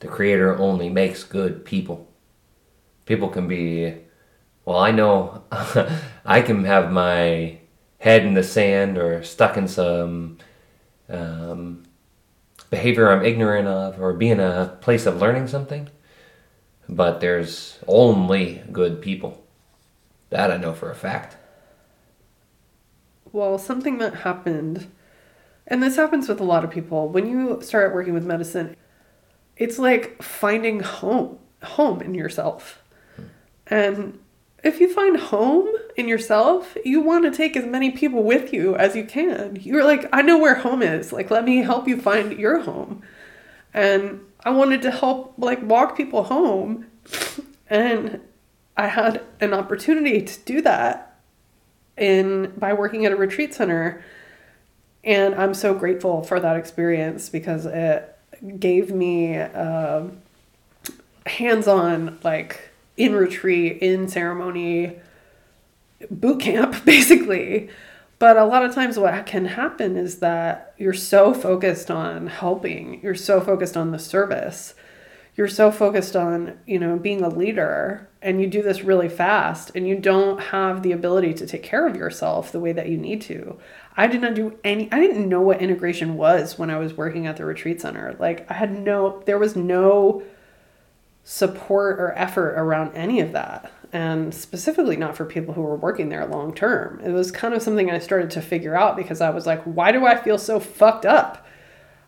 the 0.00 0.08
Creator 0.08 0.56
only 0.56 0.88
makes 0.88 1.22
good 1.22 1.66
people. 1.66 2.08
People 3.04 3.28
can 3.28 3.46
be, 3.46 3.96
well, 4.64 4.78
I 4.78 4.90
know 4.90 5.44
I 6.24 6.40
can 6.40 6.64
have 6.64 6.90
my 6.90 7.58
head 7.98 8.24
in 8.24 8.32
the 8.32 8.42
sand 8.42 8.96
or 8.96 9.22
stuck 9.22 9.58
in 9.58 9.68
some 9.68 10.38
um, 11.12 11.84
behavior 12.70 13.10
I'm 13.10 13.24
ignorant 13.24 13.68
of 13.68 14.00
or 14.00 14.12
be 14.14 14.30
in 14.30 14.40
a 14.40 14.76
place 14.80 15.06
of 15.06 15.20
learning 15.20 15.46
something, 15.48 15.88
but 16.88 17.20
there's 17.20 17.78
only 17.86 18.62
good 18.72 19.00
people. 19.00 19.44
That 20.30 20.50
I 20.50 20.56
know 20.56 20.72
for 20.72 20.90
a 20.90 20.94
fact. 20.94 21.36
Well, 23.32 23.58
something 23.58 23.98
that 23.98 24.14
happened, 24.14 24.90
and 25.66 25.82
this 25.82 25.96
happens 25.96 26.28
with 26.28 26.40
a 26.40 26.44
lot 26.44 26.64
of 26.64 26.70
people, 26.70 27.08
when 27.08 27.28
you 27.28 27.60
start 27.62 27.94
working 27.94 28.14
with 28.14 28.24
medicine, 28.24 28.76
it's 29.56 29.78
like 29.78 30.22
finding 30.22 30.80
home, 30.80 31.38
home 31.62 32.00
in 32.00 32.14
yourself. 32.14 32.82
And 33.66 34.18
if 34.62 34.80
you 34.80 34.92
find 34.92 35.16
home 35.16 35.68
in 35.96 36.06
yourself, 36.06 36.76
you 36.84 37.00
want 37.00 37.24
to 37.24 37.36
take 37.36 37.56
as 37.56 37.66
many 37.66 37.90
people 37.90 38.22
with 38.22 38.52
you 38.52 38.76
as 38.76 38.94
you 38.94 39.04
can. 39.04 39.56
You're 39.60 39.84
like, 39.84 40.08
I 40.12 40.22
know 40.22 40.38
where 40.38 40.54
home 40.54 40.82
is. 40.82 41.12
Like, 41.12 41.30
let 41.30 41.44
me 41.44 41.58
help 41.58 41.88
you 41.88 42.00
find 42.00 42.38
your 42.38 42.60
home. 42.60 43.02
And 43.74 44.20
I 44.44 44.50
wanted 44.50 44.82
to 44.82 44.90
help, 44.90 45.34
like, 45.36 45.62
walk 45.62 45.96
people 45.96 46.24
home. 46.24 46.86
And 47.68 48.20
I 48.76 48.86
had 48.86 49.22
an 49.40 49.52
opportunity 49.52 50.22
to 50.22 50.40
do 50.40 50.62
that 50.62 51.18
in 51.96 52.52
by 52.56 52.72
working 52.72 53.04
at 53.04 53.12
a 53.12 53.16
retreat 53.16 53.54
center. 53.54 54.04
And 55.02 55.34
I'm 55.34 55.54
so 55.54 55.74
grateful 55.74 56.22
for 56.22 56.38
that 56.38 56.56
experience 56.56 57.28
because 57.28 57.66
it 57.66 58.16
gave 58.58 58.92
me 58.92 59.36
uh, 59.38 60.04
hands-on, 61.26 62.18
like, 62.22 62.71
in 62.96 63.14
retreat, 63.14 63.78
in 63.80 64.08
ceremony, 64.08 64.96
boot 66.10 66.40
camp, 66.40 66.84
basically. 66.84 67.70
But 68.18 68.36
a 68.36 68.44
lot 68.44 68.64
of 68.64 68.74
times, 68.74 68.98
what 68.98 69.26
can 69.26 69.46
happen 69.46 69.96
is 69.96 70.20
that 70.20 70.74
you're 70.78 70.92
so 70.92 71.34
focused 71.34 71.90
on 71.90 72.28
helping, 72.28 73.00
you're 73.02 73.16
so 73.16 73.40
focused 73.40 73.76
on 73.76 73.90
the 73.90 73.98
service, 73.98 74.74
you're 75.34 75.48
so 75.48 75.72
focused 75.72 76.14
on, 76.14 76.58
you 76.66 76.78
know, 76.78 76.96
being 76.96 77.22
a 77.22 77.28
leader, 77.28 78.08
and 78.20 78.40
you 78.40 78.46
do 78.46 78.62
this 78.62 78.84
really 78.84 79.08
fast, 79.08 79.72
and 79.74 79.88
you 79.88 79.98
don't 79.98 80.38
have 80.38 80.82
the 80.82 80.92
ability 80.92 81.34
to 81.34 81.46
take 81.46 81.64
care 81.64 81.84
of 81.86 81.96
yourself 81.96 82.52
the 82.52 82.60
way 82.60 82.72
that 82.72 82.88
you 82.88 82.96
need 82.96 83.22
to. 83.22 83.58
I 83.96 84.06
did 84.06 84.20
not 84.20 84.34
do 84.34 84.56
any, 84.62 84.90
I 84.92 85.00
didn't 85.00 85.28
know 85.28 85.40
what 85.40 85.60
integration 85.60 86.16
was 86.16 86.58
when 86.58 86.70
I 86.70 86.78
was 86.78 86.94
working 86.94 87.26
at 87.26 87.38
the 87.38 87.44
retreat 87.44 87.80
center. 87.80 88.14
Like, 88.20 88.48
I 88.48 88.54
had 88.54 88.78
no, 88.78 89.20
there 89.26 89.38
was 89.38 89.56
no 89.56 90.22
support 91.24 92.00
or 92.00 92.12
effort 92.16 92.54
around 92.56 92.94
any 92.94 93.20
of 93.20 93.32
that 93.32 93.70
and 93.92 94.34
specifically 94.34 94.96
not 94.96 95.16
for 95.16 95.24
people 95.24 95.52
who 95.54 95.60
were 95.60 95.76
working 95.76 96.08
there 96.08 96.24
long 96.26 96.54
term. 96.54 97.00
It 97.04 97.10
was 97.10 97.30
kind 97.30 97.52
of 97.52 97.62
something 97.62 97.90
I 97.90 97.98
started 97.98 98.30
to 98.30 98.42
figure 98.42 98.74
out 98.74 98.96
because 98.96 99.20
I 99.20 99.30
was 99.30 99.46
like, 99.46 99.62
why 99.64 99.92
do 99.92 100.06
I 100.06 100.16
feel 100.16 100.38
so 100.38 100.58
fucked 100.58 101.04
up? 101.04 101.46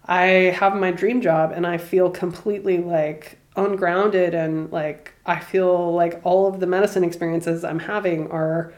I 0.07 0.25
have 0.59 0.75
my 0.77 0.91
dream 0.91 1.21
job 1.21 1.53
and 1.53 1.67
I 1.67 1.79
feel 1.79 2.11
completely 2.11 2.79
like 2.79 3.39
ungrounded 3.57 4.35
and 4.35 4.73
like 4.73 5.15
I 5.25 5.41
feel 5.41 5.95
like 5.95 6.21
all 6.25 6.47
of 6.47 6.61
the 6.61 6.67
medicine 6.67 7.05
experiences 7.05 7.65
I'm 7.65 7.79
having 7.79 8.31
are 8.31 8.73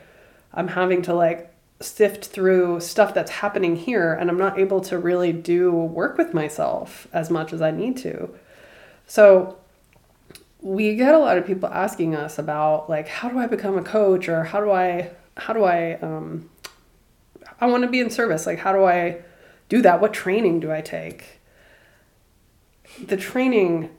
I'm 0.53 0.69
having 0.69 1.03
to 1.03 1.15
like 1.15 1.53
sift 1.81 2.27
through 2.27 2.81
stuff 2.81 3.15
that's 3.15 3.31
happening 3.31 3.77
here 3.77 4.13
and 4.15 4.31
I'm 4.31 4.39
not 4.39 4.59
able 4.59 4.81
to 4.83 4.99
really 4.99 5.33
do 5.33 5.71
work 5.73 6.19
with 6.19 6.35
myself 6.35 7.07
as 7.13 7.31
much 7.31 7.53
as 7.53 7.63
I 7.63 7.71
need 7.71 7.97
to. 7.99 8.31
So 9.07 9.59
we 10.67 10.97
get 10.97 11.15
a 11.15 11.19
lot 11.19 11.39
of 11.39 11.47
people 11.47 11.69
asking 11.69 12.17
us 12.17 12.41
about 12.41 12.91
like 12.91 13.07
how 13.07 13.29
do 13.29 13.39
I 13.39 13.47
become 13.47 13.79
a 13.79 13.85
coach 13.85 14.29
or 14.29 14.43
how 14.43 14.59
do 14.61 14.73
I 14.73 15.13
how 15.37 15.53
do 15.53 15.63
I 15.63 15.93
um, 16.01 16.51
I 17.61 17.67
want 17.67 17.85
to 17.85 17.89
be 17.89 18.01
in 18.01 18.11
service. 18.11 18.47
Like 18.47 18.59
how 18.59 18.73
do 18.73 18.85
I 18.85 19.23
do 19.69 19.81
that? 19.83 20.01
What 20.01 20.13
training 20.13 20.59
do 20.59 20.73
I 20.73 20.81
take? 20.81 21.41
The 23.01 23.17
training 23.17 23.91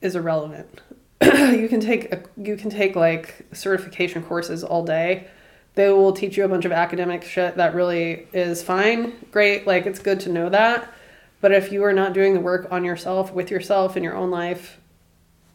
is 0.00 0.14
irrelevant. 0.14 0.80
You 1.34 1.68
can 1.68 1.80
take 1.80 2.12
a, 2.12 2.22
you 2.36 2.56
can 2.56 2.70
take 2.70 2.94
like 2.94 3.46
certification 3.52 4.22
courses 4.22 4.62
all 4.62 4.84
day. 4.84 5.26
They 5.74 5.88
will 5.90 6.12
teach 6.12 6.36
you 6.36 6.44
a 6.44 6.48
bunch 6.48 6.64
of 6.64 6.70
academic 6.70 7.24
shit 7.24 7.56
that 7.56 7.74
really 7.74 8.28
is 8.32 8.62
fine. 8.62 9.14
Great. 9.32 9.66
Like 9.66 9.84
it's 9.86 9.98
good 9.98 10.20
to 10.20 10.28
know 10.28 10.48
that. 10.48 10.92
But 11.40 11.50
if 11.50 11.72
you 11.72 11.82
are 11.84 11.92
not 11.92 12.12
doing 12.12 12.34
the 12.34 12.40
work 12.40 12.68
on 12.70 12.84
yourself 12.84 13.32
with 13.32 13.50
yourself 13.50 13.96
in 13.96 14.04
your 14.04 14.14
own 14.14 14.30
life 14.30 14.78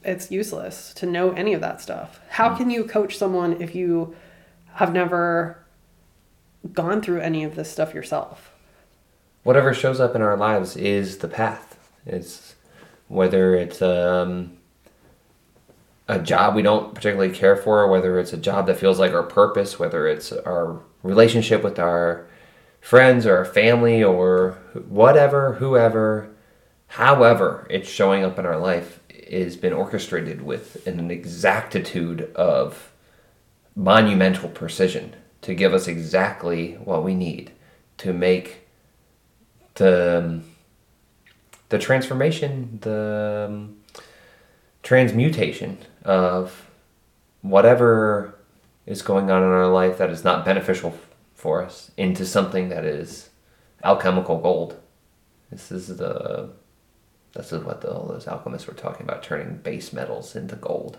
it's 0.04 0.32
useless 0.32 0.94
to 0.96 1.06
know 1.06 1.32
any 1.32 1.54
of 1.54 1.62
that 1.62 1.82
stuff. 1.82 2.20
How 2.30 2.56
can 2.56 2.70
you 2.70 2.84
coach 2.84 3.18
someone 3.18 3.62
if 3.62 3.76
you 3.76 4.16
have 4.74 4.94
never 4.94 5.64
gone 6.74 7.02
through 7.02 7.22
any 7.22 7.44
of 7.44 7.56
this 7.56 7.72
stuff 7.72 7.94
yourself? 7.94 8.52
Whatever 9.44 9.74
shows 9.74 10.00
up 10.00 10.16
in 10.16 10.22
our 10.22 10.38
lives 10.38 10.76
is 10.78 11.18
the 11.18 11.28
path. 11.28 11.78
It's 12.06 12.56
whether 13.08 13.56
it's 13.56 13.82
um, 13.82 14.58
a 16.08 16.20
job 16.20 16.56
we 16.56 16.62
don't 16.62 16.94
particularly 16.94 17.34
care 17.34 17.56
for, 17.56 17.88
whether 17.88 18.20
it's 18.20 18.34
a 18.34 18.38
job 18.38 18.68
that 18.68 18.78
feels 18.78 19.00
like 19.00 19.14
our 19.14 19.24
purpose, 19.24 19.80
whether 19.80 20.08
it's 20.08 20.32
our 20.32 20.82
relationship 21.04 21.64
with 21.64 21.80
our 21.80 22.28
friends 22.80 23.26
or 23.26 23.38
our 23.38 23.46
family 23.46 24.04
or 24.04 24.52
whatever, 24.88 25.56
whoever, 25.56 26.30
however 26.88 27.68
it's 27.70 27.90
showing 27.90 28.24
up 28.24 28.40
in 28.40 28.46
our 28.46 28.58
life 28.58 28.99
has 29.32 29.56
been 29.56 29.74
orchestrated 29.74 30.42
with 30.42 30.86
an 30.88 31.12
exactitude 31.12 32.34
of 32.36 32.92
monumental 33.76 34.50
precision 34.50 35.16
to 35.42 35.54
give 35.54 35.74
us 35.74 35.88
exactly 35.88 36.74
what 36.74 37.04
we 37.04 37.14
need 37.14 37.52
to 37.98 38.14
make 38.14 38.68
the 39.76 40.42
the 41.70 41.78
transformation, 41.78 42.80
the 42.82 43.46
um, 43.48 43.78
transmutation 44.82 45.78
of 46.04 46.66
whatever 47.42 48.36
is 48.86 49.04
going 49.04 49.30
on 49.30 49.44
in 49.44 49.50
our 49.50 49.68
life 49.68 50.00
that 50.00 50.10
is 50.10 50.24
not 50.24 50.44
beneficial 50.44 50.98
for 51.36 51.64
us 51.64 51.92
into 51.96 52.26
something 52.26 52.70
that 52.70 52.84
is 52.84 53.30
alchemical 53.84 54.40
gold. 54.40 54.80
This 55.52 55.72
is 55.72 55.98
the 55.98 56.50
this 57.34 57.52
is 57.52 57.64
what 57.64 57.82
the, 57.82 57.94
all 57.94 58.08
those 58.08 58.28
alchemists 58.28 58.68
were 58.68 58.74
talking 58.74 59.06
about 59.06 59.24
turning 59.24 59.58
base 59.58 59.94
metals 59.94 60.36
into 60.36 60.56
gold, 60.56 60.98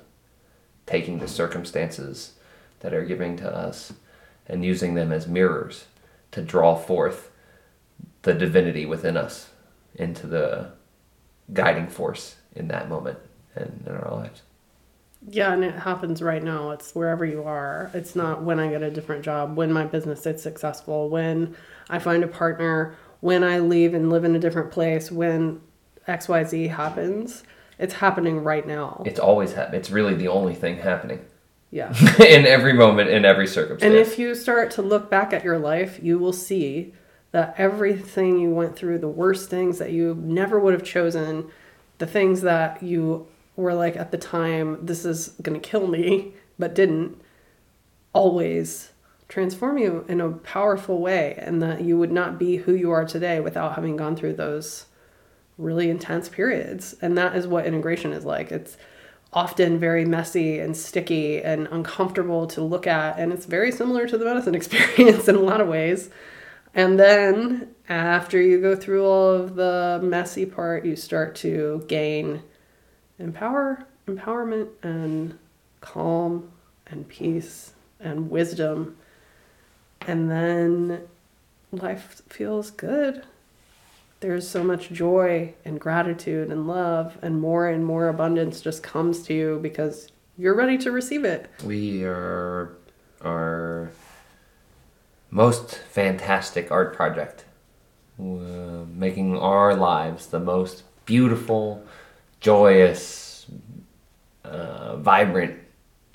taking 0.86 1.18
the 1.18 1.28
circumstances 1.28 2.32
that 2.80 2.94
are 2.94 3.04
giving 3.04 3.36
to 3.36 3.54
us 3.54 3.92
and 4.46 4.64
using 4.64 4.94
them 4.94 5.12
as 5.12 5.26
mirrors 5.26 5.86
to 6.32 6.42
draw 6.42 6.74
forth 6.76 7.30
the 8.22 8.34
divinity 8.34 8.86
within 8.86 9.16
us 9.16 9.50
into 9.94 10.26
the 10.26 10.70
guiding 11.52 11.88
force 11.88 12.36
in 12.54 12.68
that 12.68 12.88
moment 12.88 13.18
and 13.54 13.84
in 13.86 13.92
our 13.92 14.14
lives. 14.14 14.42
Yeah, 15.28 15.52
and 15.52 15.64
it 15.64 15.74
happens 15.74 16.22
right 16.22 16.42
now. 16.42 16.70
It's 16.70 16.94
wherever 16.94 17.26
you 17.26 17.44
are. 17.44 17.90
It's 17.92 18.16
not 18.16 18.42
when 18.42 18.58
I 18.58 18.70
get 18.70 18.82
a 18.82 18.90
different 18.90 19.22
job, 19.22 19.56
when 19.56 19.72
my 19.72 19.84
business 19.84 20.24
is 20.26 20.42
successful, 20.42 21.10
when 21.10 21.54
I 21.90 21.98
find 21.98 22.24
a 22.24 22.28
partner, 22.28 22.96
when 23.20 23.44
I 23.44 23.58
leave 23.58 23.92
and 23.92 24.08
live 24.10 24.24
in 24.24 24.34
a 24.34 24.38
different 24.38 24.70
place, 24.70 25.10
when 25.10 25.60
XYZ 26.10 26.70
happens, 26.70 27.42
it's 27.78 27.94
happening 27.94 28.44
right 28.44 28.66
now. 28.66 29.02
It's 29.06 29.18
always 29.18 29.54
happening. 29.54 29.80
It's 29.80 29.90
really 29.90 30.14
the 30.14 30.28
only 30.28 30.54
thing 30.54 30.78
happening. 30.78 31.24
Yeah. 31.70 31.94
in 32.22 32.46
every 32.46 32.72
moment, 32.72 33.10
in 33.10 33.24
every 33.24 33.46
circumstance. 33.46 33.82
And 33.82 33.94
if 33.94 34.18
you 34.18 34.34
start 34.34 34.70
to 34.72 34.82
look 34.82 35.08
back 35.08 35.32
at 35.32 35.44
your 35.44 35.58
life, 35.58 35.98
you 36.02 36.18
will 36.18 36.32
see 36.32 36.92
that 37.32 37.54
everything 37.56 38.38
you 38.38 38.50
went 38.50 38.76
through, 38.76 38.98
the 38.98 39.08
worst 39.08 39.48
things 39.48 39.78
that 39.78 39.92
you 39.92 40.14
never 40.20 40.58
would 40.58 40.74
have 40.74 40.82
chosen, 40.82 41.48
the 41.98 42.06
things 42.06 42.42
that 42.42 42.82
you 42.82 43.28
were 43.56 43.74
like 43.74 43.96
at 43.96 44.10
the 44.10 44.18
time, 44.18 44.84
this 44.84 45.04
is 45.04 45.28
going 45.42 45.58
to 45.58 45.68
kill 45.68 45.86
me, 45.86 46.34
but 46.58 46.74
didn't, 46.74 47.20
always 48.12 48.90
transform 49.28 49.78
you 49.78 50.04
in 50.08 50.20
a 50.20 50.28
powerful 50.28 50.98
way. 50.98 51.34
And 51.38 51.62
that 51.62 51.82
you 51.82 51.96
would 51.96 52.10
not 52.10 52.38
be 52.38 52.56
who 52.56 52.74
you 52.74 52.90
are 52.90 53.04
today 53.04 53.38
without 53.38 53.76
having 53.76 53.96
gone 53.96 54.16
through 54.16 54.34
those 54.34 54.86
really 55.60 55.90
intense 55.90 56.28
periods. 56.28 56.96
And 57.02 57.16
that 57.18 57.36
is 57.36 57.46
what 57.46 57.66
integration 57.66 58.12
is 58.12 58.24
like. 58.24 58.50
It's 58.50 58.76
often 59.32 59.78
very 59.78 60.04
messy 60.04 60.58
and 60.58 60.76
sticky 60.76 61.42
and 61.42 61.68
uncomfortable 61.70 62.46
to 62.48 62.62
look 62.62 62.86
at. 62.86 63.18
And 63.18 63.32
it's 63.32 63.46
very 63.46 63.70
similar 63.70 64.08
to 64.08 64.18
the 64.18 64.24
medicine 64.24 64.54
experience 64.56 65.28
in 65.28 65.36
a 65.36 65.40
lot 65.40 65.60
of 65.60 65.68
ways. 65.68 66.10
And 66.74 66.98
then 66.98 67.74
after 67.88 68.40
you 68.40 68.60
go 68.60 68.76
through 68.76 69.04
all 69.04 69.30
of 69.30 69.56
the 69.56 70.00
messy 70.02 70.46
part, 70.46 70.84
you 70.84 70.96
start 70.96 71.34
to 71.36 71.84
gain 71.88 72.42
empower, 73.18 73.86
empowerment 74.06 74.68
and 74.82 75.38
calm 75.80 76.50
and 76.86 77.08
peace 77.08 77.72
and 77.98 78.30
wisdom. 78.30 78.96
And 80.06 80.30
then 80.30 81.02
life 81.72 82.22
feels 82.28 82.70
good 82.70 83.24
there's 84.20 84.46
so 84.46 84.62
much 84.62 84.90
joy 84.90 85.54
and 85.64 85.80
gratitude 85.80 86.50
and 86.50 86.66
love 86.66 87.18
and 87.22 87.40
more 87.40 87.68
and 87.68 87.84
more 87.84 88.08
abundance 88.08 88.60
just 88.60 88.82
comes 88.82 89.22
to 89.24 89.34
you 89.34 89.58
because 89.62 90.12
you're 90.36 90.54
ready 90.54 90.78
to 90.78 90.92
receive 90.92 91.24
it. 91.24 91.50
We 91.64 92.04
are 92.04 92.76
our 93.22 93.90
most 95.30 95.74
fantastic 95.90 96.70
art 96.70 96.94
project, 96.94 97.44
making 98.18 99.38
our 99.38 99.74
lives 99.74 100.26
the 100.26 100.40
most 100.40 100.82
beautiful, 101.06 101.84
joyous, 102.40 103.46
uh, 104.44 104.96
vibrant 104.96 105.58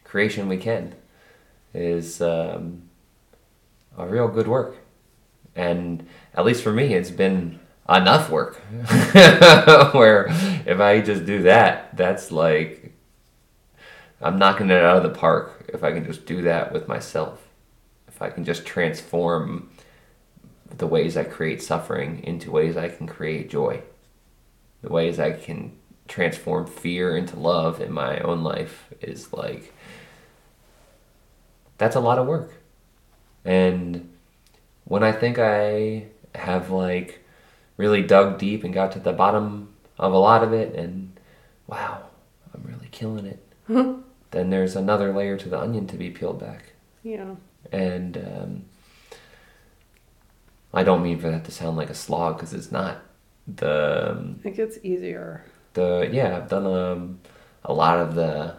creation 0.04 0.48
we 0.48 0.58
can 0.58 0.94
is 1.74 2.22
um, 2.22 2.84
a 3.98 4.08
real 4.08 4.28
good 4.28 4.48
work. 4.48 4.78
And 5.56 6.08
at 6.34 6.46
least 6.46 6.64
for 6.64 6.72
me, 6.72 6.94
it's 6.94 7.12
been 7.12 7.60
enough 7.90 8.30
work. 8.30 8.56
Where 9.94 10.28
if 10.66 10.80
I 10.80 11.02
just 11.02 11.26
do 11.26 11.44
that, 11.44 11.96
that's 11.96 12.32
like 12.32 12.94
I'm 14.22 14.38
knocking 14.38 14.70
it 14.70 14.84
out 14.84 14.98
of 14.98 15.04
the 15.04 15.18
park 15.18 15.70
if 15.74 15.84
I 15.84 15.92
can 15.92 16.06
just 16.06 16.26
do 16.26 16.42
that 16.44 16.72
with 16.72 16.88
myself. 16.88 17.48
If 18.08 18.22
I 18.22 18.30
can 18.30 18.46
just 18.46 18.66
transform 18.66 19.70
the 20.78 20.88
ways 20.88 21.16
I 21.16 21.24
create 21.24 21.62
suffering 21.62 22.24
into 22.24 22.52
ways 22.52 22.78
I 22.78 22.90
can 22.90 23.08
create 23.08 23.50
joy. 23.50 23.82
The 24.82 24.90
ways 24.90 25.20
I 25.20 25.32
can 25.32 25.78
transform 26.08 26.68
fear 26.68 27.18
into 27.18 27.40
love 27.40 27.82
in 27.82 27.92
my 27.92 28.20
own 28.20 28.44
life 28.44 28.90
is 29.02 29.34
like 29.34 29.74
that's 31.78 31.96
a 31.96 32.00
lot 32.00 32.20
of 32.20 32.28
work. 32.28 32.54
And 33.44 34.12
when 34.86 35.04
I 35.04 35.12
think 35.12 35.40
I 35.40 36.06
have 36.34 36.70
like 36.70 37.25
really 37.78 38.02
dug 38.02 38.38
deep 38.38 38.64
and 38.64 38.74
got 38.74 38.92
to 38.94 39.00
the 39.00 39.14
bottom 39.14 39.74
of 39.98 40.14
a 40.14 40.18
lot 40.18 40.44
of 40.44 40.54
it 40.54 40.76
and 40.76 41.18
wow, 41.68 42.04
I'm 42.54 42.64
really 42.64 42.88
killing 42.92 43.26
it. 43.26 43.42
then 44.32 44.50
there's 44.50 44.76
another 44.76 45.14
layer 45.14 45.38
to 45.38 45.50
the 45.50 45.60
onion 45.60 45.88
to 45.88 45.98
be 45.98 46.10
peeled 46.10 46.40
back. 46.40 46.74
Yeah. 47.04 47.36
And 47.72 48.18
um, 48.18 48.66
I 50.74 50.84
don't 50.84 51.04
mean 51.04 51.20
for 51.20 51.30
that 51.32 51.46
to 51.46 51.52
sound 51.52 51.78
like 51.78 51.90
a 51.90 51.96
slog 51.96 52.38
because 52.38 52.54
it's 52.54 52.72
not. 52.72 52.98
The 53.48 54.12
um, 54.12 54.40
It 54.44 54.56
gets 54.56 54.78
easier. 54.84 55.46
the 55.74 56.10
yeah, 56.12 56.36
I've 56.38 56.50
done 56.50 56.66
um, 56.66 57.20
a 57.64 57.74
lot 57.74 58.00
of 58.00 58.16
the 58.16 58.56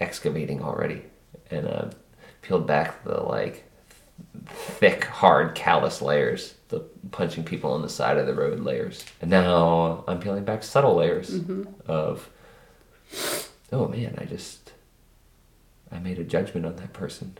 excavating 0.00 0.62
already, 0.62 1.02
and 1.50 1.66
uh, 1.66 1.90
peeled 2.42 2.66
back 2.66 3.02
the 3.04 3.20
like 3.20 3.64
thick, 4.46 5.04
hard, 5.04 5.54
callous 5.56 6.00
layers, 6.00 6.54
the 6.68 6.80
punching 7.10 7.44
people 7.44 7.72
on 7.72 7.82
the 7.82 7.88
side 7.88 8.18
of 8.18 8.26
the 8.26 8.34
road 8.34 8.60
layers, 8.60 9.04
and 9.20 9.30
now 9.30 10.04
I'm 10.06 10.20
peeling 10.20 10.44
back 10.44 10.62
subtle 10.62 10.96
layers 10.96 11.40
of 11.86 12.28
oh 13.72 13.88
man, 13.88 14.16
I 14.18 14.24
just 14.24 14.72
I 15.90 15.98
made 15.98 16.18
a 16.18 16.24
judgment 16.24 16.66
on 16.66 16.76
that 16.76 16.92
person. 16.92 17.38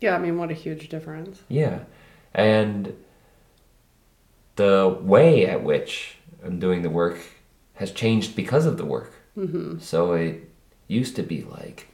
Yeah, 0.00 0.14
I 0.14 0.18
mean, 0.18 0.36
what 0.38 0.50
a 0.50 0.54
huge 0.54 0.88
difference. 0.88 1.40
Yeah. 1.48 1.80
And 2.34 2.96
the 4.56 4.98
way 5.00 5.46
at 5.46 5.62
which 5.62 6.16
I'm 6.44 6.58
doing 6.58 6.82
the 6.82 6.90
work 6.90 7.18
has 7.74 7.90
changed 7.90 8.36
because 8.36 8.66
of 8.66 8.76
the 8.76 8.84
work. 8.84 9.12
Mm-hmm. 9.36 9.78
So 9.78 10.12
it 10.12 10.50
used 10.88 11.16
to 11.16 11.22
be 11.22 11.42
like, 11.42 11.88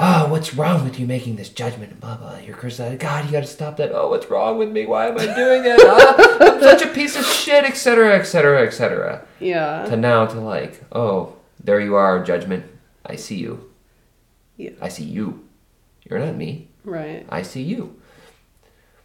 oh, 0.00 0.28
what's 0.30 0.54
wrong 0.54 0.82
with 0.82 0.98
you 0.98 1.06
making 1.06 1.36
this 1.36 1.48
judgment? 1.50 2.00
Blah, 2.00 2.16
blah. 2.16 2.38
You're 2.38 2.56
criticizing. 2.56 2.98
God, 2.98 3.26
you 3.26 3.32
got 3.32 3.40
to 3.40 3.46
stop 3.46 3.76
that. 3.76 3.92
Oh, 3.92 4.08
what's 4.08 4.28
wrong 4.30 4.58
with 4.58 4.70
me? 4.70 4.86
Why 4.86 5.08
am 5.08 5.18
I 5.18 5.26
doing 5.26 5.62
it? 5.64 5.78
Ah, 5.82 6.38
I'm 6.40 6.60
such 6.60 6.82
a 6.82 6.88
piece 6.88 7.16
of 7.16 7.24
shit, 7.24 7.64
etc., 7.64 8.18
etc., 8.18 8.66
etc. 8.66 9.26
Yeah. 9.38 9.84
To 9.84 9.96
now 9.96 10.26
to 10.26 10.40
like, 10.40 10.82
oh, 10.90 11.36
there 11.62 11.80
you 11.80 11.94
are, 11.94 12.24
judgment. 12.24 12.64
I 13.06 13.16
see 13.16 13.36
you. 13.36 13.70
Yeah. 14.56 14.70
I 14.80 14.88
see 14.88 15.04
you. 15.04 15.46
You're 16.08 16.18
not 16.18 16.34
me. 16.36 16.68
Right. 16.84 17.26
I 17.28 17.42
see 17.42 17.62
you. 17.62 18.00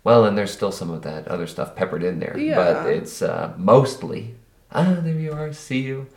Well, 0.04 0.26
and 0.26 0.38
there's 0.38 0.52
still 0.52 0.72
some 0.72 0.92
of 0.92 1.02
that 1.02 1.28
other 1.28 1.48
stuff 1.48 1.76
peppered 1.76 2.04
in 2.04 2.20
there, 2.20 2.38
Yeah. 2.38 2.56
but 2.56 2.88
it's 2.88 3.22
uh, 3.22 3.54
mostly 3.58 4.36
ah, 4.72 4.98
there 5.02 5.16
you 5.16 5.32
are, 5.34 5.52
see 5.54 5.80
you. 5.82 6.08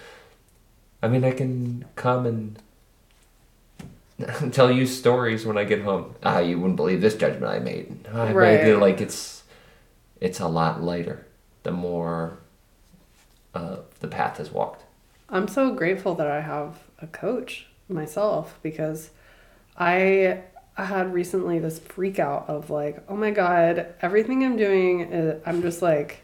I 1.03 1.09
mean, 1.09 1.25
I 1.25 1.31
can 1.31 1.85
come 1.95 2.27
and 2.27 2.59
tell 4.53 4.71
you 4.71 4.87
stories 4.87 5.47
when 5.47 5.57
I 5.57 5.65
get 5.65 5.83
home. 5.83 6.15
Ah, 6.23 6.41
you 6.41 6.59
wouldn't 6.59 6.77
believe 6.77 7.01
this 7.01 7.15
judgment 7.17 7.53
I 7.53 7.59
made. 7.61 8.09
Ah, 8.13 8.25
I 8.25 8.33
Right. 8.33 8.61
made 8.61 8.69
it 8.69 8.79
like 8.79 9.01
it's 9.01 9.45
it's 10.21 10.41
a 10.41 10.49
lot 10.49 10.83
lighter 10.83 11.27
the 11.63 11.71
more 11.71 12.39
uh, 13.55 13.79
the 14.01 14.09
path 14.09 14.41
is 14.41 14.51
walked. 14.51 14.85
I'm 15.31 15.49
so 15.49 15.73
grateful 15.75 16.15
that 16.17 16.27
I 16.27 16.41
have 16.41 16.79
a 17.01 17.07
coach 17.07 17.67
myself 17.89 18.59
because 18.63 19.11
I 19.77 20.43
I 20.77 20.85
had 20.85 21.13
recently 21.13 21.59
this 21.59 21.79
freak 21.81 22.19
out 22.19 22.49
of 22.49 22.71
like, 22.71 23.03
oh 23.09 23.17
my 23.17 23.31
god, 23.31 23.95
everything 24.01 24.45
I'm 24.45 24.57
doing, 24.57 25.01
is, 25.01 25.43
I'm 25.45 25.61
just 25.61 25.83
like, 25.83 26.23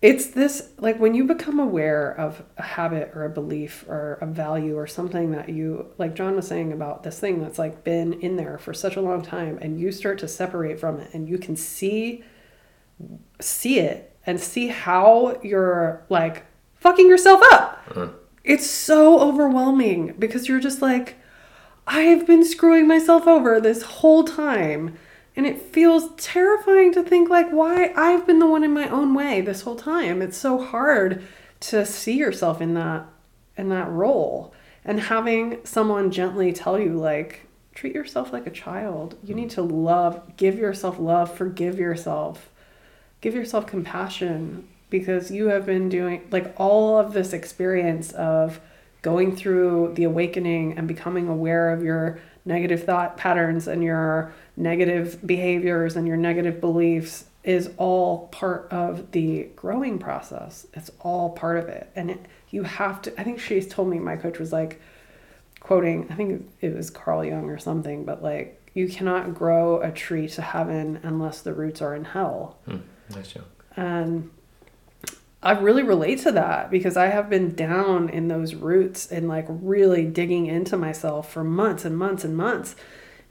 it's 0.00 0.28
this 0.28 0.70
like 0.78 1.00
when 1.00 1.14
you 1.14 1.24
become 1.24 1.58
aware 1.58 2.12
of 2.12 2.44
a 2.56 2.62
habit 2.62 3.10
or 3.14 3.24
a 3.24 3.30
belief 3.30 3.84
or 3.88 4.14
a 4.20 4.26
value 4.26 4.76
or 4.76 4.86
something 4.86 5.32
that 5.32 5.48
you 5.48 5.86
like 5.98 6.14
John 6.14 6.36
was 6.36 6.46
saying 6.46 6.72
about 6.72 7.02
this 7.02 7.18
thing 7.18 7.40
that's 7.40 7.58
like 7.58 7.82
been 7.82 8.12
in 8.14 8.36
there 8.36 8.58
for 8.58 8.72
such 8.72 8.96
a 8.96 9.00
long 9.00 9.22
time 9.22 9.58
and 9.60 9.80
you 9.80 9.90
start 9.90 10.18
to 10.18 10.28
separate 10.28 10.78
from 10.78 11.00
it 11.00 11.12
and 11.12 11.28
you 11.28 11.36
can 11.36 11.56
see 11.56 12.22
see 13.40 13.80
it 13.80 14.16
and 14.24 14.38
see 14.38 14.68
how 14.68 15.38
you're 15.42 16.04
like 16.08 16.44
fucking 16.74 17.08
yourself 17.08 17.40
up. 17.52 17.82
Uh-huh. 17.90 18.08
It's 18.44 18.68
so 18.68 19.20
overwhelming 19.20 20.14
because 20.18 20.48
you're 20.48 20.60
just 20.60 20.80
like, 20.80 21.16
I 21.86 22.00
have 22.02 22.26
been 22.26 22.44
screwing 22.44 22.86
myself 22.86 23.26
over 23.26 23.60
this 23.60 23.82
whole 23.82 24.24
time. 24.24 24.96
And 25.38 25.46
it 25.46 25.62
feels 25.62 26.14
terrifying 26.16 26.92
to 26.92 27.02
think 27.02 27.30
like 27.30 27.48
why 27.48 27.92
I've 27.96 28.26
been 28.26 28.40
the 28.40 28.46
one 28.46 28.64
in 28.64 28.74
my 28.74 28.88
own 28.88 29.14
way 29.14 29.40
this 29.40 29.62
whole 29.62 29.76
time. 29.76 30.20
It's 30.20 30.36
so 30.36 30.62
hard 30.62 31.24
to 31.60 31.86
see 31.86 32.18
yourself 32.18 32.60
in 32.60 32.74
that 32.74 33.06
in 33.56 33.70
that 33.70 33.88
role. 33.88 34.52
And 34.84 35.00
having 35.00 35.64
someone 35.64 36.10
gently 36.10 36.52
tell 36.52 36.78
you 36.78 36.92
like 36.98 37.46
treat 37.74 37.94
yourself 37.94 38.32
like 38.32 38.46
a 38.46 38.50
child. 38.50 39.16
You 39.24 39.34
need 39.34 39.50
to 39.50 39.62
love, 39.62 40.36
give 40.36 40.58
yourself 40.58 40.98
love, 40.98 41.34
forgive 41.34 41.78
yourself 41.78 42.50
give 43.20 43.34
yourself 43.34 43.66
compassion 43.66 44.68
because 44.90 45.30
you 45.30 45.48
have 45.48 45.66
been 45.66 45.88
doing 45.88 46.26
like 46.30 46.54
all 46.56 46.98
of 46.98 47.12
this 47.12 47.32
experience 47.32 48.12
of 48.12 48.60
going 49.02 49.34
through 49.34 49.92
the 49.94 50.04
awakening 50.04 50.76
and 50.76 50.88
becoming 50.88 51.28
aware 51.28 51.70
of 51.70 51.82
your 51.82 52.20
negative 52.44 52.84
thought 52.84 53.16
patterns 53.16 53.68
and 53.68 53.82
your 53.82 54.32
negative 54.56 55.26
behaviors 55.26 55.96
and 55.96 56.06
your 56.06 56.16
negative 56.16 56.60
beliefs 56.60 57.26
is 57.44 57.70
all 57.76 58.28
part 58.28 58.68
of 58.70 59.12
the 59.12 59.44
growing 59.56 59.98
process. 59.98 60.66
It's 60.74 60.90
all 61.00 61.30
part 61.30 61.58
of 61.58 61.68
it. 61.68 61.90
And 61.96 62.10
it, 62.10 62.26
you 62.50 62.64
have 62.64 63.00
to, 63.02 63.20
I 63.20 63.24
think 63.24 63.40
she's 63.40 63.66
told 63.68 63.88
me, 63.88 63.98
my 63.98 64.16
coach 64.16 64.38
was 64.38 64.52
like, 64.52 64.80
quoting, 65.60 66.06
I 66.10 66.14
think 66.14 66.50
it 66.60 66.74
was 66.74 66.90
Carl 66.90 67.24
Jung 67.24 67.50
or 67.50 67.58
something, 67.58 68.04
but 68.04 68.22
like, 68.22 68.54
you 68.74 68.88
cannot 68.88 69.34
grow 69.34 69.80
a 69.80 69.90
tree 69.90 70.28
to 70.28 70.42
heaven 70.42 71.00
unless 71.02 71.40
the 71.40 71.52
roots 71.52 71.82
are 71.82 71.94
in 71.94 72.04
hell. 72.04 72.58
Hmm. 72.66 72.76
Nice 73.10 73.32
joke. 73.32 73.64
And 73.76 74.30
I 75.42 75.52
really 75.52 75.84
relate 75.84 76.20
to 76.20 76.32
that 76.32 76.70
because 76.70 76.96
I 76.96 77.06
have 77.06 77.30
been 77.30 77.54
down 77.54 78.08
in 78.08 78.28
those 78.28 78.54
roots 78.54 79.10
and 79.10 79.28
like 79.28 79.46
really 79.48 80.04
digging 80.04 80.46
into 80.46 80.76
myself 80.76 81.32
for 81.32 81.44
months 81.44 81.84
and 81.84 81.96
months 81.96 82.24
and 82.24 82.36
months. 82.36 82.74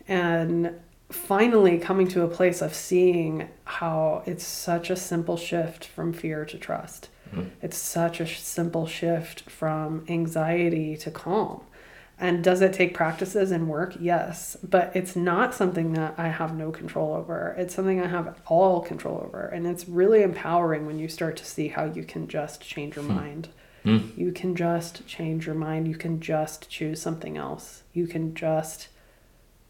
And 0.07 0.79
finally 1.09 1.77
coming 1.77 2.07
to 2.09 2.23
a 2.23 2.27
place 2.27 2.61
of 2.61 2.73
seeing 2.73 3.49
how 3.65 4.23
it's 4.25 4.45
such 4.45 4.89
a 4.89 4.95
simple 4.95 5.37
shift 5.37 5.85
from 5.85 6.13
fear 6.13 6.45
to 6.45 6.57
trust. 6.57 7.09
Hmm. 7.31 7.43
It's 7.61 7.77
such 7.77 8.21
a 8.21 8.27
simple 8.27 8.87
shift 8.87 9.49
from 9.49 10.05
anxiety 10.07 10.95
to 10.97 11.11
calm. 11.11 11.61
And 12.19 12.43
does 12.43 12.61
it 12.61 12.73
take 12.73 12.95
practices 12.95 13.51
and 13.51 13.67
work? 13.67 13.95
Yes. 13.99 14.57
But 14.63 14.91
it's 14.95 15.15
not 15.15 15.53
something 15.53 15.93
that 15.93 16.15
I 16.17 16.29
have 16.29 16.55
no 16.55 16.71
control 16.71 17.13
over. 17.13 17.53
It's 17.57 17.75
something 17.75 18.01
I 18.01 18.07
have 18.07 18.41
all 18.47 18.81
control 18.81 19.21
over. 19.23 19.45
And 19.45 19.67
it's 19.67 19.87
really 19.87 20.23
empowering 20.23 20.87
when 20.87 20.97
you 20.97 21.07
start 21.07 21.37
to 21.37 21.45
see 21.45 21.67
how 21.67 21.85
you 21.85 22.03
can 22.03 22.27
just 22.27 22.61
change 22.61 22.95
your 22.95 23.05
hmm. 23.05 23.15
mind. 23.15 23.49
Hmm. 23.83 24.09
You 24.15 24.31
can 24.31 24.55
just 24.55 25.05
change 25.07 25.45
your 25.45 25.55
mind. 25.55 25.87
You 25.87 25.95
can 25.95 26.19
just 26.19 26.69
choose 26.69 26.99
something 26.99 27.37
else. 27.37 27.83
You 27.93 28.07
can 28.07 28.33
just 28.33 28.87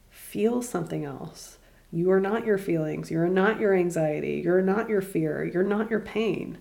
feel 0.10 0.62
something 0.62 1.04
else. 1.04 1.58
You 1.92 2.12
are 2.12 2.22
not 2.22 2.46
your 2.46 2.58
feelings. 2.58 3.12
You're 3.12 3.28
not 3.28 3.60
your 3.60 3.74
anxiety. 3.74 4.42
You're 4.44 4.62
not 4.62 4.90
your 4.90 5.02
fear. 5.02 5.44
You're 5.44 5.64
not 5.64 5.90
your 5.90 6.00
pain. 6.00 6.60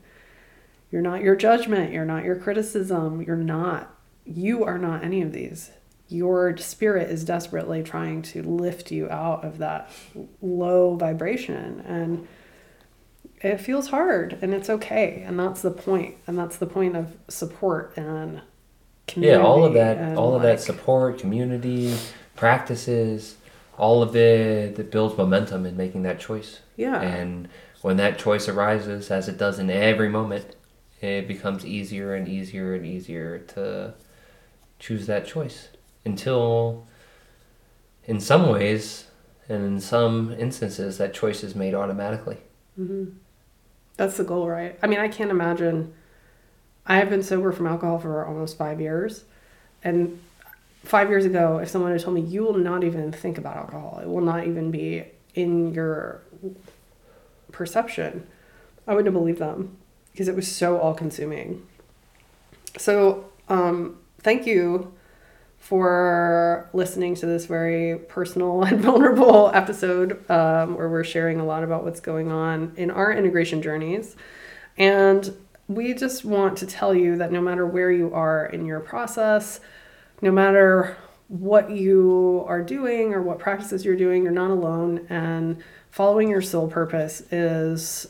You're 0.90 1.02
not 1.02 1.22
your 1.22 1.36
judgment. 1.36 1.92
You're 1.92 2.04
not 2.04 2.24
your 2.24 2.36
criticism. 2.36 3.22
You're 3.22 3.36
not. 3.36 3.95
You 4.26 4.64
are 4.64 4.78
not 4.78 5.04
any 5.04 5.22
of 5.22 5.32
these. 5.32 5.70
Your 6.08 6.56
spirit 6.56 7.10
is 7.10 7.24
desperately 7.24 7.82
trying 7.82 8.22
to 8.22 8.42
lift 8.42 8.90
you 8.90 9.08
out 9.08 9.44
of 9.44 9.58
that 9.58 9.90
low 10.42 10.96
vibration. 10.96 11.80
And 11.86 12.28
it 13.40 13.58
feels 13.58 13.88
hard 13.88 14.38
and 14.40 14.54
it's 14.54 14.70
okay. 14.70 15.22
And 15.26 15.38
that's 15.38 15.62
the 15.62 15.70
point. 15.70 16.16
And 16.26 16.38
that's 16.38 16.56
the 16.56 16.66
point 16.66 16.96
of 16.96 17.16
support 17.28 17.96
and 17.96 18.42
community. 19.06 19.38
Yeah, 19.38 19.46
all 19.46 19.64
of 19.64 19.74
that, 19.74 20.16
all 20.16 20.34
of 20.34 20.42
that 20.42 20.60
support, 20.60 21.18
community, 21.18 21.96
practices, 22.34 23.36
all 23.78 24.02
of 24.02 24.14
it 24.16 24.76
that 24.76 24.90
builds 24.90 25.16
momentum 25.16 25.66
in 25.66 25.76
making 25.76 26.02
that 26.04 26.18
choice. 26.20 26.60
Yeah. 26.76 27.00
And 27.00 27.48
when 27.82 27.96
that 27.98 28.18
choice 28.18 28.48
arises, 28.48 29.10
as 29.10 29.28
it 29.28 29.38
does 29.38 29.58
in 29.58 29.70
every 29.70 30.08
moment, 30.08 30.56
it 31.00 31.28
becomes 31.28 31.64
easier 31.64 32.14
and 32.14 32.26
easier 32.26 32.74
and 32.74 32.86
easier 32.86 33.38
to 33.38 33.94
choose 34.78 35.06
that 35.06 35.26
choice 35.26 35.68
until, 36.04 36.86
in 38.04 38.20
some 38.20 38.48
ways, 38.50 39.06
and 39.48 39.64
in 39.64 39.80
some 39.80 40.34
instances, 40.38 40.98
that 40.98 41.14
choice 41.14 41.42
is 41.44 41.54
made 41.54 41.74
automatically. 41.74 42.38
That's 43.96 44.16
the 44.16 44.24
goal, 44.24 44.48
right? 44.48 44.78
I 44.82 44.86
mean, 44.86 44.98
I 44.98 45.08
can't 45.08 45.30
imagine. 45.30 45.94
I 46.86 46.98
have 46.98 47.10
been 47.10 47.22
sober 47.22 47.52
from 47.52 47.66
alcohol 47.66 47.98
for 47.98 48.24
almost 48.24 48.58
five 48.58 48.80
years. 48.80 49.24
And 49.82 50.20
five 50.84 51.08
years 51.08 51.24
ago, 51.24 51.58
if 51.58 51.68
someone 51.68 51.92
had 51.92 52.00
told 52.00 52.14
me 52.14 52.20
you 52.20 52.42
will 52.44 52.58
not 52.58 52.84
even 52.84 53.12
think 53.12 53.38
about 53.38 53.56
alcohol, 53.56 54.00
it 54.02 54.08
will 54.08 54.20
not 54.20 54.46
even 54.46 54.70
be 54.70 55.04
in 55.34 55.72
your 55.72 56.22
perception, 57.52 58.26
I 58.86 58.92
wouldn't 58.92 59.06
have 59.06 59.14
believed 59.14 59.38
them 59.38 59.76
because 60.12 60.28
it 60.28 60.36
was 60.36 60.50
so 60.50 60.78
all 60.78 60.94
consuming. 60.94 61.66
So, 62.78 63.30
um, 63.48 63.98
thank 64.26 64.44
you 64.44 64.92
for 65.56 66.68
listening 66.72 67.14
to 67.14 67.26
this 67.26 67.46
very 67.46 67.96
personal 67.96 68.60
and 68.64 68.80
vulnerable 68.80 69.52
episode 69.54 70.28
um, 70.28 70.74
where 70.74 70.88
we're 70.88 71.04
sharing 71.04 71.38
a 71.38 71.44
lot 71.44 71.62
about 71.62 71.84
what's 71.84 72.00
going 72.00 72.32
on 72.32 72.72
in 72.76 72.90
our 72.90 73.12
integration 73.12 73.62
journeys. 73.62 74.16
And 74.76 75.32
we 75.68 75.94
just 75.94 76.24
want 76.24 76.58
to 76.58 76.66
tell 76.66 76.92
you 76.92 77.16
that 77.18 77.30
no 77.30 77.40
matter 77.40 77.64
where 77.64 77.92
you 77.92 78.12
are 78.14 78.46
in 78.46 78.66
your 78.66 78.80
process, 78.80 79.60
no 80.20 80.32
matter 80.32 80.96
what 81.28 81.70
you 81.70 82.44
are 82.48 82.62
doing 82.62 83.14
or 83.14 83.22
what 83.22 83.38
practices 83.38 83.84
you're 83.84 83.94
doing, 83.94 84.24
you're 84.24 84.32
not 84.32 84.50
alone. 84.50 85.06
And 85.08 85.62
following 85.92 86.28
your 86.30 86.42
soul 86.42 86.66
purpose 86.66 87.20
is 87.30 88.08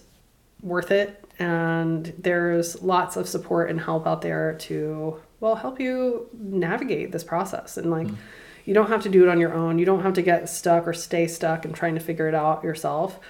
worth 0.63 0.91
it. 0.91 1.23
And 1.39 2.15
there's 2.19 2.81
lots 2.81 3.19
of 3.19 3.29
support 3.29 3.69
and 3.69 3.79
help 3.79 4.07
out 4.07 4.23
there 4.23 4.55
to, 4.61 5.21
well, 5.47 5.55
help 5.55 5.81
you 5.81 6.29
navigate 6.33 7.13
this 7.13 7.25
process. 7.25 7.77
And 7.77 7.91
like, 7.91 8.09
mm. 8.09 8.17
you 8.65 8.75
don't 8.75 8.89
have 8.89 9.03
to 9.05 9.09
do 9.09 9.23
it 9.23 9.29
on 9.29 9.41
your 9.41 9.55
own. 9.55 9.79
You 9.79 9.87
don't 9.87 10.03
have 10.03 10.15
to 10.15 10.23
get 10.23 10.49
stuck 10.49 10.87
or 10.87 10.93
stay 10.93 11.27
stuck 11.27 11.65
and 11.65 11.75
trying 11.75 11.95
to 11.95 12.01
figure 12.01 12.29
it 12.29 12.35
out 12.35 12.65
yourself 12.65 13.21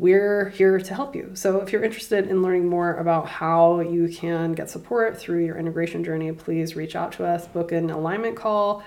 we're 0.00 0.48
here 0.48 0.78
to 0.78 0.94
help 0.94 1.14
you. 1.14 1.30
So 1.34 1.60
if 1.60 1.72
you're 1.72 1.84
interested 1.84 2.26
in 2.26 2.40
learning 2.40 2.66
more 2.66 2.94
about 2.94 3.28
how 3.28 3.80
you 3.80 4.08
can 4.08 4.54
get 4.54 4.70
support 4.70 5.18
through 5.18 5.44
your 5.44 5.58
integration 5.58 6.02
journey, 6.04 6.32
please 6.32 6.74
reach 6.74 6.96
out 6.96 7.12
to 7.12 7.26
us, 7.26 7.46
book 7.46 7.70
an 7.70 7.90
alignment 7.90 8.34
call, 8.34 8.82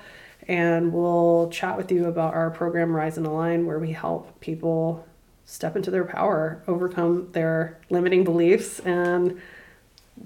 and 0.48 0.92
we'll 0.92 1.52
chat 1.52 1.78
with 1.78 1.92
you 1.92 2.08
about 2.08 2.34
our 2.34 2.50
program 2.50 2.96
Rise 2.96 3.18
and 3.18 3.28
Align, 3.28 3.68
where 3.68 3.78
we 3.78 3.92
help 3.92 4.40
people 4.40 5.06
step 5.46 5.76
into 5.76 5.92
their 5.92 6.04
power, 6.04 6.64
overcome 6.68 7.32
their 7.34 7.80
limiting 7.92 8.24
beliefs, 8.24 8.80
and 8.80 9.40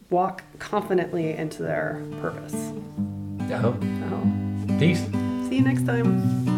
walk 0.09 0.43
confidently 0.59 1.33
into 1.33 1.63
their 1.63 2.03
purpose. 2.21 2.55
Oh. 3.51 3.77
oh. 3.81 4.77
Peace. 4.79 5.03
See 5.49 5.55
you 5.57 5.61
next 5.61 5.85
time. 5.85 6.57